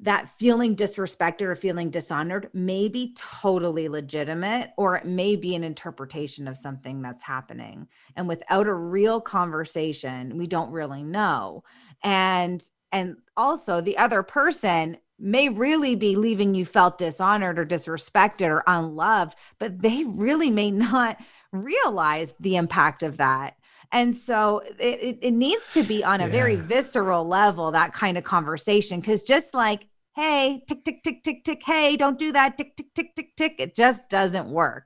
that 0.01 0.29
feeling 0.39 0.77
disrespected 0.77 1.43
or 1.43 1.57
feeling 1.57 1.91
dishonored 1.91 2.49
may 2.55 2.89
be 2.89 3.15
totally 3.19 3.89
legitimate, 3.89 4.71
or 4.79 4.97
it 4.97 5.05
may 5.05 5.35
be 5.35 5.57
an 5.57 5.65
interpretation 5.65 6.47
of 6.47 6.57
something 6.57 7.03
that's 7.03 7.25
happening. 7.25 7.89
And 8.15 8.29
without 8.29 8.69
a 8.69 8.75
real 8.75 9.21
conversation, 9.21 10.39
we 10.39 10.47
don't 10.47 10.71
really 10.71 11.03
know. 11.03 11.65
And 12.05 12.63
and 12.93 13.17
also 13.37 13.81
the 13.81 13.99
other 13.99 14.23
person 14.23 14.97
may 15.19 15.49
really 15.49 15.95
be 15.95 16.17
leaving 16.17 16.55
you 16.55 16.65
felt 16.65 16.99
dishonored 16.99 17.59
or 17.59 17.67
disrespected 17.67 18.49
or 18.49 18.63
unloved, 18.67 19.37
but 19.59 19.83
they 19.83 20.05
really 20.05 20.51
may 20.51 20.71
not 20.71 21.19
realize 21.53 22.35
the 22.41 22.57
impact 22.57 23.03
of 23.03 23.17
that. 23.17 23.55
And 23.91 24.15
so 24.15 24.61
it, 24.79 25.19
it 25.23 25.31
needs 25.33 25.69
to 25.69 25.83
be 25.83 26.05
on 26.05 26.21
a 26.21 26.25
yeah. 26.25 26.31
very 26.31 26.57
visceral 26.57 27.27
level, 27.27 27.71
that 27.73 27.95
kind 27.95 28.19
of 28.19 28.25
conversation. 28.25 29.01
Cause 29.01 29.23
just 29.23 29.55
like, 29.55 29.87
hey, 30.15 30.63
tick, 30.69 30.85
tick, 30.85 31.03
tick, 31.03 31.23
tick, 31.23 31.43
tick, 31.45 31.63
hey, 31.65 31.97
don't 31.97 32.19
do 32.19 32.33
that, 32.33 32.59
tick, 32.59 32.77
tick, 32.77 32.93
tick, 32.95 33.15
tick, 33.15 33.35
tick, 33.37 33.55
it 33.59 33.75
just 33.75 34.09
doesn't 34.09 34.51
work. 34.51 34.85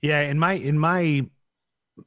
Yeah. 0.00 0.20
In 0.20 0.38
my, 0.38 0.54
in 0.54 0.78
my, 0.78 1.26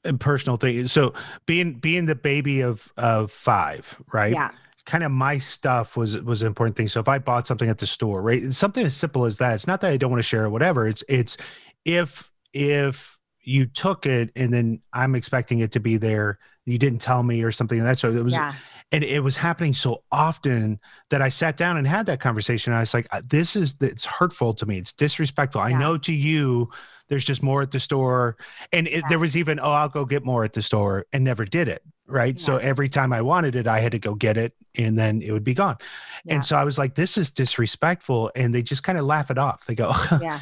uh, 0.03 0.13
personal 0.13 0.57
thing 0.57 0.87
so 0.87 1.13
being 1.45 1.73
being 1.75 2.07
the 2.07 2.15
baby 2.15 2.61
of 2.61 2.91
of 2.97 3.31
five 3.31 3.95
right 4.11 4.33
yeah 4.33 4.49
kind 4.85 5.03
of 5.03 5.11
my 5.11 5.37
stuff 5.37 5.97
was 5.97 6.19
was 6.21 6.41
an 6.41 6.47
important 6.47 6.77
thing. 6.77 6.87
So 6.87 6.99
if 6.99 7.07
I 7.07 7.17
bought 7.17 7.47
something 7.47 7.69
at 7.69 7.79
the 7.79 7.87
store, 7.87 8.21
right, 8.21 8.43
it's 8.43 8.57
something 8.57 8.85
as 8.85 8.95
simple 8.95 9.25
as 9.25 9.37
that. 9.37 9.55
It's 9.55 9.67
not 9.67 9.81
that 9.81 9.91
I 9.91 9.97
don't 9.97 10.11
want 10.11 10.19
to 10.19 10.27
share 10.27 10.45
or 10.45 10.49
whatever. 10.49 10.87
It's 10.87 11.03
it's 11.09 11.37
if 11.83 12.31
if 12.53 13.17
you 13.41 13.65
took 13.65 14.05
it 14.05 14.31
and 14.35 14.53
then 14.53 14.81
I'm 14.93 15.15
expecting 15.15 15.59
it 15.59 15.71
to 15.73 15.79
be 15.79 15.97
there, 15.97 16.39
you 16.65 16.77
didn't 16.77 16.99
tell 16.99 17.23
me 17.23 17.43
or 17.43 17.51
something 17.51 17.79
like 17.79 17.87
that. 17.87 17.99
So 17.99 18.11
it 18.11 18.23
was. 18.23 18.33
Yeah. 18.33 18.53
And 18.91 19.03
it 19.03 19.21
was 19.21 19.35
happening 19.35 19.73
so 19.73 20.03
often 20.11 20.79
that 21.09 21.19
I 21.19 21.27
sat 21.27 21.57
down 21.57 21.77
and 21.77 21.87
had 21.87 22.05
that 22.05 22.21
conversation. 22.21 22.71
I 22.71 22.81
was 22.81 22.93
like, 22.93 23.07
uh, 23.11 23.23
"This 23.25 23.55
is 23.55 23.75
it's 23.81 24.05
hurtful 24.05 24.53
to 24.53 24.65
me. 24.67 24.77
It's 24.77 24.93
disrespectful. 24.93 25.59
Yeah. 25.59 25.75
I 25.75 25.79
know 25.79 25.97
to 25.97 26.13
you, 26.13 26.69
there's 27.09 27.25
just 27.25 27.41
more 27.41 27.63
at 27.63 27.71
the 27.71 27.79
store, 27.79 28.37
and 28.71 28.87
it, 28.87 28.93
yeah. 28.93 29.09
there 29.09 29.19
was 29.19 29.35
even, 29.35 29.59
oh, 29.59 29.71
I'll 29.71 29.89
go 29.89 30.05
get 30.05 30.23
more 30.23 30.43
at 30.43 30.53
the 30.53 30.61
store, 30.61 31.07
and 31.11 31.23
never 31.23 31.45
did 31.45 31.67
it 31.67 31.81
right? 32.07 32.35
Yeah. 32.39 32.45
So 32.45 32.57
every 32.57 32.89
time 32.89 33.11
I 33.13 33.21
wanted 33.21 33.55
it, 33.55 33.67
I 33.67 33.79
had 33.79 33.91
to 33.93 33.99
go 33.99 34.13
get 34.15 34.37
it 34.37 34.53
and 34.77 34.97
then 34.97 35.21
it 35.21 35.31
would 35.31 35.43
be 35.43 35.53
gone. 35.53 35.77
Yeah. 36.23 36.35
And 36.35 36.45
so 36.45 36.55
I 36.55 36.63
was 36.63 36.77
like, 36.77 36.95
this 36.95 37.17
is 37.17 37.31
disrespectful. 37.31 38.31
And 38.35 38.53
they 38.53 38.61
just 38.61 38.83
kind 38.83 38.97
of 38.97 39.05
laugh 39.05 39.31
it 39.31 39.37
off. 39.37 39.65
They 39.65 39.75
go, 39.75 39.93
yeah. 40.21 40.41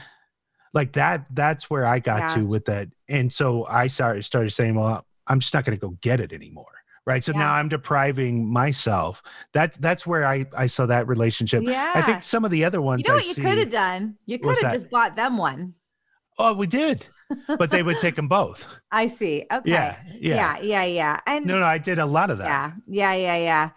like 0.74 0.94
that, 0.94 1.26
that's 1.32 1.70
where 1.70 1.86
I 1.86 2.00
got 2.00 2.20
yeah. 2.30 2.36
to 2.36 2.46
with 2.46 2.66
that. 2.66 2.90
And 3.10 3.32
so 3.32 3.66
I 3.68 3.88
started, 3.88 4.24
started 4.24 4.52
saying, 4.52 4.76
well, 4.76 5.06
I'm 5.28 5.40
just 5.40 5.54
not 5.54 5.66
going 5.66 5.78
to 5.78 5.82
go 5.82 5.98
get 6.02 6.20
it 6.20 6.34
anymore. 6.34 6.68
right 7.06 7.24
so 7.24 7.32
Yeah. 7.34 7.40
now 7.40 7.54
i'm 7.54 7.68
depriving 7.70 8.48
myself 8.48 9.22
that 9.52 9.74
that's 9.82 10.08
where 10.08 10.26
i 10.26 10.46
i 10.56 10.68
saw 10.68 10.86
that 10.86 11.06
relationship 11.08 11.62
yeah 11.64 11.92
i 11.96 12.02
think 12.02 12.24
some 12.24 12.46
of 12.46 12.52
the 12.52 12.64
other 12.64 12.82
ones 12.82 13.02
You 13.04 13.10
know 13.10 13.16
I 13.16 13.18
what 13.18 13.28
you 13.28 13.36
could 13.44 13.58
have 13.58 13.70
done? 13.70 14.16
You 14.26 14.40
could 14.40 14.58
have 14.64 14.72
just 14.72 14.90
bought 14.90 15.16
them 15.18 15.38
one. 15.38 15.74
Oh 16.40 16.54
we 16.54 16.68
did 16.68 17.06
but 17.58 17.72
they 17.72 17.84
would 17.84 18.00
take 18.00 18.16
them 18.16 18.28
both 18.28 18.68
I 18.92 19.08
see. 19.08 19.46
Okay. 19.52 19.72
yeah 19.72 19.96
yeah 20.20 20.36
Yeah. 20.36 20.58
Yeah. 20.62 20.84
Yeah. 20.84 21.20
And 21.26 21.46
no 21.46 21.60
no 21.60 21.66
i 21.66 21.78
did 21.78 22.00
a 22.00 22.06
lot 22.06 22.30
of 22.30 22.38
that 22.40 22.46
yeah. 22.46 22.72
Yeah. 22.88 23.14
Yeah. 23.14 23.38
Yeah. 23.38 23.70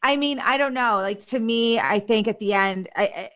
I 0.00 0.16
mean, 0.16 0.38
I 0.38 0.58
don't 0.58 0.74
know. 0.74 0.98
Like 0.98 1.18
to 1.34 1.40
me, 1.40 1.80
I 1.80 1.98
think 1.98 2.28
at 2.28 2.38
the 2.38 2.54
end, 2.54 2.88
I, 2.94 3.02
I 3.02 3.30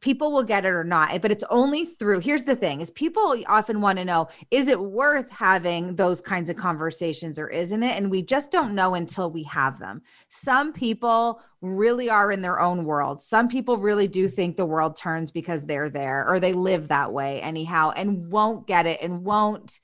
people 0.00 0.32
will 0.32 0.42
get 0.42 0.64
it 0.64 0.68
or 0.68 0.84
not 0.84 1.20
but 1.20 1.30
it's 1.30 1.44
only 1.50 1.84
through 1.84 2.20
here's 2.20 2.44
the 2.44 2.56
thing 2.56 2.80
is 2.80 2.90
people 2.90 3.36
often 3.48 3.80
want 3.80 3.98
to 3.98 4.04
know 4.04 4.28
is 4.50 4.68
it 4.68 4.80
worth 4.80 5.30
having 5.30 5.94
those 5.96 6.20
kinds 6.20 6.50
of 6.50 6.56
conversations 6.56 7.38
or 7.38 7.48
isn't 7.48 7.82
it? 7.82 7.96
And 7.96 8.10
we 8.10 8.22
just 8.22 8.50
don't 8.50 8.74
know 8.74 8.94
until 8.94 9.30
we 9.30 9.42
have 9.44 9.78
them. 9.78 10.02
Some 10.28 10.72
people 10.72 11.42
really 11.60 12.10
are 12.10 12.30
in 12.30 12.42
their 12.42 12.60
own 12.60 12.84
world. 12.84 13.20
Some 13.20 13.48
people 13.48 13.78
really 13.78 14.08
do 14.08 14.28
think 14.28 14.56
the 14.56 14.66
world 14.66 14.96
turns 14.96 15.30
because 15.30 15.64
they're 15.64 15.90
there 15.90 16.28
or 16.28 16.38
they 16.40 16.52
live 16.52 16.88
that 16.88 17.12
way 17.12 17.40
anyhow 17.40 17.92
and 17.96 18.30
won't 18.30 18.66
get 18.66 18.86
it 18.86 19.00
and 19.02 19.24
won't 19.24 19.80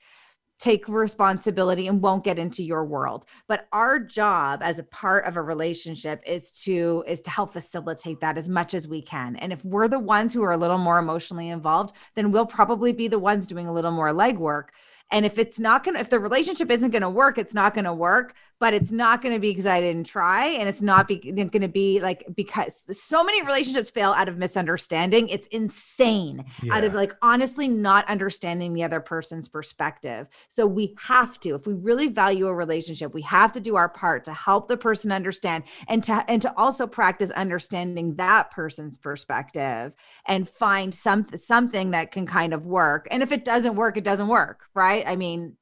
take 0.61 0.87
responsibility 0.87 1.87
and 1.87 2.01
won't 2.01 2.23
get 2.23 2.37
into 2.37 2.63
your 2.63 2.85
world. 2.85 3.25
But 3.47 3.67
our 3.73 3.99
job 3.99 4.61
as 4.63 4.77
a 4.77 4.83
part 4.83 5.25
of 5.25 5.35
a 5.35 5.41
relationship 5.41 6.21
is 6.25 6.51
to 6.63 7.03
is 7.07 7.19
to 7.21 7.31
help 7.31 7.51
facilitate 7.51 8.21
that 8.21 8.37
as 8.37 8.47
much 8.47 8.73
as 8.73 8.87
we 8.87 9.01
can. 9.01 9.35
And 9.37 9.51
if 9.51 9.65
we're 9.65 9.87
the 9.87 9.99
ones 9.99 10.33
who 10.33 10.43
are 10.43 10.51
a 10.51 10.57
little 10.57 10.77
more 10.77 10.99
emotionally 10.99 11.49
involved 11.49 11.95
then 12.15 12.31
we'll 12.31 12.45
probably 12.45 12.93
be 12.93 13.07
the 13.07 13.19
ones 13.19 13.47
doing 13.47 13.67
a 13.67 13.73
little 13.73 13.91
more 13.91 14.11
legwork. 14.11 14.65
And 15.11 15.25
if 15.25 15.37
it's 15.39 15.59
not 15.59 15.83
going 15.83 15.95
to 15.95 15.99
if 15.99 16.09
the 16.09 16.19
relationship 16.19 16.69
isn't 16.69 16.91
going 16.91 17.01
to 17.01 17.09
work 17.09 17.37
it's 17.37 17.55
not 17.55 17.73
going 17.73 17.85
to 17.85 17.93
work 17.93 18.35
but 18.61 18.73
it's 18.73 18.93
not 18.93 19.21
going 19.21 19.35
to 19.35 19.39
be 19.39 19.51
because 19.51 19.65
i 19.65 19.81
didn't 19.81 20.05
try 20.05 20.45
and 20.47 20.69
it's 20.69 20.81
not 20.81 21.07
be, 21.09 21.17
going 21.17 21.61
to 21.61 21.67
be 21.67 21.99
like 21.99 22.23
because 22.35 22.83
so 22.97 23.23
many 23.23 23.43
relationships 23.43 23.89
fail 23.89 24.11
out 24.11 24.29
of 24.29 24.37
misunderstanding 24.37 25.27
it's 25.27 25.47
insane 25.47 26.45
out 26.71 26.85
of 26.85 26.93
like 26.93 27.13
honestly 27.21 27.67
not 27.67 28.07
understanding 28.09 28.73
the 28.73 28.83
other 28.83 28.99
person's 28.99 29.47
perspective. 29.47 30.27
So 30.49 30.65
we 30.65 30.95
have 30.99 31.39
to, 31.41 31.55
if 31.55 31.65
we 31.65 31.73
really 31.73 32.07
value 32.07 32.47
a 32.47 32.55
relationship, 32.55 33.13
we 33.13 33.21
have 33.23 33.51
to 33.53 33.59
do 33.59 33.75
our 33.75 33.89
part 33.89 34.23
to 34.25 34.33
help 34.33 34.67
the 34.67 34.77
person 34.77 35.11
understand 35.11 35.63
and 35.87 36.03
to 36.03 36.23
and 36.27 36.41
to 36.41 36.53
also 36.57 36.87
practice 36.87 37.31
understanding 37.31 38.15
that 38.15 38.51
person's 38.51 38.97
perspective 38.97 39.95
and 40.27 40.47
find 40.47 40.93
some 40.93 41.27
something 41.35 41.91
that 41.91 42.11
can 42.11 42.25
kind 42.25 42.53
of 42.53 42.65
work. 42.65 43.07
And 43.11 43.23
if 43.23 43.31
it 43.31 43.43
doesn't 43.43 43.75
work, 43.75 43.97
it 43.97 44.03
doesn't 44.03 44.27
work, 44.27 44.67
right? 44.73 45.03
I 45.05 45.15
mean, 45.15 45.57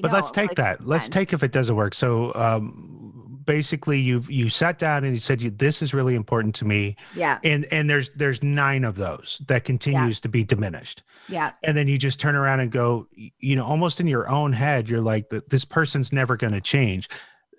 but 0.00 0.12
let's 0.12 0.30
take 0.30 0.50
like, 0.50 0.56
that. 0.56 0.86
Let's 0.86 1.08
take 1.08 1.32
if 1.32 1.42
it 1.42 1.52
doesn't 1.52 1.76
work. 1.76 1.94
So 1.94 2.32
um 2.34 3.06
basically 3.46 3.98
you've 3.98 4.30
you 4.30 4.50
sat 4.50 4.78
down 4.78 5.04
and 5.04 5.14
you 5.14 5.20
said 5.20 5.40
you, 5.40 5.50
this 5.50 5.80
is 5.80 5.94
really 5.94 6.14
important 6.14 6.54
to 6.56 6.64
me. 6.64 6.96
Yeah, 7.14 7.38
and 7.44 7.64
and 7.72 7.88
there's 7.88 8.10
there's 8.10 8.42
nine 8.42 8.84
of 8.84 8.96
those 8.96 9.40
that 9.46 9.64
continues 9.64 10.20
to 10.20 10.28
be 10.28 10.44
diminished. 10.44 11.02
Yeah, 11.28 11.52
and 11.62 11.76
then 11.76 11.88
you 11.88 11.96
just 11.96 12.20
turn 12.20 12.34
around 12.34 12.60
and 12.60 12.70
go 12.70 13.06
you 13.14 13.56
know 13.56 13.64
almost 13.64 14.00
in 14.00 14.06
your 14.06 14.28
own 14.28 14.52
head 14.52 14.88
you're 14.88 15.00
like 15.00 15.30
"Th- 15.30 15.44
this 15.48 15.64
person's 15.64 16.12
never 16.12 16.36
going 16.36 16.52
to 16.52 16.60
change. 16.60 17.08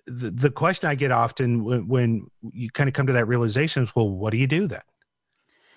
The, 0.06 0.30
the 0.30 0.50
question 0.50 0.88
i 0.88 0.94
get 0.94 1.10
often 1.10 1.64
when, 1.64 1.86
when 1.86 2.30
you 2.52 2.70
kind 2.70 2.88
of 2.88 2.94
come 2.94 3.06
to 3.08 3.12
that 3.12 3.28
realization 3.28 3.82
is 3.82 3.94
well 3.94 4.08
what 4.08 4.30
do 4.30 4.36
you 4.36 4.46
do 4.46 4.68
then? 4.68 4.80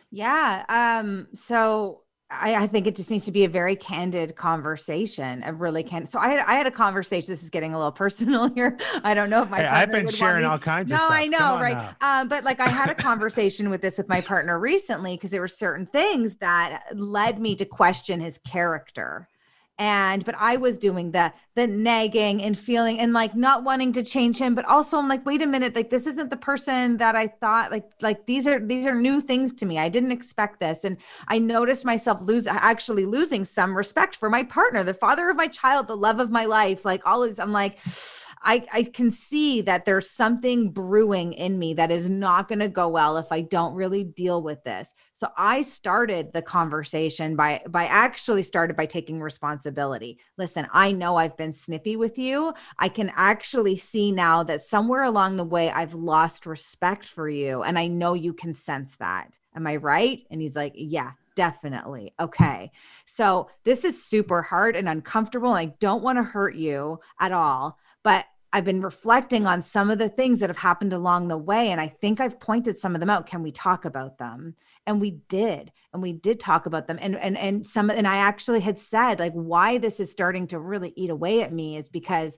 Yeah. 0.09 0.65
Um, 0.69 1.27
so 1.33 2.03
I, 2.31 2.63
I 2.63 2.67
think 2.67 2.87
it 2.87 2.95
just 2.95 3.11
needs 3.11 3.25
to 3.25 3.31
be 3.31 3.43
a 3.43 3.49
very 3.49 3.75
candid 3.75 4.35
conversation, 4.35 5.43
a 5.45 5.53
really 5.53 5.83
candid. 5.83 6.09
So 6.09 6.19
I 6.19 6.29
had, 6.29 6.39
I 6.47 6.53
had 6.53 6.65
a 6.65 6.71
conversation. 6.71 7.31
This 7.31 7.43
is 7.43 7.49
getting 7.49 7.73
a 7.73 7.77
little 7.77 7.91
personal 8.03 8.49
here. 8.49 8.77
I 9.03 9.13
don't 9.13 9.29
know 9.29 9.43
if 9.43 9.49
my 9.49 9.57
Hey, 9.57 9.65
i've 9.65 9.89
partner 9.89 10.09
been 10.09 10.15
sharing 10.15 10.45
all 10.45 10.57
kinds 10.57 10.89
no, 10.89 10.95
of 10.95 11.01
stuff 11.01 11.09
No, 11.11 11.15
I 11.15 11.27
know, 11.27 11.59
right? 11.59 11.93
Um, 12.01 12.27
but 12.27 12.43
like 12.43 12.59
I 12.59 12.69
had 12.69 12.89
a 12.89 12.95
conversation 13.01 13.69
with 13.69 13.81
this 13.81 13.97
with 13.97 14.07
my 14.07 14.21
partner 14.21 14.59
recently 14.59 15.15
because 15.15 15.31
there 15.31 15.41
were 15.41 15.47
certain 15.47 15.85
things 15.85 16.35
that 16.37 16.83
led 16.93 17.39
me 17.39 17.55
to 17.55 17.65
question 17.65 18.19
his 18.19 18.37
character. 18.37 19.27
And 19.81 20.23
but 20.23 20.35
I 20.37 20.57
was 20.57 20.77
doing 20.77 21.09
the 21.09 21.33
the 21.55 21.65
nagging 21.65 22.43
and 22.43 22.55
feeling 22.55 22.99
and 22.99 23.13
like 23.13 23.33
not 23.35 23.63
wanting 23.63 23.91
to 23.93 24.03
change 24.03 24.37
him, 24.37 24.53
but 24.53 24.63
also 24.65 24.99
I'm 24.99 25.07
like, 25.07 25.25
wait 25.25 25.41
a 25.41 25.47
minute, 25.47 25.73
like 25.73 25.89
this 25.89 26.05
isn't 26.05 26.29
the 26.29 26.37
person 26.37 26.97
that 26.97 27.15
I 27.15 27.25
thought 27.25 27.71
like 27.71 27.89
like 27.99 28.27
these 28.27 28.45
are 28.45 28.59
these 28.59 28.85
are 28.85 28.93
new 28.93 29.19
things 29.19 29.53
to 29.53 29.65
me. 29.65 29.79
I 29.79 29.89
didn't 29.89 30.11
expect 30.11 30.59
this. 30.59 30.83
And 30.83 30.97
I 31.27 31.39
noticed 31.39 31.83
myself 31.83 32.21
lose 32.21 32.45
actually 32.45 33.07
losing 33.07 33.43
some 33.43 33.75
respect 33.75 34.15
for 34.15 34.29
my 34.29 34.43
partner, 34.43 34.83
the 34.83 34.93
father 34.93 35.31
of 35.31 35.35
my 35.35 35.47
child, 35.47 35.87
the 35.87 35.97
love 35.97 36.19
of 36.19 36.29
my 36.29 36.45
life, 36.45 36.85
like 36.85 37.01
all 37.07 37.21
this. 37.21 37.39
I'm 37.39 37.51
like, 37.51 37.79
I, 38.43 38.65
I 38.73 38.83
can 38.83 39.11
see 39.11 39.61
that 39.61 39.85
there's 39.85 40.09
something 40.09 40.71
brewing 40.71 41.33
in 41.33 41.59
me 41.59 41.73
that 41.75 41.91
is 41.91 42.09
not 42.09 42.47
going 42.47 42.59
to 42.59 42.67
go 42.67 42.87
well 42.87 43.17
if 43.17 43.31
I 43.31 43.41
don't 43.41 43.75
really 43.75 44.03
deal 44.03 44.41
with 44.41 44.63
this. 44.63 44.93
So 45.13 45.27
I 45.37 45.61
started 45.61 46.33
the 46.33 46.41
conversation 46.41 47.35
by 47.35 47.61
by 47.69 47.85
actually 47.85 48.43
started 48.43 48.75
by 48.75 48.87
taking 48.87 49.21
responsibility. 49.21 50.17
Listen, 50.37 50.67
I 50.73 50.91
know 50.91 51.17
I've 51.17 51.37
been 51.37 51.53
snippy 51.53 51.95
with 51.95 52.17
you. 52.17 52.53
I 52.79 52.89
can 52.89 53.11
actually 53.15 53.75
see 53.75 54.11
now 54.11 54.43
that 54.43 54.61
somewhere 54.61 55.03
along 55.03 55.35
the 55.35 55.43
way 55.43 55.69
I've 55.69 55.93
lost 55.93 56.45
respect 56.45 57.05
for 57.05 57.29
you 57.29 57.61
and 57.63 57.77
I 57.77 57.87
know 57.87 58.13
you 58.13 58.33
can 58.33 58.53
sense 58.53 58.95
that. 58.97 59.37
Am 59.55 59.67
I 59.67 59.75
right? 59.75 60.21
And 60.31 60.41
he's 60.41 60.55
like, 60.55 60.73
"Yeah, 60.75 61.11
definitely. 61.35 62.13
Okay. 62.19 62.71
So 63.05 63.49
this 63.63 63.83
is 63.85 64.03
super 64.03 64.41
hard 64.41 64.75
and 64.75 64.89
uncomfortable. 64.89 65.53
And 65.53 65.69
I 65.69 65.73
don't 65.79 66.03
want 66.03 66.17
to 66.17 66.23
hurt 66.23 66.55
you 66.55 66.99
at 67.19 67.31
all. 67.31 67.77
But 68.03 68.25
I've 68.53 68.65
been 68.65 68.81
reflecting 68.81 69.47
on 69.47 69.61
some 69.61 69.89
of 69.89 69.97
the 69.97 70.09
things 70.09 70.39
that 70.39 70.49
have 70.49 70.57
happened 70.57 70.91
along 70.91 71.27
the 71.27 71.37
way. 71.37 71.69
And 71.71 71.79
I 71.79 71.87
think 71.87 72.19
I've 72.19 72.39
pointed 72.39 72.77
some 72.77 72.95
of 72.95 72.99
them 72.99 73.09
out. 73.09 73.25
Can 73.25 73.41
we 73.43 73.51
talk 73.51 73.85
about 73.85 74.17
them? 74.17 74.55
And 74.85 74.99
we 74.99 75.11
did. 75.29 75.71
And 75.93 76.01
we 76.01 76.11
did 76.11 76.39
talk 76.39 76.65
about 76.65 76.87
them. 76.87 76.97
And 77.01 77.15
and 77.15 77.37
and 77.37 77.65
some 77.65 77.89
and 77.89 78.07
I 78.07 78.17
actually 78.17 78.59
had 78.59 78.79
said 78.79 79.19
like 79.19 79.33
why 79.33 79.77
this 79.77 79.99
is 79.99 80.11
starting 80.11 80.47
to 80.47 80.59
really 80.59 80.93
eat 80.95 81.09
away 81.09 81.41
at 81.43 81.53
me 81.53 81.77
is 81.77 81.89
because 81.89 82.37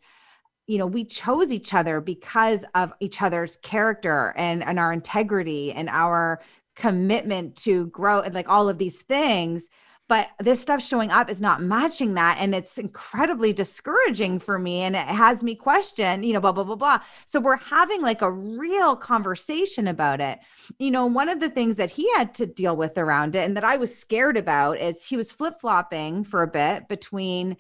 you 0.68 0.78
know 0.78 0.88
we 0.88 1.04
chose 1.04 1.52
each 1.52 1.74
other 1.74 2.00
because 2.00 2.64
of 2.76 2.94
each 3.00 3.22
other's 3.22 3.58
character 3.58 4.34
and 4.38 4.64
and 4.64 4.80
our 4.80 4.94
integrity 4.94 5.72
and 5.72 5.90
our 5.90 6.42
commitment 6.76 7.56
to 7.56 7.88
grow 7.88 8.22
and 8.22 8.34
like 8.34 8.50
all 8.50 8.70
of 8.70 8.78
these 8.78 9.02
things 9.02 9.70
but 10.10 10.28
this 10.40 10.60
stuff 10.60 10.82
showing 10.82 11.12
up 11.12 11.30
is 11.30 11.42
not 11.42 11.62
matching 11.62 12.14
that 12.16 12.38
and 12.40 12.54
it's 12.54 12.78
incredibly 12.78 13.54
discouraging 13.54 14.38
for 14.38 14.60
me 14.60 14.82
and 14.82 14.96
it 14.96 15.08
has 15.08 15.44
me 15.44 15.56
question 15.56 16.24
you 16.24 16.34
know 16.34 16.42
blah 16.42 16.52
blah 16.52 16.64
blah 16.64 16.76
blah. 16.76 17.00
So 17.26 17.40
we're 17.40 17.58
having 17.58 18.02
like 18.02 18.22
a 18.22 18.32
real 18.32 18.96
conversation 18.96 19.88
about 19.88 20.22
it. 20.22 20.40
You 20.78 20.92
know 20.92 21.06
one 21.06 21.30
of 21.30 21.40
the 21.40 21.50
things 21.50 21.78
that 21.78 21.90
he 21.90 22.12
had 22.14 22.34
to 22.36 22.46
deal 22.46 22.76
with 22.76 22.98
around 22.98 23.36
it 23.36 23.46
and 23.46 23.56
that 23.58 23.64
i 23.64 23.78
was 23.78 23.98
scared 23.98 24.38
about 24.38 24.80
is 24.80 25.06
he 25.06 25.18
was 25.18 25.32
flip-flopping 25.32 26.24
for 26.26 26.42
a 26.44 26.48
bit 26.48 26.88
between 26.88 27.58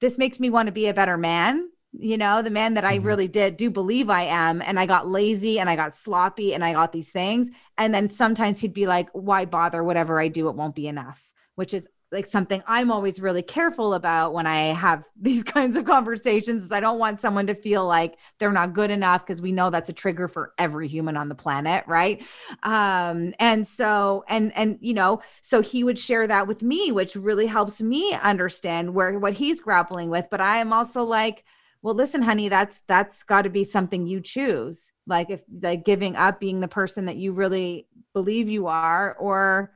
this 0.00 0.18
makes 0.18 0.38
me 0.40 0.50
want 0.50 0.66
to 0.66 0.72
be 0.72 0.86
a 0.86 0.94
better 0.94 1.16
man 1.16 1.68
you 1.92 2.16
know 2.16 2.42
the 2.42 2.50
man 2.50 2.74
that 2.74 2.84
i 2.84 2.98
Mhm. 2.98 3.04
really 3.04 3.28
did 3.28 3.56
do 3.56 3.70
believe 3.70 4.10
i 4.10 4.22
am 4.22 4.62
and 4.62 4.78
i 4.78 4.86
got 4.86 5.08
lazy 5.08 5.58
and 5.60 5.68
i 5.68 5.76
got 5.76 5.94
sloppy 5.94 6.54
and 6.54 6.64
i 6.64 6.72
got 6.72 6.92
these 6.92 7.10
things 7.10 7.50
and 7.78 7.94
then 7.94 8.08
sometimes 8.08 8.60
he'd 8.60 8.74
be 8.74 8.86
like 8.86 9.08
why 9.12 9.44
bother? 9.44 9.82
Whatever 9.82 10.20
i 10.20 10.28
do 10.28 10.48
it 10.48 10.54
won't 10.56 10.74
be 10.74 10.88
enough 10.88 11.33
which 11.56 11.74
is 11.74 11.86
like 12.12 12.26
something 12.26 12.62
i'm 12.66 12.90
always 12.90 13.20
really 13.20 13.42
careful 13.42 13.94
about 13.94 14.32
when 14.32 14.46
i 14.46 14.66
have 14.72 15.04
these 15.20 15.42
kinds 15.42 15.76
of 15.76 15.84
conversations 15.84 16.64
is 16.64 16.72
i 16.72 16.80
don't 16.80 16.98
want 16.98 17.20
someone 17.20 17.46
to 17.46 17.54
feel 17.54 17.84
like 17.86 18.16
they're 18.38 18.52
not 18.52 18.72
good 18.72 18.90
enough 18.90 19.26
because 19.26 19.42
we 19.42 19.52
know 19.52 19.68
that's 19.68 19.88
a 19.88 19.92
trigger 19.92 20.28
for 20.28 20.54
every 20.58 20.88
human 20.88 21.16
on 21.16 21.28
the 21.28 21.34
planet 21.34 21.84
right? 21.86 22.22
Um 22.62 23.34
and 23.38 23.66
so 23.66 24.24
and 24.28 24.56
and 24.56 24.78
you 24.80 24.94
know 24.94 25.20
so 25.42 25.60
he 25.60 25.84
would 25.84 25.98
share 25.98 26.26
that 26.26 26.46
with 26.46 26.62
me 26.62 26.92
which 26.92 27.16
really 27.16 27.46
helps 27.46 27.82
me 27.82 28.14
understand 28.14 28.94
where 28.94 29.18
what 29.18 29.34
he's 29.34 29.60
grappling 29.60 30.08
with. 30.08 30.26
But 30.30 30.40
i 30.40 30.58
am 30.58 30.72
also 30.72 31.04
like 31.04 31.44
well 31.82 31.94
listen 31.94 32.22
honey 32.22 32.48
that's 32.48 32.80
that's 32.86 33.22
got 33.24 33.42
to 33.42 33.50
be 33.50 33.64
something 33.64 34.06
you 34.06 34.20
choose. 34.20 34.92
Like 35.06 35.30
if 35.30 35.42
like 35.62 35.84
giving 35.84 36.16
up 36.16 36.40
being 36.40 36.60
the 36.60 36.68
person 36.68 37.06
that 37.06 37.16
you 37.16 37.32
really 37.32 37.88
believe 38.12 38.48
you 38.48 38.68
are 38.68 39.16
or 39.16 39.72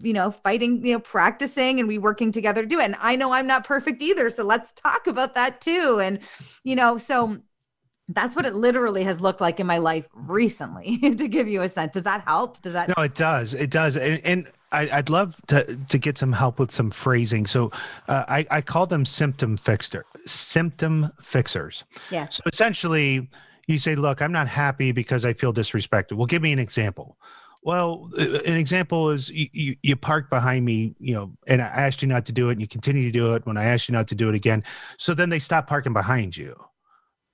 you 0.00 0.12
know 0.12 0.30
fighting 0.30 0.84
you 0.84 0.92
know 0.92 1.00
practicing 1.00 1.78
and 1.78 1.88
we 1.88 1.98
working 1.98 2.32
together 2.32 2.62
to 2.62 2.68
do 2.68 2.80
it 2.80 2.84
and 2.84 2.96
i 3.00 3.16
know 3.16 3.32
i'm 3.32 3.46
not 3.46 3.64
perfect 3.64 4.00
either 4.02 4.30
so 4.30 4.44
let's 4.44 4.72
talk 4.72 5.06
about 5.06 5.34
that 5.34 5.60
too 5.60 6.00
and 6.00 6.20
you 6.64 6.76
know 6.76 6.96
so 6.96 7.38
that's 8.10 8.34
what 8.34 8.46
it 8.46 8.54
literally 8.54 9.04
has 9.04 9.20
looked 9.20 9.40
like 9.40 9.60
in 9.60 9.66
my 9.66 9.78
life 9.78 10.08
recently 10.14 10.98
to 11.16 11.28
give 11.28 11.48
you 11.48 11.62
a 11.62 11.68
sense 11.68 11.92
does 11.92 12.04
that 12.04 12.22
help 12.26 12.60
does 12.62 12.72
that 12.72 12.88
No, 12.96 13.02
it 13.02 13.14
does. 13.14 13.54
It 13.54 13.70
does. 13.70 13.96
And, 13.96 14.20
and 14.24 14.46
I, 14.72 14.88
I'd 14.92 15.10
love 15.10 15.34
to 15.48 15.78
to 15.88 15.98
get 15.98 16.18
some 16.18 16.32
help 16.32 16.58
with 16.58 16.72
some 16.72 16.90
phrasing. 16.90 17.46
So 17.46 17.70
uh, 18.08 18.24
I, 18.28 18.46
I 18.50 18.60
call 18.60 18.86
them 18.86 19.04
symptom 19.04 19.56
fixer, 19.56 20.04
symptom 20.26 21.12
fixers. 21.22 21.84
yes 22.10 22.36
So 22.36 22.42
essentially, 22.46 23.28
you 23.66 23.78
say, 23.78 23.94
"Look, 23.94 24.20
I'm 24.20 24.32
not 24.32 24.48
happy 24.48 24.92
because 24.92 25.24
I 25.24 25.32
feel 25.32 25.52
disrespected." 25.52 26.12
Well, 26.12 26.26
give 26.26 26.42
me 26.42 26.52
an 26.52 26.58
example. 26.58 27.18
Well, 27.62 28.10
an 28.16 28.56
example 28.56 29.10
is 29.10 29.30
you, 29.30 29.48
you, 29.52 29.76
you 29.82 29.96
parked 29.96 30.30
behind 30.30 30.64
me, 30.64 30.94
you 30.98 31.14
know, 31.14 31.32
and 31.46 31.60
I 31.60 31.66
asked 31.66 32.02
you 32.02 32.08
not 32.08 32.24
to 32.26 32.32
do 32.32 32.48
it, 32.48 32.52
and 32.52 32.60
you 32.60 32.68
continue 32.68 33.04
to 33.04 33.10
do 33.10 33.34
it 33.34 33.46
when 33.46 33.56
I 33.56 33.64
asked 33.64 33.88
you 33.88 33.92
not 33.92 34.08
to 34.08 34.14
do 34.14 34.28
it 34.28 34.34
again. 34.34 34.64
So 34.98 35.12
then 35.14 35.28
they 35.28 35.38
stop 35.38 35.66
parking 35.66 35.92
behind 35.92 36.36
you. 36.36 36.56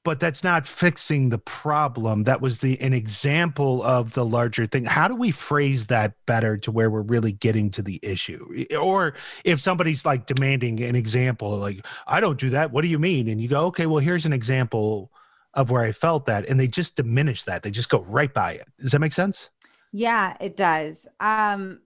but 0.05 0.20
that's 0.20 0.45
not 0.45 0.66
fixing 0.66 1.31
the 1.31 1.39
problem. 1.39 2.25
That 2.25 2.43
was 2.43 2.59
the 2.59 2.79
an 2.81 2.93
example 2.93 3.83
of 3.83 4.12
the 4.12 4.25
larger 4.25 4.66
thing. 4.66 4.85
How 4.85 5.09
do 5.09 5.14
we 5.14 5.31
phrase 5.31 5.87
that 5.87 6.12
better 6.27 6.59
to 6.59 6.70
where 6.70 6.91
we're 6.91 7.01
really 7.01 7.33
getting 7.33 7.70
to 7.72 7.83
the 7.83 7.99
issue? 8.03 8.66
Or 8.79 9.14
if 9.45 9.61
somebody's 9.62 10.05
like 10.05 10.27
demanding 10.27 10.83
an 10.83 10.95
example, 10.95 11.57
like, 11.57 11.85
I 12.07 12.20
don't 12.20 12.39
do 12.39 12.51
that. 12.51 12.70
What 12.70 12.83
do 12.83 12.89
you 12.89 12.99
mean? 12.99 13.29
And 13.29 13.41
you 13.41 13.49
go, 13.49 13.64
okay, 13.66 13.87
well, 13.87 13.99
here's 13.99 14.27
an 14.27 14.35
example 14.35 15.11
of 15.55 15.70
where 15.70 15.83
I 15.83 15.93
felt 15.93 16.27
that. 16.27 16.49
And 16.51 16.61
they 16.61 16.68
just 16.68 16.97
diminish 16.97 17.45
that. 17.45 17.62
They 17.62 17.70
just 17.70 17.89
go 17.89 18.03
right 18.03 18.33
by 18.33 18.53
it. 18.53 18.68
Does 18.79 18.93
that 18.93 18.99
make 18.99 19.12
sense? 19.12 19.49
Yeah, 19.97 20.36
it 20.40 20.57
does. 20.57 21.07
Um, 21.20 21.78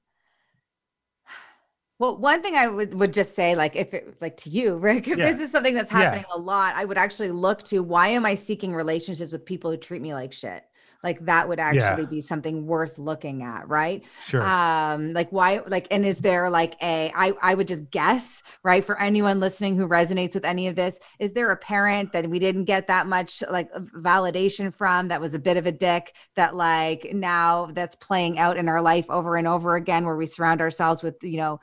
well, 1.99 2.17
one 2.17 2.43
thing 2.43 2.57
I 2.57 2.67
would, 2.67 2.95
would 2.95 3.13
just 3.13 3.35
say, 3.35 3.55
like, 3.55 3.77
if 3.77 3.93
it, 3.93 4.17
like 4.23 4.39
to 4.39 4.51
you, 4.51 4.77
Rick, 4.77 5.09
if 5.09 5.19
yeah. 5.19 5.31
this 5.31 5.43
is 5.43 5.51
something 5.51 5.75
that's 5.75 5.91
happening 5.91 6.25
yeah. 6.27 6.37
a 6.37 6.41
lot, 6.41 6.75
I 6.75 6.87
would 6.87 6.97
actually 6.97 7.33
look 7.33 7.63
to 7.65 7.81
why 7.81 8.09
am 8.09 8.25
I 8.25 8.35
seeking 8.35 8.75
relationships 8.75 9.33
with 9.33 9.45
people 9.45 9.71
who 9.71 9.77
treat 9.77 10.01
me 10.01 10.15
like 10.15 10.33
shit? 10.33 10.65
Like 11.05 11.25
that 11.27 11.49
would 11.49 11.61
actually 11.61 12.03
yeah. 12.03 12.09
be 12.09 12.21
something 12.21 12.67
worth 12.67 12.99
looking 12.99 13.43
at, 13.43 13.69
right? 13.69 14.03
Sure. 14.27 14.45
Um, 14.45 15.13
like 15.13 15.31
why, 15.31 15.61
like, 15.67 15.87
and 15.93 16.05
is 16.05 16.19
there 16.19 16.51
like 16.51 16.75
a, 16.83 17.13
I, 17.15 17.35
I 17.41 17.55
would 17.55 17.69
just 17.69 17.89
guess, 17.91 18.43
right? 18.65 18.85
For 18.85 19.01
anyone 19.01 19.39
listening 19.39 19.77
who 19.77 19.87
resonates 19.87 20.35
with 20.35 20.45
any 20.45 20.67
of 20.67 20.75
this, 20.75 20.99
is 21.21 21.33
there 21.33 21.53
a 21.53 21.57
parent 21.57 22.13
that 22.15 22.29
we 22.29 22.41
didn't 22.41 22.65
get 22.65 22.89
that 22.89 23.07
much 23.07 23.45
like 23.49 23.73
validation 23.73 24.75
from 24.75 25.09
that 25.09 25.21
was 25.21 25.35
a 25.35 25.39
bit 25.39 25.57
of 25.57 25.67
a 25.67 25.73
dick 25.73 26.15
that 26.35 26.57
like 26.57 27.09
now 27.13 27.67
that's 27.67 27.95
playing 27.95 28.39
out 28.39 28.57
in 28.57 28.69
our 28.69 28.83
life 28.83 29.07
over 29.09 29.37
and 29.37 29.47
over 29.47 29.77
again, 29.77 30.05
where 30.05 30.17
we 30.17 30.27
surround 30.27 30.61
ourselves 30.61 31.03
with, 31.03 31.23
you 31.23 31.37
know, 31.37 31.61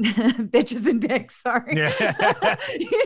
bitches 0.50 0.86
and 0.86 1.00
dicks. 1.00 1.36
Sorry. 1.36 1.76
Yeah. 1.76 1.90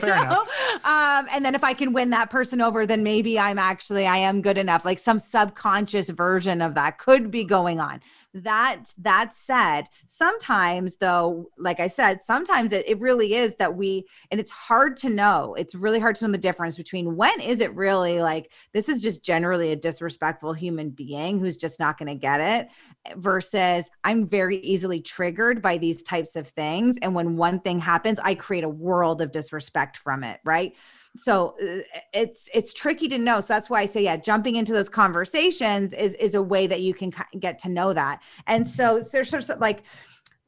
Fair 0.01 0.15
enough. 0.15 0.49
Um, 0.85 1.27
and 1.33 1.45
then 1.45 1.55
if 1.55 1.65
I 1.65 1.75
can 1.75 1.93
win 1.93 2.11
that 2.11 2.31
person 2.31 2.61
over, 2.61 2.87
then 2.87 3.03
maybe 3.03 3.39
I'm 3.39 3.59
actually 3.59 4.07
I 4.07 4.19
am 4.19 4.43
good 4.43 4.59
enough. 4.59 4.85
Like 4.85 4.99
some 4.99 5.19
subconscious 5.19 6.11
version 6.11 6.63
of 6.63 6.75
that 6.75 6.99
could 6.99 7.31
be 7.31 7.45
going 7.45 7.81
on 7.81 8.01
that 8.35 8.93
that 8.99 9.32
said 9.32 9.85
sometimes 10.09 10.97
though 10.97 11.49
like 11.57 11.78
i 11.78 11.87
said 11.87 12.20
sometimes 12.20 12.72
it, 12.72 12.87
it 12.89 12.99
really 13.01 13.35
is 13.35 13.55
that 13.57 13.76
we 13.76 14.05
and 14.30 14.41
it's 14.41 14.51
hard 14.51 14.97
to 14.99 15.09
know. 15.09 15.55
It's 15.55 15.74
really 15.74 16.01
hard 16.01 16.16
to 16.16 16.26
know 16.26 16.32
the 16.32 16.39
difference 16.39 16.76
between 16.76 17.16
when 17.16 17.41
is 17.41 17.61
it 17.61 17.74
really 17.74 18.20
like 18.20 18.53
this 18.72 18.89
is 18.89 19.03
just 19.03 19.24
generally 19.24 19.72
a 19.72 19.76
disrespectful 19.76 20.53
human 20.53 20.91
being 20.91 21.39
who's 21.39 21.57
just 21.57 21.78
not 21.78 21.99
going 21.99 22.09
to 22.09 22.14
get 22.14 22.41
it 22.41 22.68
versus 23.16 23.91
i'm 24.03 24.26
very 24.26 24.57
easily 24.59 25.01
triggered 25.01 25.62
by 25.62 25.78
these 25.78 26.03
types 26.03 26.37
of 26.37 26.49
things. 26.49 26.99
And 27.03 27.14
when 27.14 27.37
one 27.37 27.61
thing 27.61 27.78
happens 27.78 28.18
i 28.20 28.35
create 28.35 28.64
a 28.64 28.68
world 28.68 29.20
of 29.20 29.32
disrespect 29.32 29.97
from 29.97 30.24
it 30.24 30.41
right 30.45 30.74
so 31.17 31.55
uh, 31.62 31.83
it's 32.12 32.49
it's 32.53 32.73
tricky 32.73 33.09
to 33.09 33.19
know. 33.19 33.41
So 33.41 33.53
that's 33.55 33.71
why 33.71 33.83
i 33.83 33.87
say 33.87 34.03
yeah 34.03 34.17
jumping 34.17 34.57
into 34.57 34.73
those 34.73 34.89
conversations 34.89 35.93
is 35.93 36.15
is 36.15 36.35
a 36.35 36.43
way 36.43 36.67
that 36.67 36.81
you 36.81 36.95
can 36.95 37.12
get 37.39 37.59
to 37.61 37.69
know 37.69 37.93
that. 37.93 38.21
And 38.47 38.69
so 38.69 39.01
there's 39.01 39.31
sort 39.31 39.49
of 39.49 39.61
like 39.61 39.83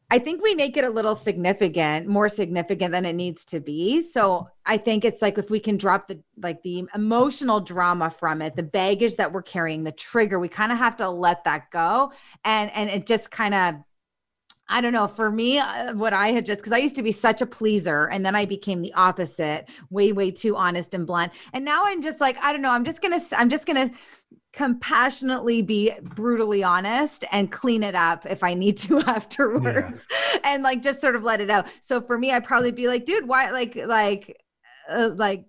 I 0.09 0.21
think 0.21 0.41
we 0.41 0.55
make 0.55 0.77
it 0.77 0.85
a 0.85 0.91
little 0.91 1.17
significant, 1.17 2.07
more 2.07 2.29
significant 2.29 2.93
than 2.93 3.05
it 3.05 3.15
needs 3.15 3.45
to 3.47 3.59
be. 3.59 4.03
So 4.03 4.49
I 4.65 4.77
think 4.77 5.05
it's 5.05 5.21
like 5.21 5.37
if 5.37 5.51
we 5.51 5.59
can 5.59 5.77
drop 5.77 6.07
the 6.07 6.23
like 6.41 6.63
the 6.63 6.85
emotional 6.95 7.61
drama 7.61 8.11
from 8.11 8.41
it, 8.41 8.55
the 8.55 8.63
baggage 8.63 9.17
that 9.17 9.33
we're 9.33 9.43
carrying, 9.43 9.83
the 9.83 9.93
trigger, 9.93 10.39
we 10.39 10.49
kind 10.49 10.71
of 10.71 10.79
have 10.79 10.97
to 10.99 11.09
let 11.09 11.43
that 11.45 11.71
go. 11.73 12.13
And 12.45 12.71
and 12.73 12.89
it 12.89 13.07
just 13.07 13.33
kind 13.33 13.55
of 13.55 13.75
I 14.69 14.81
don't 14.81 14.93
know. 14.93 15.07
For 15.07 15.31
me, 15.31 15.59
uh, 15.59 15.95
what 15.95 16.13
I 16.13 16.29
had 16.29 16.45
just 16.45 16.61
because 16.61 16.73
I 16.73 16.79
used 16.79 16.97
to 16.97 17.03
be 17.03 17.13
such 17.13 17.41
a 17.41 17.47
pleaser, 17.47 18.07
and 18.07 18.27
then 18.27 18.35
I 18.35 18.45
became 18.45 18.83
the 18.83 18.93
opposite, 18.95 19.69
way, 19.91 20.13
way 20.13 20.31
too 20.31 20.57
honest 20.57 20.95
and 20.95 21.07
blunt. 21.07 21.33
And 21.53 21.65
now 21.65 21.85
I'm 21.87 22.03
just 22.03 22.21
like, 22.21 22.37
I 22.43 22.53
don't 22.53 22.63
know. 22.63 22.73
I'm 22.73 22.85
just 22.85 23.01
gonna, 23.01 23.21
I'm 23.37 23.49
just 23.49 23.67
gonna 23.67 23.91
compassionately 24.53 25.63
be 25.63 25.93
brutally 26.03 26.65
honest 26.65 27.25
and 27.31 27.53
clean 27.53 27.83
it 27.83 27.95
up 27.95 28.27
if 28.27 28.43
I 28.43 28.55
need 28.55 28.77
to 28.79 28.99
afterwards, 29.07 30.07
yeah. 30.11 30.41
and 30.45 30.63
like 30.63 30.83
just 30.83 31.01
sort 31.01 31.15
of 31.15 31.23
let 31.23 31.41
it 31.41 31.51
out. 31.51 31.67
So 31.81 32.01
for 32.01 32.19
me, 32.19 32.33
I'd 32.33 32.45
probably 32.45 32.73
be 32.73 32.89
like, 32.89 33.05
dude, 33.05 33.29
why, 33.29 33.51
like, 33.51 33.77
like, 33.77 34.43
uh, 34.89 35.11
like 35.15 35.45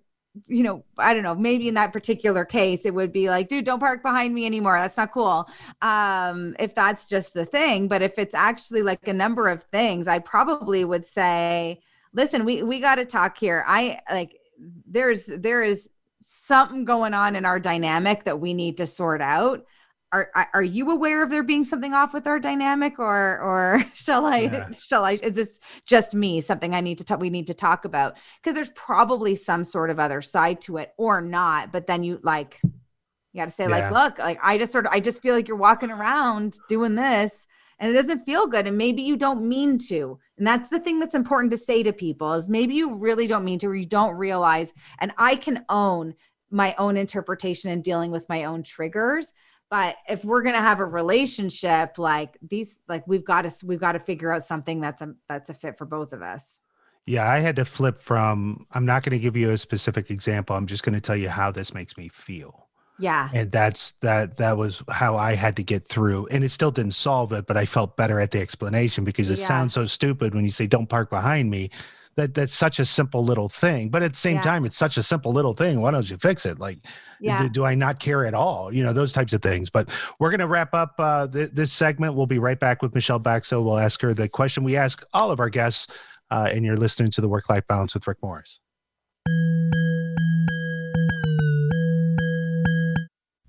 you 0.46 0.62
know, 0.62 0.84
I 0.98 1.14
don't 1.14 1.22
know, 1.22 1.34
maybe 1.34 1.68
in 1.68 1.74
that 1.74 1.92
particular 1.92 2.44
case, 2.44 2.86
it 2.86 2.94
would 2.94 3.12
be 3.12 3.28
like, 3.28 3.48
dude, 3.48 3.64
don't 3.64 3.80
park 3.80 4.02
behind 4.02 4.34
me 4.34 4.46
anymore. 4.46 4.78
That's 4.78 4.96
not 4.96 5.12
cool. 5.12 5.48
Um, 5.82 6.54
if 6.58 6.74
that's 6.74 7.08
just 7.08 7.34
the 7.34 7.44
thing. 7.44 7.88
But 7.88 8.02
if 8.02 8.18
it's 8.18 8.34
actually 8.34 8.82
like 8.82 9.06
a 9.08 9.12
number 9.12 9.48
of 9.48 9.64
things, 9.64 10.06
I 10.06 10.18
probably 10.20 10.84
would 10.84 11.04
say, 11.04 11.80
listen, 12.12 12.44
we 12.44 12.62
we 12.62 12.80
got 12.80 12.96
to 12.96 13.04
talk 13.04 13.38
here. 13.38 13.64
I 13.66 14.00
like 14.10 14.38
there's 14.86 15.26
there 15.26 15.62
is 15.62 15.88
something 16.22 16.84
going 16.84 17.14
on 17.14 17.36
in 17.36 17.44
our 17.44 17.58
dynamic 17.58 18.24
that 18.24 18.40
we 18.40 18.52
need 18.54 18.76
to 18.76 18.86
sort 18.86 19.22
out 19.22 19.64
are 20.12 20.30
are 20.54 20.62
you 20.62 20.90
aware 20.90 21.22
of 21.22 21.30
there 21.30 21.42
being 21.42 21.64
something 21.64 21.92
off 21.92 22.14
with 22.14 22.26
our 22.26 22.38
dynamic 22.38 22.98
or 22.98 23.40
or 23.40 23.84
shall 23.94 24.24
i 24.24 24.38
yeah. 24.38 24.70
shall 24.70 25.04
i 25.04 25.12
is 25.12 25.32
this 25.32 25.60
just 25.86 26.14
me 26.14 26.40
something 26.40 26.74
i 26.74 26.80
need 26.80 26.98
to 26.98 27.04
talk 27.04 27.20
we 27.20 27.30
need 27.30 27.46
to 27.46 27.54
talk 27.54 27.84
about 27.84 28.16
because 28.42 28.54
there's 28.54 28.70
probably 28.74 29.34
some 29.34 29.64
sort 29.64 29.90
of 29.90 29.98
other 29.98 30.22
side 30.22 30.60
to 30.60 30.78
it 30.78 30.92
or 30.96 31.20
not 31.20 31.72
but 31.72 31.86
then 31.86 32.02
you 32.02 32.18
like 32.22 32.58
you 32.62 33.40
got 33.40 33.44
to 33.48 33.54
say 33.54 33.64
yeah. 33.64 33.90
like 33.90 33.92
look 33.92 34.18
like 34.18 34.38
i 34.42 34.56
just 34.56 34.72
sort 34.72 34.86
of 34.86 34.92
i 34.92 35.00
just 35.00 35.22
feel 35.22 35.34
like 35.34 35.46
you're 35.46 35.56
walking 35.56 35.90
around 35.90 36.56
doing 36.68 36.94
this 36.94 37.46
and 37.80 37.90
it 37.90 37.94
doesn't 37.94 38.24
feel 38.24 38.46
good 38.46 38.66
and 38.66 38.76
maybe 38.76 39.02
you 39.02 39.16
don't 39.16 39.46
mean 39.46 39.76
to 39.78 40.18
and 40.38 40.46
that's 40.46 40.70
the 40.70 40.80
thing 40.80 40.98
that's 40.98 41.14
important 41.14 41.50
to 41.50 41.56
say 41.58 41.82
to 41.82 41.92
people 41.92 42.32
is 42.32 42.48
maybe 42.48 42.74
you 42.74 42.96
really 42.96 43.26
don't 43.26 43.44
mean 43.44 43.58
to 43.58 43.66
or 43.66 43.76
you 43.76 43.84
don't 43.84 44.16
realize 44.16 44.72
and 45.00 45.12
i 45.18 45.34
can 45.34 45.64
own 45.68 46.14
my 46.50 46.74
own 46.78 46.96
interpretation 46.96 47.70
and 47.70 47.84
dealing 47.84 48.10
with 48.10 48.26
my 48.30 48.44
own 48.44 48.62
triggers 48.62 49.34
but 49.70 49.96
if 50.08 50.24
we're 50.24 50.42
going 50.42 50.54
to 50.54 50.60
have 50.60 50.80
a 50.80 50.84
relationship 50.84 51.98
like 51.98 52.38
these 52.48 52.76
like 52.88 53.06
we've 53.06 53.24
got 53.24 53.42
to 53.42 53.66
we've 53.66 53.80
got 53.80 53.92
to 53.92 53.98
figure 53.98 54.32
out 54.32 54.42
something 54.42 54.80
that's 54.80 55.02
a 55.02 55.14
that's 55.28 55.50
a 55.50 55.54
fit 55.54 55.76
for 55.76 55.84
both 55.84 56.12
of 56.12 56.22
us. 56.22 56.58
Yeah 57.06 57.28
i 57.28 57.38
had 57.38 57.56
to 57.56 57.64
flip 57.64 58.02
from 58.02 58.66
i'm 58.72 58.84
not 58.84 59.02
going 59.02 59.12
to 59.12 59.18
give 59.18 59.36
you 59.36 59.50
a 59.50 59.58
specific 59.58 60.10
example 60.10 60.56
i'm 60.56 60.66
just 60.66 60.82
going 60.82 60.94
to 60.94 61.00
tell 61.00 61.16
you 61.16 61.28
how 61.28 61.50
this 61.50 61.74
makes 61.74 61.96
me 61.96 62.08
feel. 62.08 62.66
Yeah. 63.00 63.30
And 63.32 63.52
that's 63.52 63.92
that 64.00 64.38
that 64.38 64.56
was 64.56 64.82
how 64.90 65.16
i 65.16 65.34
had 65.34 65.56
to 65.56 65.62
get 65.62 65.86
through 65.88 66.26
and 66.26 66.42
it 66.42 66.50
still 66.50 66.72
didn't 66.72 66.94
solve 66.94 67.32
it 67.32 67.46
but 67.46 67.56
i 67.56 67.64
felt 67.64 67.96
better 67.96 68.18
at 68.18 68.32
the 68.32 68.40
explanation 68.40 69.04
because 69.04 69.30
it 69.30 69.38
yeah. 69.38 69.46
sounds 69.46 69.72
so 69.74 69.86
stupid 69.86 70.34
when 70.34 70.44
you 70.44 70.50
say 70.50 70.66
don't 70.66 70.88
park 70.88 71.08
behind 71.08 71.48
me 71.48 71.70
that 72.18 72.34
that's 72.34 72.52
such 72.52 72.80
a 72.80 72.84
simple 72.84 73.22
little 73.22 73.48
thing 73.48 73.88
but 73.88 74.02
at 74.02 74.12
the 74.12 74.18
same 74.18 74.36
yeah. 74.36 74.42
time 74.42 74.64
it's 74.64 74.76
such 74.76 74.96
a 74.96 75.02
simple 75.04 75.32
little 75.32 75.54
thing 75.54 75.80
why 75.80 75.92
don't 75.92 76.10
you 76.10 76.18
fix 76.18 76.44
it 76.44 76.58
like 76.58 76.78
yeah. 77.20 77.44
do, 77.44 77.48
do, 77.48 77.64
i 77.64 77.76
not 77.76 78.00
care 78.00 78.26
at 78.26 78.34
all 78.34 78.74
you 78.74 78.82
know 78.82 78.92
those 78.92 79.12
types 79.12 79.32
of 79.32 79.40
things 79.40 79.70
but 79.70 79.88
we're 80.18 80.28
going 80.28 80.40
to 80.40 80.48
wrap 80.48 80.74
up 80.74 80.94
uh, 80.98 81.28
th- 81.28 81.50
this 81.52 81.72
segment 81.72 82.14
we'll 82.14 82.26
be 82.26 82.40
right 82.40 82.58
back 82.58 82.82
with 82.82 82.92
michelle 82.92 83.20
baxo 83.20 83.64
we'll 83.64 83.78
ask 83.78 84.02
her 84.02 84.12
the 84.12 84.28
question 84.28 84.64
we 84.64 84.76
ask 84.76 85.04
all 85.14 85.30
of 85.30 85.38
our 85.38 85.48
guests 85.48 85.86
uh, 86.32 86.48
and 86.52 86.64
you're 86.64 86.76
listening 86.76 87.10
to 87.10 87.20
the 87.20 87.28
work 87.28 87.48
life 87.48 87.64
balance 87.68 87.94
with 87.94 88.04
rick 88.08 88.18
morris 88.20 88.58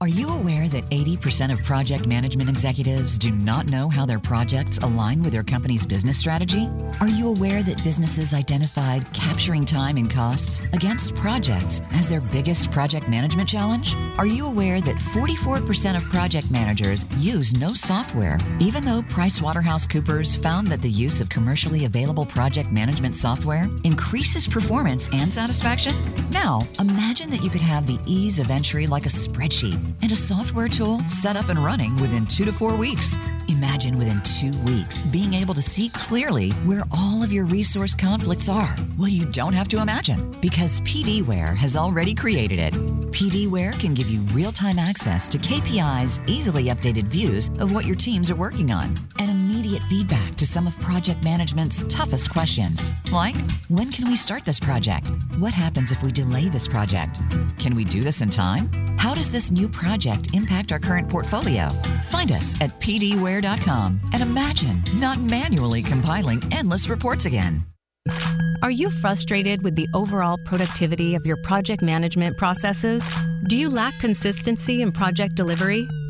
Are 0.02 0.08
you 0.08 0.30
aware 0.30 0.70
that 0.70 0.86
80% 0.92 1.52
of 1.52 1.62
project 1.62 2.08
management 2.08 2.50
executives 2.50 3.18
do 3.18 3.32
not 3.32 3.70
know 3.70 3.90
how 3.90 4.06
their 4.06 4.18
projects 4.18 4.78
align 4.78 5.22
with 5.22 5.34
their 5.34 5.44
company's 5.44 5.86
business 5.86 6.18
strategy? 6.18 6.70
Are 7.02 7.10
you 7.10 7.28
aware 7.28 7.64
that 7.64 7.84
businesses 7.84 8.34
identified 8.34 9.12
capturing 9.12 9.66
time 9.66 9.98
and 9.98 10.10
costs 10.10 10.62
against 10.72 11.18
projects 11.18 11.82
as 11.92 12.08
their 12.08 12.22
biggest 12.22 12.72
project 12.72 13.10
management 13.10 13.50
challenge? 13.50 13.94
Are 14.18 14.26
you 14.26 14.46
aware 14.48 14.80
that 14.80 14.96
44% 14.96 15.98
of 15.98 16.04
project 16.04 16.50
managers 16.50 17.06
use 17.18 17.58
no 17.58 17.74
software, 17.74 18.38
even 18.62 18.86
though 18.86 19.02
PricewaterhouseCoopers 19.02 20.42
found 20.42 20.68
that 20.68 20.82
the 20.82 20.90
use 20.90 21.20
of 21.20 21.28
commercially 21.28 21.84
available 21.84 22.26
project 22.26 22.72
management 22.72 23.18
software 23.18 23.66
increases 23.84 24.48
performance 24.48 25.10
and 25.12 25.34
satisfaction? 25.34 25.94
Now, 26.32 26.62
imagine 26.80 27.30
that 27.32 27.44
you 27.44 27.50
could 27.50 27.60
have 27.60 27.86
the 27.86 28.00
ease 28.06 28.40
of 28.40 28.50
entry 28.50 28.88
like 28.88 29.06
a 29.06 29.10
spreadsheet 29.10 29.89
and 30.02 30.12
a 30.12 30.16
software 30.16 30.68
tool 30.68 31.00
set 31.08 31.36
up 31.36 31.50
and 31.50 31.60
running 31.60 31.96
within 31.98 32.26
two 32.26 32.46
to 32.46 32.52
four 32.52 32.76
weeks. 32.76 33.16
Imagine 33.48 33.98
within 33.98 34.22
two 34.22 34.52
weeks 34.64 35.02
being 35.04 35.34
able 35.34 35.56
to 35.56 35.62
see 35.62 35.90
clearly 35.90 36.52
where 36.66 36.84
all 36.92 37.24
of 37.24 37.34
your 37.34 37.46
resource 37.46 37.96
conflicts 37.96 38.48
are. 38.48 38.76
Well, 38.98 39.10
you 39.10 39.26
don't 39.26 39.54
have 39.54 39.68
to 39.70 39.82
imagine 39.82 40.32
because 40.40 40.82
PDWare 40.82 41.56
has 41.56 41.76
already 41.76 42.14
created 42.14 42.60
it. 42.60 42.74
PDWare 43.12 43.78
can 43.80 43.96
give 43.96 44.08
you 44.08 44.22
real 44.34 44.52
time 44.52 44.78
access 44.78 45.28
to 45.30 45.40
KPIs, 45.40 46.30
easily 46.30 46.66
updated 46.66 47.06
views 47.06 47.50
of 47.60 47.74
what 47.74 47.86
your 47.86 47.96
teams 47.96 48.30
are 48.30 48.36
working 48.36 48.72
on, 48.72 48.94
and 49.18 49.32
immediate 49.32 49.82
feedback 49.84 50.36
to 50.36 50.46
some 50.46 50.68
of 50.68 50.78
project 50.80 51.24
management's 51.24 51.84
toughest 51.86 52.30
questions. 52.30 52.94
Like, 53.12 53.36
when 53.68 53.92
can 53.92 54.08
we 54.08 54.16
start 54.16 54.46
this 54.46 54.60
project? 54.60 55.10
What 55.40 55.54
happens 55.54 55.92
if 55.92 56.04
we 56.04 56.12
delay 56.12 56.50
this 56.50 56.68
project? 56.68 57.18
Can 57.58 57.76
we 57.76 57.84
do 57.84 58.02
this 58.02 58.22
in 58.22 58.30
time? 58.30 58.70
How 58.98 59.16
does 59.16 59.32
this 59.32 59.50
new 59.50 59.68
project 59.80 60.34
impact 60.34 60.72
our 60.72 60.80
current 60.80 61.10
portfolio? 61.10 61.70
Find 62.06 62.32
us 62.32 62.60
at 62.62 62.80
pdware.com 62.80 64.00
and 64.14 64.22
imagine 64.22 64.84
not 64.96 65.20
manually 65.20 65.82
compiling 65.82 66.42
endless 66.52 66.90
reports 66.90 67.26
again. 67.26 67.64
Are 68.62 68.72
you 68.72 68.92
frustrated 68.92 69.64
with 69.64 69.76
the 69.76 69.88
overall 69.94 70.38
productivity 70.46 71.16
of 71.16 71.26
your 71.26 71.38
project 71.44 71.82
management 71.82 72.38
processes? 72.38 73.10
Do 73.48 73.56
you 73.56 73.70
lack 73.70 73.98
consistency 74.00 74.82
in 74.82 74.92
project 74.92 75.36
delivery? 75.36 75.88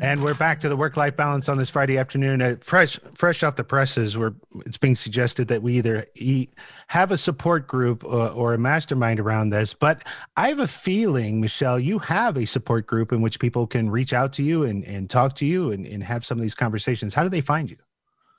And 0.00 0.24
we're 0.24 0.32
back 0.32 0.60
to 0.60 0.68
the 0.70 0.76
work-life 0.76 1.14
balance 1.14 1.46
on 1.46 1.58
this 1.58 1.68
Friday 1.68 1.98
afternoon. 1.98 2.40
Uh, 2.40 2.56
fresh, 2.62 2.98
fresh 3.14 3.42
off 3.42 3.56
the 3.56 3.64
presses, 3.64 4.16
where 4.16 4.32
it's 4.64 4.78
being 4.78 4.94
suggested 4.94 5.48
that 5.48 5.62
we 5.62 5.76
either 5.76 6.06
eat, 6.14 6.54
have 6.86 7.12
a 7.12 7.18
support 7.18 7.66
group 7.66 8.02
or, 8.02 8.20
uh, 8.20 8.28
or, 8.30 8.54
a 8.54 8.58
mastermind 8.58 9.20
around 9.20 9.50
this. 9.50 9.74
But 9.74 10.06
I 10.38 10.48
have 10.48 10.58
a 10.58 10.66
feeling, 10.66 11.38
Michelle, 11.38 11.78
you 11.78 11.98
have 11.98 12.38
a 12.38 12.46
support 12.46 12.86
group 12.86 13.12
in 13.12 13.20
which 13.20 13.38
people 13.38 13.66
can 13.66 13.90
reach 13.90 14.14
out 14.14 14.32
to 14.34 14.42
you 14.42 14.64
and, 14.64 14.84
and 14.84 15.10
talk 15.10 15.34
to 15.34 15.46
you 15.46 15.70
and, 15.70 15.84
and 15.84 16.02
have 16.02 16.24
some 16.24 16.38
of 16.38 16.42
these 16.42 16.54
conversations. 16.54 17.12
How 17.12 17.22
do 17.22 17.28
they 17.28 17.42
find 17.42 17.70
you? 17.70 17.76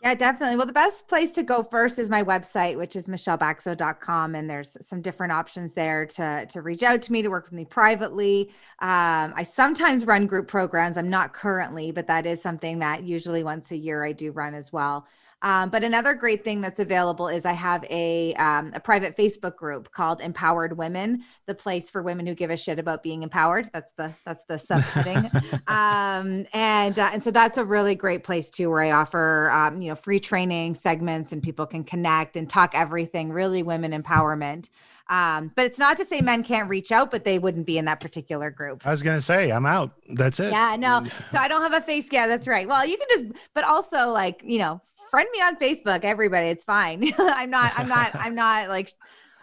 Yeah, 0.02 0.16
definitely. 0.16 0.56
Well, 0.56 0.66
the 0.66 0.74
best 0.74 1.08
place 1.08 1.30
to 1.34 1.44
go 1.44 1.62
first 1.62 2.00
is 2.00 2.10
my 2.10 2.24
website, 2.24 2.76
which 2.76 2.96
is 2.96 3.06
michellebaxo.com. 3.06 4.34
And 4.34 4.50
there's 4.50 4.76
some 4.82 5.00
different 5.00 5.32
options 5.32 5.74
there 5.74 6.08
to, 6.08 6.48
to 6.48 6.62
reach 6.64 6.82
out 6.82 7.04
to 7.04 7.12
me, 7.12 7.22
to 7.22 7.30
work 7.30 7.46
with 7.46 7.54
me 7.54 7.66
privately. 7.66 8.50
Um, 8.80 9.32
I 9.36 9.44
sometimes 9.44 10.06
run 10.06 10.26
group 10.26 10.48
programs. 10.48 10.98
I'm 10.98 11.12
not 11.12 11.34
currently, 11.34 11.92
but 11.92 12.08
that 12.08 12.26
is 12.26 12.42
something 12.42 12.80
that 12.80 13.04
usually 13.04 13.44
once 13.44 13.72
a 13.72 13.78
year 13.78 14.04
I 14.04 14.12
do 14.14 14.32
run 14.32 14.56
as 14.56 14.74
well. 14.74 15.06
Um, 15.44 15.70
but 15.70 15.84
another 15.84 16.14
great 16.14 16.44
thing 16.44 16.62
that's 16.62 16.80
available 16.80 17.28
is 17.28 17.46
I 17.46 17.54
have 17.54 17.84
a 17.90 18.34
um, 18.36 18.72
a 18.76 18.80
private 18.80 19.18
Facebook 19.18 19.56
group 19.56 19.92
called 19.92 20.22
Empowered 20.22 20.78
Women, 20.78 21.24
the 21.48 21.56
place 21.56 21.90
for 21.90 22.04
women 22.04 22.28
who 22.28 22.36
give 22.36 22.52
a 22.52 22.58
shit 22.58 22.78
about 22.78 23.02
being 23.02 23.24
empowered. 23.24 23.70
That's 23.74 23.92
the 23.94 24.14
that's 24.26 24.44
the 24.46 24.56
subheading, 24.56 25.34
um, 25.68 26.46
and 26.54 27.00
uh, 27.00 27.10
and 27.14 27.24
so 27.24 27.32
that's 27.32 27.58
a 27.58 27.64
really 27.64 27.96
great 27.96 28.24
place 28.24 28.50
too, 28.50 28.70
where 28.70 28.82
I 28.82 28.92
offer 28.92 29.50
um, 29.52 29.82
you 29.82 29.90
know 29.90 29.96
free 29.96 30.20
training 30.20 30.76
segments 30.76 31.32
and 31.32 31.42
people 31.42 31.66
can 31.66 31.84
connect 31.84 32.38
and 32.38 32.50
talk 32.50 32.72
everything 32.76 33.32
really 33.32 33.64
women 33.64 34.00
empowerment. 34.00 34.70
Um, 35.10 35.52
but 35.56 35.66
it's 35.66 35.78
not 35.78 35.98
to 35.98 36.06
say 36.06 36.22
men 36.22 36.42
can't 36.42 36.70
reach 36.70 36.92
out, 36.92 37.12
but 37.12 37.26
they 37.26 37.38
wouldn't 37.38 37.66
be 37.66 37.78
in 37.78 37.84
that 37.86 38.00
particular 38.00 38.50
group. 38.50 38.88
I 38.88 38.92
was 38.92 39.04
gonna 39.04 39.22
say 39.22 39.50
I'm 39.50 39.66
out. 39.66 39.92
That's 40.14 40.40
it. 40.40 40.52
Yeah, 40.52 40.76
no. 40.78 41.06
So 41.32 41.38
I 41.38 41.48
don't 41.48 41.62
have 41.62 41.74
a 41.74 41.82
face. 41.82 42.10
Yeah, 42.12 42.28
that's 42.28 42.48
right. 42.48 42.68
Well, 42.68 42.86
you 42.86 42.98
can 42.98 43.08
just, 43.10 43.26
but 43.54 43.66
also 43.66 44.10
like 44.10 44.42
you 44.44 44.60
know, 44.60 44.82
friend 45.12 45.28
me 45.34 45.42
on 45.42 45.58
Facebook, 45.58 46.06
everybody. 46.06 46.48
It's 46.48 46.64
fine. 46.64 47.14
I'm 47.20 47.52
not, 47.52 47.78
I'm 47.78 47.88
not, 47.88 48.12
I'm 48.16 48.34
not 48.34 48.70
like, 48.70 48.90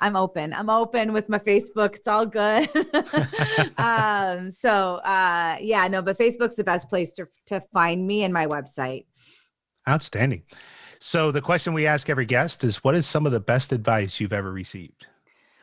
I'm 0.00 0.16
open. 0.16 0.52
I'm 0.52 0.70
open 0.70 1.12
with 1.12 1.28
my 1.28 1.38
Facebook. 1.38 1.96
It's 1.96 2.08
all 2.08 2.24
good. 2.24 2.68
um, 3.78 4.50
so 4.50 4.96
uh, 4.96 5.56
yeah, 5.60 5.86
no, 5.88 6.02
but 6.02 6.18
Facebook's 6.18 6.54
the 6.54 6.64
best 6.64 6.88
place 6.88 7.12
to 7.14 7.26
to 7.46 7.60
find 7.72 8.06
me 8.06 8.24
and 8.24 8.32
my 8.32 8.46
website. 8.46 9.06
Outstanding. 9.88 10.44
So 11.00 11.30
the 11.30 11.40
question 11.40 11.74
we 11.74 11.86
ask 11.86 12.08
every 12.08 12.26
guest 12.26 12.64
is 12.64 12.82
what 12.84 12.94
is 12.94 13.06
some 13.06 13.26
of 13.26 13.32
the 13.32 13.40
best 13.40 13.72
advice 13.72 14.20
you've 14.20 14.32
ever 14.32 14.52
received? 14.52 15.06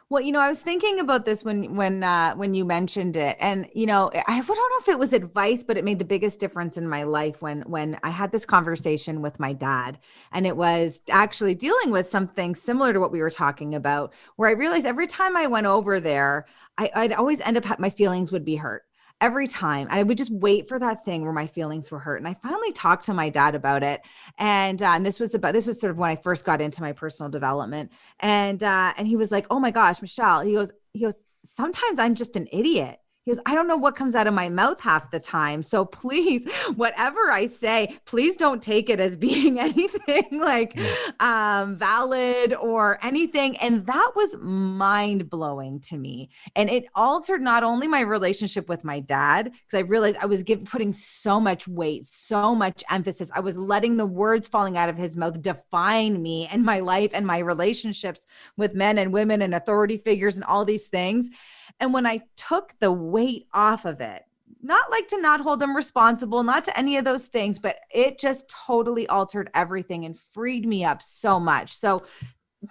Well, 0.10 0.22
you 0.22 0.32
know, 0.32 0.40
I 0.40 0.48
was 0.48 0.62
thinking 0.62 1.00
about 1.00 1.26
this 1.26 1.44
when 1.44 1.76
when 1.76 2.04
uh, 2.04 2.36
when 2.36 2.54
you 2.54 2.64
mentioned 2.64 3.16
it, 3.18 3.38
and 3.40 3.68
you 3.74 3.88
know, 3.88 4.12
I 4.28 4.40
don't 4.40 4.48
know 4.48 4.80
if 4.80 4.88
it 4.88 5.00
was 5.00 5.14
advice, 5.14 5.64
but 5.64 5.78
it 5.78 5.84
made 5.84 5.98
the 5.98 6.06
biggest 6.06 6.40
difference 6.40 6.78
in 6.78 6.88
my 6.88 7.02
life 7.04 7.42
when 7.42 7.62
when 7.62 7.98
I 8.04 8.12
had 8.12 8.32
this 8.32 8.46
conversation 8.46 9.24
with 9.24 9.40
my 9.40 9.52
dad, 9.52 9.98
and 10.32 10.46
it 10.46 10.56
was 10.56 11.02
actually 11.10 11.56
dealing 11.56 11.90
with 11.90 12.08
something 12.08 12.54
similar 12.54 12.94
to 12.94 13.00
what 13.00 13.12
we 13.12 13.20
were 13.20 13.32
talking 13.32 13.74
about, 13.74 14.14
where 14.36 14.48
I 14.48 14.54
realized 14.54 14.86
every 14.86 15.08
time 15.08 15.36
I 15.36 15.48
went 15.48 15.66
over 15.66 16.00
there, 16.00 16.46
I, 16.78 16.92
I'd 16.96 17.14
always 17.14 17.42
end 17.42 17.58
up 17.58 17.80
my 17.80 17.90
feelings 17.90 18.32
would 18.32 18.46
be 18.46 18.58
hurt 18.58 18.84
every 19.26 19.48
time. 19.48 19.88
I 19.90 20.04
would 20.04 20.20
just 20.20 20.30
wait 20.30 20.68
for 20.70 20.78
that 20.78 21.04
thing 21.04 21.24
where 21.24 21.34
my 21.34 21.48
feelings 21.48 21.90
were 21.90 21.98
hurt. 21.98 22.18
And 22.18 22.28
I 22.28 22.36
finally 22.36 22.72
talked 22.72 23.06
to 23.06 23.14
my 23.14 23.30
dad 23.30 23.56
about 23.56 23.82
it. 23.82 24.02
And, 24.38 24.84
uh, 24.84 24.92
and 24.92 25.04
this 25.04 25.20
was 25.20 25.34
about, 25.34 25.54
this 25.54 25.66
was 25.66 25.80
sort 25.80 25.90
of 25.90 25.98
when 25.98 26.12
I 26.12 26.16
first 26.16 26.46
got 26.46 26.62
into 26.62 26.84
my 26.84 26.92
personal 26.92 27.32
development. 27.32 27.92
And, 28.20 28.62
uh, 28.62 28.94
and 28.96 29.08
he 29.08 29.16
was 29.16 29.32
like, 29.32 29.48
Oh 29.50 29.60
my 29.60 29.72
gosh, 29.72 30.00
Michelle, 30.00 30.42
he 30.42 30.54
goes, 30.54 30.72
he 30.94 31.00
goes, 31.00 31.16
sometimes 31.44 31.98
I'm 31.98 32.14
just 32.14 32.36
an 32.36 32.48
idiot. 32.52 33.00
He 33.26 33.32
goes, 33.32 33.42
I 33.48 33.56
don't 33.56 33.68
know 33.68 33.76
what 33.76 33.96
comes 33.96 34.16
out 34.16 34.28
of 34.28 34.36
my 34.36 34.50
mouth 34.50 34.80
half 34.80 35.10
the 35.10 35.20
time. 35.20 35.64
So 35.64 35.84
please, 35.84 36.48
whatever 36.76 37.32
I 37.32 37.48
say, 37.48 37.98
please 38.06 38.38
don't 38.38 38.62
take 38.62 38.88
it 38.88 39.00
as 39.00 39.16
being 39.16 39.60
anything 39.66 40.40
like 40.40 40.80
um, 41.20 41.76
valid 41.76 42.54
or 42.54 43.04
anything. 43.04 43.58
And 43.58 43.84
that 43.88 44.12
was 44.16 44.36
mind 44.40 45.28
blowing 45.28 45.80
to 45.82 45.98
me. 45.98 46.30
And 46.56 46.70
it 46.70 46.86
altered 46.94 47.42
not 47.42 47.64
only 47.64 47.88
my 47.88 48.02
relationship 48.02 48.70
with 48.70 48.84
my 48.84 49.00
dad, 49.00 49.46
because 49.46 49.84
I 49.84 49.88
realized 49.88 50.18
I 50.22 50.28
was 50.28 50.44
give, 50.44 50.64
putting 50.66 50.94
so 50.94 51.40
much 51.40 51.68
weight, 51.68 52.06
so 52.06 52.54
much 52.54 52.84
emphasis. 52.92 53.32
I 53.34 53.40
was 53.40 53.58
letting 53.58 53.98
the 53.98 54.06
words 54.06 54.48
falling 54.48 54.78
out 54.78 54.90
of 54.90 54.98
his 54.98 55.18
mouth 55.18 55.42
define 55.42 56.22
me 56.22 56.48
and 56.52 56.64
my 56.64 56.80
life 56.80 57.10
and 57.14 57.26
my 57.26 57.40
relationships 57.40 58.28
with 58.56 58.76
men 58.76 59.00
and 59.00 59.12
women 59.12 59.42
and 59.42 59.56
authority 59.56 59.98
figures 59.98 60.36
and 60.36 60.46
all 60.46 60.64
these 60.64 60.88
things. 60.88 61.32
And 61.80 61.94
when 61.94 62.06
I 62.06 62.22
took 62.36 62.74
the 62.80 62.92
weight 62.92 63.48
off 63.54 63.86
of 63.86 64.02
it, 64.02 64.24
not 64.62 64.90
like 64.90 65.08
to 65.08 65.22
not 65.22 65.42
hold 65.42 65.60
them 65.60 65.76
responsible, 65.76 66.44
not 66.44 66.64
to 66.64 66.78
any 66.78 66.98
of 66.98 67.06
those 67.06 67.28
things, 67.28 67.60
but 67.60 67.78
it 67.94 68.20
just 68.20 68.50
totally 68.50 69.08
altered 69.08 69.50
everything 69.54 70.06
and 70.06 70.18
freed 70.32 70.66
me 70.66 70.84
up 70.84 71.04
so 71.04 71.40
much. 71.40 71.76
So, 71.76 72.04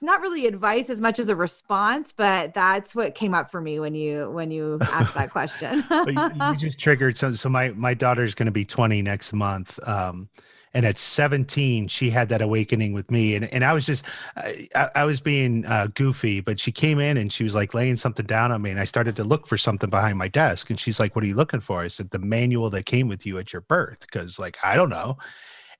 not 0.03 0.21
really 0.21 0.47
advice 0.49 0.91
as 0.91 1.01
much 1.01 1.21
as 1.21 1.29
a 1.29 1.37
response, 1.37 2.13
but 2.13 2.53
that's 2.53 2.97
what 2.97 3.15
came 3.15 3.33
up 3.33 3.53
for 3.53 3.61
me 3.61 3.79
when 3.79 3.95
you 3.95 4.29
when 4.31 4.51
you 4.51 4.79
asked 4.83 5.15
that 5.15 5.31
question. 5.31 5.85
you, 5.91 6.31
you, 6.35 6.57
just 6.57 6.79
triggered 6.79 7.17
so 7.17 7.31
so 7.33 7.49
my 7.49 7.69
my 7.71 7.95
daughter's 7.95 8.35
going 8.35 8.47
to 8.47 8.53
be 8.53 8.65
20 8.65 9.03
next 9.03 9.33
month. 9.33 9.79
Um, 9.87 10.29
and 10.75 10.85
at 10.85 10.99
17 10.99 11.89
she 11.89 12.11
had 12.11 12.29
that 12.29 12.43
awakening 12.43 12.93
with 12.93 13.11
me. 13.11 13.35
And, 13.37 13.47
and 13.53 13.65
i 13.65 13.73
was 13.73 13.87
just 13.87 14.05
i, 14.37 14.69
I 14.95 15.05
was 15.05 15.21
being 15.21 15.65
uh, 15.67 15.89
goofy 15.95 16.41
but 16.41 16.61
she 16.61 16.73
came 16.73 16.99
in 16.99 17.17
and 17.17 17.33
she 17.33 17.45
was 17.45 17.55
like 17.55 17.75
laying 17.75 17.97
something 17.97 18.27
down 18.27 18.53
on 18.53 18.61
me 18.61 18.71
and 18.71 18.81
i 18.81 18.85
started 18.85 19.17
to 19.17 19.25
look 19.25 19.47
for 19.47 19.57
something 19.57 19.91
behind 19.91 20.19
my 20.19 20.29
desk. 20.29 20.71
And 20.71 20.79
she's 20.79 21.01
like 21.01 21.15
what 21.15 21.25
are 21.25 21.29
you 21.29 21.37
looking 21.37 21.61
for? 21.61 21.81
I 21.81 21.89
said 21.89 22.11
the 22.11 22.19
manual 22.19 22.71
that 22.71 22.87
came 22.87 23.09
with 23.09 23.25
you 23.25 23.39
at 23.39 23.53
your 23.53 23.63
birth. 23.63 24.01
Because 24.01 24.39
like 24.39 24.57
i 24.63 24.77
don't 24.77 24.91
know. 24.91 25.19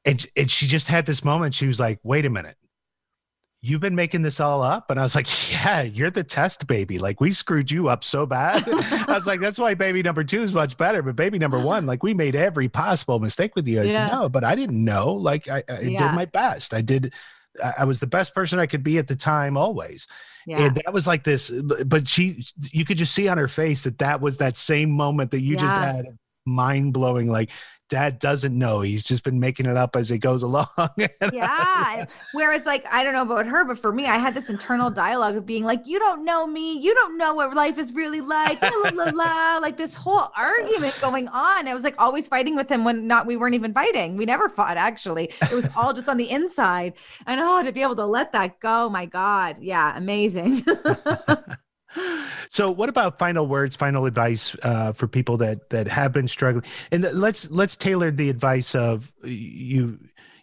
And, 0.07 0.27
and 0.37 0.51
she 0.51 0.67
just 0.67 0.87
had 0.87 1.07
this 1.07 1.25
moment. 1.25 1.55
She 1.55 1.67
was 1.67 1.81
like 1.81 1.99
wait 2.03 2.27
a 2.27 2.31
minute 2.31 2.57
you've 3.65 3.81
been 3.81 3.95
making 3.95 4.23
this 4.23 4.41
all 4.41 4.63
up 4.63 4.91
and 4.91 5.01
i 5.01 5.03
was 5.03 5.15
like 5.15 5.51
yeah 5.51 5.83
you're 5.83 6.11
the 6.11 6.23
test 6.25 6.67
baby 6.67 6.99
like 6.99 7.21
we 7.21 7.31
screwed 7.31 7.71
you 7.71 7.89
up 7.89 8.05
so 8.05 8.27
bad 8.27 8.63
i 8.69 9.05
was 9.09 9.27
like 9.27 9.41
that's 9.41 9.59
why 9.59 9.75
baby 9.75 10.03
number 10.03 10.23
two 10.23 10.43
is 10.43 10.53
much 10.53 10.77
better 10.77 11.03
but 11.03 11.17
baby 11.17 11.39
number 11.39 11.59
one 11.59 11.87
like 11.87 12.03
we 12.03 12.13
made 12.13 12.35
every 12.35 12.69
possible 12.69 13.19
mistake 13.19 13.55
with 13.57 13.67
you 13.67 13.81
i 13.81 13.85
yeah. 13.85 14.09
said 14.09 14.13
no 14.13 14.29
but 14.29 14.45
i 14.45 14.55
didn't 14.55 14.85
know 14.85 15.13
like 15.13 15.49
i, 15.49 15.63
I 15.69 15.81
yeah. 15.81 16.09
did 16.09 16.15
my 16.15 16.27
best 16.27 16.75
i 16.75 16.83
did 16.83 17.15
i 17.79 17.85
was 17.85 18.01
the 18.01 18.07
best 18.07 18.35
person 18.35 18.59
i 18.59 18.67
could 18.67 18.83
be 18.83 18.99
at 18.99 19.09
the 19.09 19.17
time 19.17 19.57
always 19.57 20.07
yeah. 20.47 20.67
and 20.67 20.77
that 20.77 20.93
was 20.93 21.07
like 21.07 21.25
this 21.25 21.51
but 21.87 22.07
she 22.07 22.45
you 22.61 22.85
could 22.85 22.99
just 22.99 23.15
see 23.15 23.29
on 23.29 23.39
her 23.39 23.49
face 23.49 23.83
that 23.85 23.99
that 23.99 24.21
was 24.21 24.37
that 24.39 24.59
same 24.59 24.91
moment 24.91 25.31
that 25.31 25.41
you 25.41 25.57
just 25.57 25.77
had 25.77 26.19
mind 26.47 26.93
blowing. 26.93 27.29
Like 27.31 27.51
dad 27.89 28.19
doesn't 28.19 28.57
know. 28.57 28.81
He's 28.81 29.05
just 29.05 29.25
been 29.25 29.39
making 29.39 29.67
it 29.67 29.77
up 29.77 29.97
as 29.97 30.11
it 30.11 30.19
goes 30.19 30.43
along. 30.45 30.69
yeah. 31.33 32.07
Whereas, 32.33 32.67
like, 32.67 32.87
I 32.93 33.05
don't 33.05 33.15
know 33.15 33.23
about 33.23 33.47
her, 33.47 33.65
but 33.65 33.79
for 33.79 33.93
me, 33.93 34.07
I 34.07 34.17
had 34.17 34.35
this 34.35 34.51
internal 34.51 34.91
dialogue 34.91 35.37
of 35.37 35.47
being 35.47 35.65
like, 35.65 35.83
you 35.87 35.99
don't 35.99 36.25
know 36.25 36.47
me. 36.47 36.79
You 36.79 36.95
don't 36.95 37.19
know 37.19 37.35
what 37.35 37.55
life 37.55 37.79
is 37.79 37.93
really 37.93 38.21
like. 38.21 38.61
La, 38.63 38.91
la, 38.93 39.11
la. 39.13 39.59
Like 39.65 39.77
this 39.77 39.95
whole 39.95 40.29
argument 40.37 40.95
going 41.01 41.29
on. 41.29 41.69
I 41.69 41.75
was 41.75 41.85
like 41.85 41.95
always 41.99 42.29
fighting 42.29 42.55
with 42.55 42.71
him 42.71 42.85
when 42.85 43.07
not, 43.07 43.27
we 43.27 43.37
weren't 43.37 43.55
even 43.55 43.73
fighting. 43.73 44.17
We 44.17 44.27
never 44.27 44.49
fought, 44.49 44.77
actually. 44.77 45.31
It 45.43 45.53
was 45.53 45.67
all 45.75 45.93
just 45.93 46.09
on 46.09 46.19
the 46.19 46.31
inside. 46.31 46.95
And 47.27 47.41
oh, 47.41 47.63
to 47.63 47.73
be 47.73 47.83
able 47.83 47.97
to 47.97 48.07
let 48.07 48.33
that 48.33 48.61
go, 48.61 48.91
my 48.91 49.07
God. 49.07 49.57
Yeah. 49.61 49.97
Amazing. 49.97 50.65
so 52.51 52.71
what 52.71 52.89
about 52.89 53.19
final 53.19 53.47
words 53.47 53.77
final 53.77 54.07
advice 54.07 54.57
uh, 54.63 54.93
for 54.93 55.07
people 55.07 55.37
that 55.39 55.71
that 55.71 55.87
have 55.89 56.13
been 56.13 56.29
struggling? 56.29 56.65
And 56.91 57.05
let's 57.13 57.51
let's 57.51 57.77
tailor 57.77 58.11
the 58.11 58.31
advice 58.31 58.75
of 58.75 59.13
you 59.23 59.99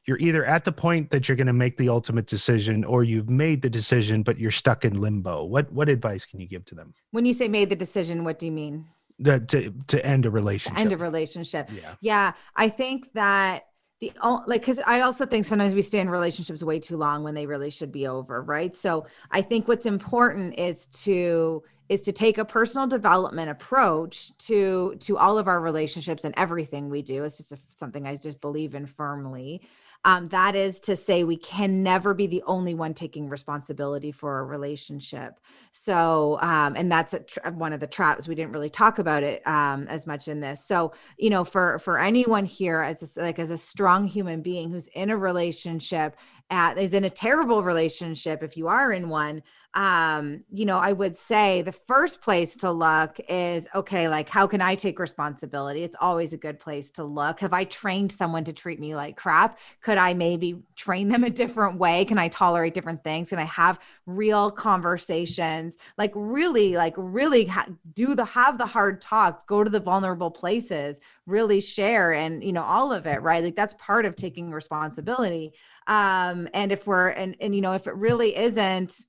you're 0.06 0.18
either 0.18 0.44
at 0.44 0.66
the 0.66 0.72
point 0.72 1.12
that 1.12 1.30
you're 1.30 1.36
going 1.36 1.48
to 1.48 1.54
make 1.54 1.78
the 1.78 1.88
ultimate 1.88 2.26
decision 2.26 2.84
or 2.84 3.04
you've 3.04 3.30
made 3.30 3.62
the 3.62 3.70
decision 3.70 4.24
but 4.24 4.38
you're 4.40 4.52
stuck 4.52 4.84
in 4.86 5.00
limbo. 5.00 5.44
What 5.44 5.72
what 5.72 5.90
advice 5.90 6.26
can 6.26 6.40
you 6.40 6.48
give 6.48 6.66
to 6.66 6.76
them? 6.76 6.94
When 7.12 7.26
you 7.26 7.34
say 7.34 7.48
made 7.48 7.70
the 7.70 7.76
decision 7.76 8.24
what 8.24 8.40
do 8.40 8.46
you 8.46 8.52
mean? 8.52 8.88
The, 9.20 9.40
to 9.40 9.74
to 9.88 10.06
end 10.06 10.26
a 10.26 10.32
relationship. 10.32 10.80
End 10.80 10.94
a 10.94 10.98
relationship. 10.98 11.70
Yeah. 11.74 11.96
Yeah 12.02 12.34
i 12.56 12.70
think 12.70 13.12
that 13.14 13.68
the 14.02 14.12
like 14.48 14.62
because 14.62 14.80
i 14.86 15.02
also 15.02 15.26
think 15.26 15.46
sometimes 15.46 15.74
we 15.74 15.82
stay 15.82 16.00
in 16.00 16.10
relationships 16.10 16.64
way 16.64 16.80
too 16.80 16.98
long 16.98 17.24
when 17.24 17.36
they 17.36 17.46
really 17.46 17.70
should 17.70 17.92
be 17.92 18.08
over 18.08 18.42
right? 18.42 18.76
So 18.76 19.06
i 19.30 19.42
think 19.42 19.68
what's 19.68 19.86
important 19.86 20.58
is 20.58 20.88
to 21.06 21.64
is 21.88 22.02
to 22.02 22.12
take 22.12 22.38
a 22.38 22.46
personal 22.46 22.88
development 22.88 23.50
approach 23.50 24.36
to 24.40 24.96
to 25.00 25.18
all 25.18 25.38
of 25.38 25.48
our 25.48 25.62
relationships 25.62 26.26
and 26.26 26.34
everything 26.38 26.90
we 26.90 27.02
do. 27.02 27.24
It's 27.24 27.38
just 27.38 27.52
a, 27.52 27.58
something 27.76 28.08
i 28.08 28.16
just 28.16 28.42
believe 28.42 28.76
in 28.76 28.86
firmly 28.86 29.62
um, 30.04 30.26
that 30.28 30.56
is 30.56 30.80
to 30.82 30.96
say 30.96 31.24
we 31.24 31.38
can 31.38 31.84
never 31.84 32.14
be 32.14 32.26
the 32.26 32.42
only 32.48 32.74
one 32.74 32.94
taking 32.94 33.30
responsibility 33.30 34.12
for 34.12 34.40
a 34.40 34.44
relationship. 34.44 35.40
So 35.72 36.40
um, 36.42 36.76
and 36.76 36.92
that's 36.92 37.14
tra- 37.28 37.52
one 37.52 37.72
of 37.72 37.80
the 37.80 37.88
traps 37.88 38.28
we 38.28 38.36
didn't 38.36 38.52
really 38.52 38.70
talk 38.70 39.00
about 39.00 39.22
it 39.22 39.46
um, 39.46 39.88
as 39.88 40.08
much 40.08 40.28
in 40.28 40.40
this. 40.40 40.66
So 40.66 40.94
you 41.18 41.30
know 41.30 41.44
for 41.44 41.78
for 41.80 42.00
anyone 42.00 42.46
here 42.46 42.82
as 42.82 43.18
a, 43.18 43.22
like 43.22 43.40
as 43.40 43.52
a 43.52 43.58
strong 43.58 44.08
human 44.08 44.42
being 44.42 44.72
who's 44.72 44.88
in 44.88 45.12
a 45.12 45.18
relationship 45.18 46.16
at 46.50 46.78
is 46.78 46.94
in 46.94 47.06
a 47.06 47.10
terrible 47.10 47.64
relationship 47.64 48.44
if 48.44 48.58
you 48.58 48.68
are 48.68 48.92
in 48.92 49.08
one 49.08 49.42
um, 49.74 50.44
you 50.52 50.66
know, 50.66 50.78
I 50.78 50.92
would 50.92 51.16
say 51.16 51.62
the 51.62 51.72
first 51.72 52.22
place 52.22 52.58
to 52.58 52.72
look 52.72 53.18
is 53.30 53.70
okay, 53.74 54.10
like 54.10 54.28
how 54.28 54.46
can 54.46 54.62
I 54.62 54.76
take 54.76 55.00
responsibility? 55.00 55.84
It's 55.84 55.96
always 56.00 56.34
a 56.34 56.38
good 56.38 56.60
place 56.60 56.92
to 56.92 57.06
look. 57.06 57.40
Have 57.40 57.54
I 57.54 57.64
trained 57.64 58.12
someone 58.12 58.44
to 58.44 58.54
treat 58.54 58.82
me 58.82 58.96
like 58.96 59.16
crap? 59.16 59.60
Could 59.82 59.98
I 59.98 60.14
maybe 60.14 60.62
train 60.76 61.08
them 61.08 61.24
a 61.24 61.30
different 61.30 61.78
way? 61.80 62.04
Can 62.04 62.18
I 62.20 62.28
tolerate 62.28 62.74
different 62.74 63.02
things? 63.02 63.30
Can 63.30 63.40
I 63.40 63.46
have 63.46 63.80
real 64.06 64.52
conversations? 64.52 65.78
Like 65.98 66.12
really, 66.16 66.76
like 66.76 66.96
really 66.98 67.46
ha- 67.46 67.70
do 67.94 68.14
the 68.14 68.26
have 68.26 68.58
the 68.58 68.66
hard 68.66 69.00
talks, 69.00 69.46
go 69.46 69.64
to 69.64 69.70
the 69.70 69.80
vulnerable 69.80 70.32
places, 70.32 71.00
really 71.26 71.62
share 71.62 72.12
and 72.12 72.44
you 72.44 72.52
know 72.52 72.64
all 72.64 72.92
of 72.92 73.06
it, 73.08 73.22
right? 73.22 73.42
Like 73.42 73.56
that's 73.56 73.76
part 73.76 74.06
of 74.06 74.18
taking 74.18 74.52
responsibility. 74.52 75.54
Um, 75.88 76.50
and 76.54 76.74
if 76.74 76.86
we're 76.86 77.08
and 77.10 77.38
and 77.40 77.56
you 77.56 77.62
know 77.62 77.74
if 77.74 77.88
it 77.88 77.96
really 77.96 78.36
isn't 78.36 79.06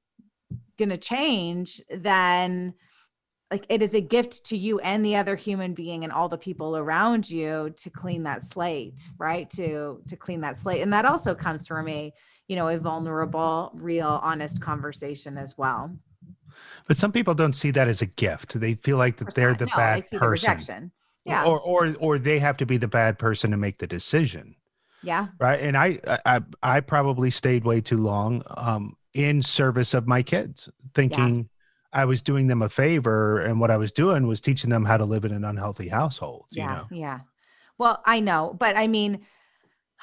going 0.82 1.00
to 1.00 1.08
change, 1.16 1.80
then 1.88 2.74
like 3.52 3.66
it 3.68 3.82
is 3.82 3.94
a 3.94 4.00
gift 4.00 4.46
to 4.46 4.56
you 4.56 4.80
and 4.80 5.04
the 5.04 5.14
other 5.14 5.36
human 5.36 5.74
being 5.74 6.04
and 6.04 6.12
all 6.12 6.28
the 6.28 6.38
people 6.38 6.76
around 6.76 7.30
you 7.30 7.72
to 7.76 7.90
clean 7.90 8.22
that 8.22 8.42
slate, 8.42 9.00
right? 9.18 9.48
To 9.50 10.00
to 10.08 10.16
clean 10.16 10.40
that 10.40 10.56
slate. 10.56 10.82
And 10.82 10.92
that 10.92 11.04
also 11.04 11.34
comes 11.34 11.66
from 11.66 11.86
a, 11.88 12.12
you 12.48 12.56
know, 12.56 12.68
a 12.68 12.78
vulnerable, 12.78 13.70
real, 13.74 14.20
honest 14.22 14.60
conversation 14.60 15.36
as 15.36 15.56
well. 15.58 15.94
But 16.88 16.96
some 16.96 17.12
people 17.12 17.34
don't 17.34 17.54
see 17.54 17.70
that 17.72 17.88
as 17.88 18.00
a 18.02 18.06
gift. 18.06 18.58
They 18.58 18.74
feel 18.74 18.96
like 18.96 19.18
that 19.18 19.34
they're 19.34 19.54
the 19.54 19.66
no, 19.66 19.76
bad 19.76 20.00
person. 20.00 20.18
The 20.18 20.28
rejection. 20.28 20.92
Yeah. 21.26 21.44
Or 21.44 21.60
or 21.60 21.94
or 22.00 22.18
they 22.18 22.38
have 22.38 22.56
to 22.56 22.66
be 22.66 22.78
the 22.78 22.88
bad 22.88 23.18
person 23.18 23.50
to 23.50 23.58
make 23.58 23.78
the 23.78 23.86
decision. 23.86 24.56
Yeah. 25.02 25.26
Right. 25.38 25.60
And 25.60 25.76
I 25.76 26.00
I 26.24 26.40
I 26.62 26.80
probably 26.80 27.28
stayed 27.30 27.64
way 27.64 27.82
too 27.82 27.98
long. 27.98 28.42
Um 28.48 28.96
in 29.14 29.42
service 29.42 29.94
of 29.94 30.06
my 30.06 30.22
kids, 30.22 30.68
thinking 30.94 31.36
yeah. 31.36 32.00
I 32.00 32.04
was 32.04 32.22
doing 32.22 32.46
them 32.46 32.62
a 32.62 32.68
favor. 32.68 33.40
And 33.40 33.60
what 33.60 33.70
I 33.70 33.76
was 33.76 33.92
doing 33.92 34.26
was 34.26 34.40
teaching 34.40 34.70
them 34.70 34.84
how 34.84 34.96
to 34.96 35.04
live 35.04 35.24
in 35.24 35.32
an 35.32 35.44
unhealthy 35.44 35.88
household. 35.88 36.46
Yeah. 36.50 36.62
You 36.62 36.76
know? 36.76 36.86
Yeah. 36.90 37.20
Well, 37.78 38.02
I 38.06 38.20
know, 38.20 38.56
but 38.58 38.76
I 38.76 38.86
mean, 38.86 39.26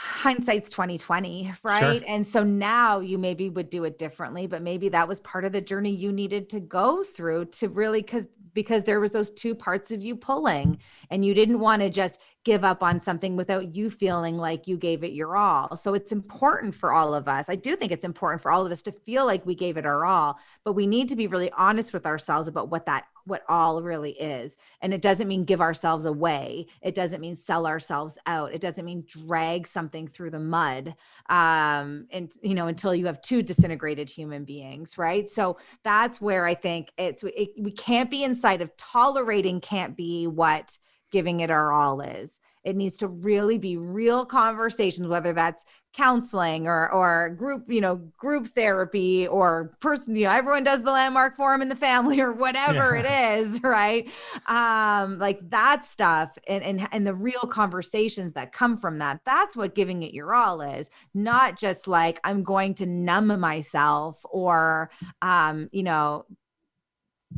hindsight's 0.02 0.70
2020 0.70 1.52
right 1.62 2.02
sure. 2.02 2.02
and 2.08 2.26
so 2.26 2.42
now 2.42 3.02
you 3.02 3.18
maybe 3.18 3.50
would 3.50 3.70
do 3.70 3.84
it 3.84 3.98
differently 3.98 4.48
but 4.48 4.62
maybe 4.62 4.88
that 4.88 5.10
was 5.10 5.20
part 5.20 5.44
of 5.44 5.52
the 5.52 5.60
journey 5.60 5.90
you 5.90 6.10
needed 6.10 6.50
to 6.50 6.62
go 6.62 7.04
through 7.04 7.44
to 7.44 7.68
really 7.68 8.02
because 8.02 8.26
because 8.54 8.84
there 8.84 9.00
was 9.00 9.12
those 9.12 9.32
two 9.32 9.56
parts 9.56 9.92
of 9.92 10.02
you 10.02 10.16
pulling 10.16 10.80
and 11.10 11.24
you 11.24 11.34
didn't 11.34 11.60
want 11.60 11.82
to 11.82 11.90
just 11.90 12.20
give 12.46 12.64
up 12.64 12.82
on 12.82 13.00
something 13.00 13.36
without 13.36 13.76
you 13.76 13.90
feeling 13.90 14.38
like 14.38 14.68
you 14.68 14.78
gave 14.78 15.04
it 15.04 15.12
your 15.12 15.36
all. 15.36 15.76
So 15.76 15.94
it's 15.94 16.12
important 16.12 16.74
for 16.74 16.94
all 16.94 17.14
of 17.14 17.28
us. 17.28 17.50
I 17.50 17.56
do 17.56 17.76
think 17.76 17.92
it's 17.92 18.06
important 18.06 18.42
for 18.42 18.52
all 18.52 18.66
of 18.66 18.72
us 18.72 18.82
to 18.84 18.92
feel 18.92 19.26
like 19.26 19.46
we 19.46 19.56
gave 19.56 19.78
it 19.78 19.86
our 19.86 20.06
all, 20.06 20.40
but 20.64 20.74
we 20.74 20.88
need 20.88 21.10
to 21.10 21.16
be 21.16 21.28
really 21.28 21.52
honest 21.52 21.94
with 21.94 22.06
ourselves 22.06 22.48
about 22.48 22.70
what 22.70 22.86
that 22.86 23.06
what 23.30 23.44
all 23.48 23.82
really 23.82 24.12
is. 24.12 24.58
And 24.82 24.94
it 24.94 25.02
doesn't 25.02 25.28
mean 25.28 25.46
give 25.46 25.62
ourselves 25.62 26.06
away. 26.06 26.68
It 26.82 26.96
doesn't 26.96 27.22
mean 27.22 27.36
sell 27.36 27.68
ourselves 27.68 28.18
out. 28.26 28.54
It 28.54 28.62
doesn't 28.62 28.86
mean 28.86 29.06
drag 29.08 29.68
something 29.68 30.08
through 30.08 30.32
the 30.32 30.40
mud. 30.40 30.96
Um 31.30 32.08
and 32.12 32.32
you 32.42 32.56
know 32.56 32.68
until 32.68 32.94
you 32.94 33.06
have 33.06 33.22
two 33.22 33.42
disintegrated 33.42 34.10
human 34.10 34.44
beings, 34.44 34.98
right? 34.98 35.30
So 35.30 35.58
that's 35.84 36.20
where 36.20 36.46
I 36.46 36.56
think 36.56 36.92
it's 36.98 37.24
it, 37.24 37.50
we 37.58 37.72
can't 37.72 38.12
be 38.12 38.24
inside 38.24 38.62
of 38.62 38.76
tolerating 38.78 39.62
can't 39.62 39.96
be 39.96 40.28
what 40.28 40.78
giving 41.12 41.40
it 41.40 41.50
our 41.50 41.72
all 41.72 42.02
is. 42.02 42.40
It 42.64 42.76
needs 42.76 42.98
to 42.98 43.08
really 43.08 43.58
be 43.58 43.78
real 43.78 44.26
conversations, 44.26 45.08
whether 45.08 45.34
that's 45.34 45.66
counseling 45.94 46.68
or 46.68 46.92
or 46.92 47.30
group, 47.30 47.66
you 47.68 47.82
know, 47.82 47.96
group 48.18 48.48
therapy 48.48 49.28
or 49.28 49.76
person, 49.80 50.16
you 50.16 50.26
know, 50.26 50.32
everyone 50.32 50.64
does 50.64 50.84
the 50.84 50.92
landmark 50.92 51.36
forum 51.36 51.62
in 51.62 51.70
the 51.70 51.76
family 51.76 52.22
or 52.22 52.32
whatever 52.32 52.96
yeah. 52.96 53.34
it 53.34 53.40
is, 53.40 53.62
right? 53.64 54.10
Um, 54.48 55.18
like 55.18 55.40
that 55.50 55.86
stuff 55.86 56.38
and, 56.48 56.64
and 56.64 56.88
and 56.92 57.08
the 57.08 57.16
real 57.16 57.42
conversations 57.42 58.34
that 58.34 58.52
come 58.52 58.78
from 58.78 59.00
that. 59.00 59.22
That's 59.26 59.58
what 59.58 59.76
giving 59.76 60.04
it 60.04 60.14
your 60.14 60.34
all 60.34 60.62
is, 60.62 60.90
not 61.14 61.58
just 61.58 61.88
like 61.88 62.20
I'm 62.24 62.44
going 62.44 62.76
to 62.76 62.86
numb 62.86 63.40
myself 63.40 64.24
or 64.30 64.92
um, 65.22 65.70
you 65.72 65.84
know, 65.84 66.26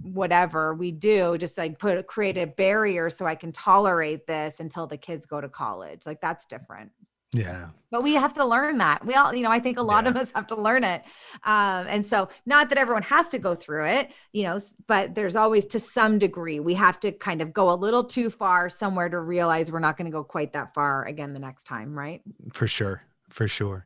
whatever 0.04 0.74
we 0.74 0.92
do 0.92 1.38
just 1.38 1.58
like 1.58 1.78
put 1.78 2.08
create 2.08 2.38
a 2.38 2.48
barrier 2.48 3.10
so 3.10 3.26
i 3.26 3.36
can 3.36 3.52
tolerate 3.52 4.26
this 4.26 4.62
until 4.62 4.88
the 4.88 4.96
kids 4.96 5.26
go 5.26 5.42
to 5.42 5.50
college 5.50 6.06
like 6.06 6.22
that's 6.22 6.46
different 6.46 6.90
yeah. 7.34 7.68
But 7.92 8.04
we 8.04 8.14
have 8.14 8.34
to 8.36 8.46
learn 8.46 8.78
that. 8.78 9.06
We 9.06 9.16
all 9.16 9.34
you 9.34 9.44
know 9.44 9.52
i 9.52 9.60
think 9.60 9.78
a 9.78 9.82
lot 9.82 10.06
yeah. 10.06 10.12
of 10.12 10.18
us 10.18 10.32
have 10.34 10.48
to 10.48 10.56
learn 10.56 10.84
it. 10.84 11.04
Um, 11.44 11.86
and 11.88 12.06
so 12.06 12.30
not 12.46 12.70
that 12.70 12.78
everyone 12.78 13.04
has 13.04 13.30
to 13.30 13.40
go 13.40 13.56
through 13.56 13.86
it 13.88 14.12
you 14.32 14.44
know 14.44 14.60
but 14.88 15.16
there's 15.16 15.36
always 15.36 15.66
to 15.68 15.80
some 15.80 16.20
degree 16.20 16.60
we 16.60 16.74
have 16.74 17.00
to 17.02 17.12
kind 17.12 17.42
of 17.42 17.54
go 17.54 17.72
a 17.72 17.76
little 17.76 18.04
too 18.04 18.30
far 18.30 18.70
somewhere 18.70 19.10
to 19.10 19.20
realize 19.20 19.72
we're 19.72 19.80
not 19.80 19.98
going 19.98 20.06
to 20.06 20.12
go 20.12 20.24
quite 20.24 20.54
that 20.54 20.74
far 20.74 21.06
again 21.06 21.34
the 21.34 21.40
next 21.40 21.66
time 21.66 21.98
right? 21.98 22.22
For 22.54 22.68
sure. 22.68 23.04
For 23.30 23.48
sure. 23.48 23.86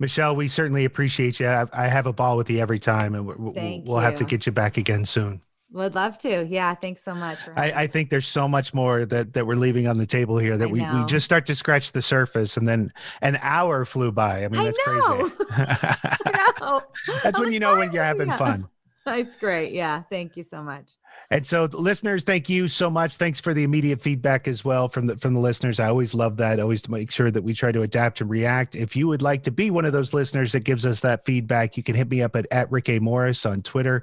Michelle, 0.00 0.36
we 0.36 0.46
certainly 0.48 0.84
appreciate 0.84 1.40
you. 1.40 1.48
I, 1.48 1.66
I 1.72 1.88
have 1.88 2.06
a 2.06 2.12
ball 2.12 2.36
with 2.36 2.48
you 2.48 2.58
every 2.60 2.78
time, 2.78 3.14
and 3.16 3.26
we'll, 3.26 3.82
we'll 3.84 3.98
have 3.98 4.16
to 4.18 4.24
get 4.24 4.46
you 4.46 4.52
back 4.52 4.76
again 4.76 5.04
soon. 5.04 5.40
Would 5.72 5.94
love 5.94 6.16
to. 6.18 6.46
Yeah. 6.46 6.74
Thanks 6.74 7.02
so 7.02 7.14
much. 7.14 7.40
I, 7.54 7.72
I, 7.72 7.86
think 7.86 8.08
there's 8.08 8.26
so 8.26 8.48
much 8.48 8.72
more 8.72 9.04
that, 9.04 9.34
that 9.34 9.46
we're 9.46 9.54
leaving 9.54 9.86
on 9.86 9.98
the 9.98 10.06
table 10.06 10.38
here 10.38 10.56
that 10.56 10.70
we, 10.70 10.80
we 10.80 11.04
just 11.04 11.26
start 11.26 11.44
to 11.46 11.54
scratch 11.54 11.92
the 11.92 12.00
surface 12.00 12.56
and 12.56 12.66
then 12.66 12.90
an 13.20 13.38
hour 13.42 13.84
flew 13.84 14.10
by. 14.10 14.44
I 14.44 14.48
mean, 14.48 14.64
that's 14.64 14.78
I 14.86 14.90
crazy. 14.90 15.34
I 15.50 16.52
know. 16.60 16.82
that's 17.22 17.26
I'm 17.26 17.32
when 17.32 17.44
like, 17.44 17.52
you 17.52 17.60
know 17.60 17.76
when 17.76 17.92
you're 17.92 18.04
having 18.04 18.30
fun. 18.32 18.68
It's 19.10 19.36
great. 19.36 19.72
Yeah. 19.72 20.02
Thank 20.10 20.36
you 20.36 20.42
so 20.42 20.62
much. 20.62 20.90
And 21.30 21.46
so, 21.46 21.64
listeners, 21.72 22.24
thank 22.24 22.50
you 22.50 22.68
so 22.68 22.90
much. 22.90 23.16
Thanks 23.16 23.40
for 23.40 23.54
the 23.54 23.62
immediate 23.62 24.02
feedback 24.02 24.46
as 24.46 24.66
well 24.66 24.88
from 24.88 25.06
the 25.06 25.16
from 25.16 25.32
the 25.32 25.40
listeners. 25.40 25.80
I 25.80 25.88
always 25.88 26.12
love 26.12 26.36
that. 26.38 26.60
Always 26.60 26.82
to 26.82 26.90
make 26.90 27.10
sure 27.10 27.30
that 27.30 27.42
we 27.42 27.54
try 27.54 27.72
to 27.72 27.82
adapt 27.82 28.20
and 28.20 28.28
react. 28.28 28.74
If 28.74 28.94
you 28.94 29.08
would 29.08 29.22
like 29.22 29.42
to 29.44 29.50
be 29.50 29.70
one 29.70 29.86
of 29.86 29.94
those 29.94 30.12
listeners 30.12 30.52
that 30.52 30.60
gives 30.60 30.84
us 30.84 31.00
that 31.00 31.24
feedback, 31.24 31.76
you 31.78 31.82
can 31.82 31.94
hit 31.94 32.10
me 32.10 32.22
up 32.22 32.36
at, 32.36 32.46
at 32.50 32.70
Rick 32.70 32.88
A. 32.88 32.98
Morris 32.98 33.46
on 33.46 33.62
Twitter. 33.62 34.02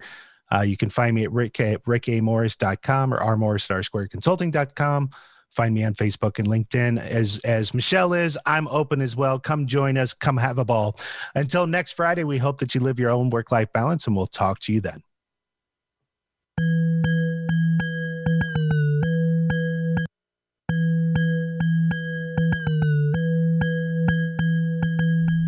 Uh, 0.53 0.61
you 0.61 0.77
can 0.77 0.89
find 0.89 1.15
me 1.15 1.23
at 1.23 1.31
rick 1.31 1.59
at 1.59 1.83
rickamorris.com 1.85 3.13
or 3.13 3.19
rmorris 3.19 3.69
at 3.69 3.77
rsquaredconsulting.com. 3.77 5.09
Find 5.55 5.73
me 5.73 5.85
on 5.85 5.95
Facebook 5.95 6.37
and 6.37 6.47
LinkedIn. 6.47 6.99
As 6.99 7.39
as 7.39 7.73
Michelle 7.73 8.13
is, 8.13 8.37
I'm 8.45 8.67
open 8.67 9.01
as 9.01 9.15
well. 9.15 9.39
Come 9.39 9.67
join 9.67 9.97
us. 9.97 10.13
Come 10.13 10.35
have 10.37 10.57
a 10.57 10.65
ball. 10.65 10.99
Until 11.33 11.65
next 11.65 11.93
Friday, 11.93 12.25
we 12.25 12.37
hope 12.37 12.59
that 12.59 12.75
you 12.75 12.81
live 12.81 12.99
your 12.99 13.09
own 13.09 13.29
work 13.29 13.51
life 13.51 13.71
balance, 13.73 14.05
and 14.05 14.15
we'll 14.15 14.27
talk 14.27 14.59
to 14.61 14.73
you 14.73 14.81
then. 14.81 15.01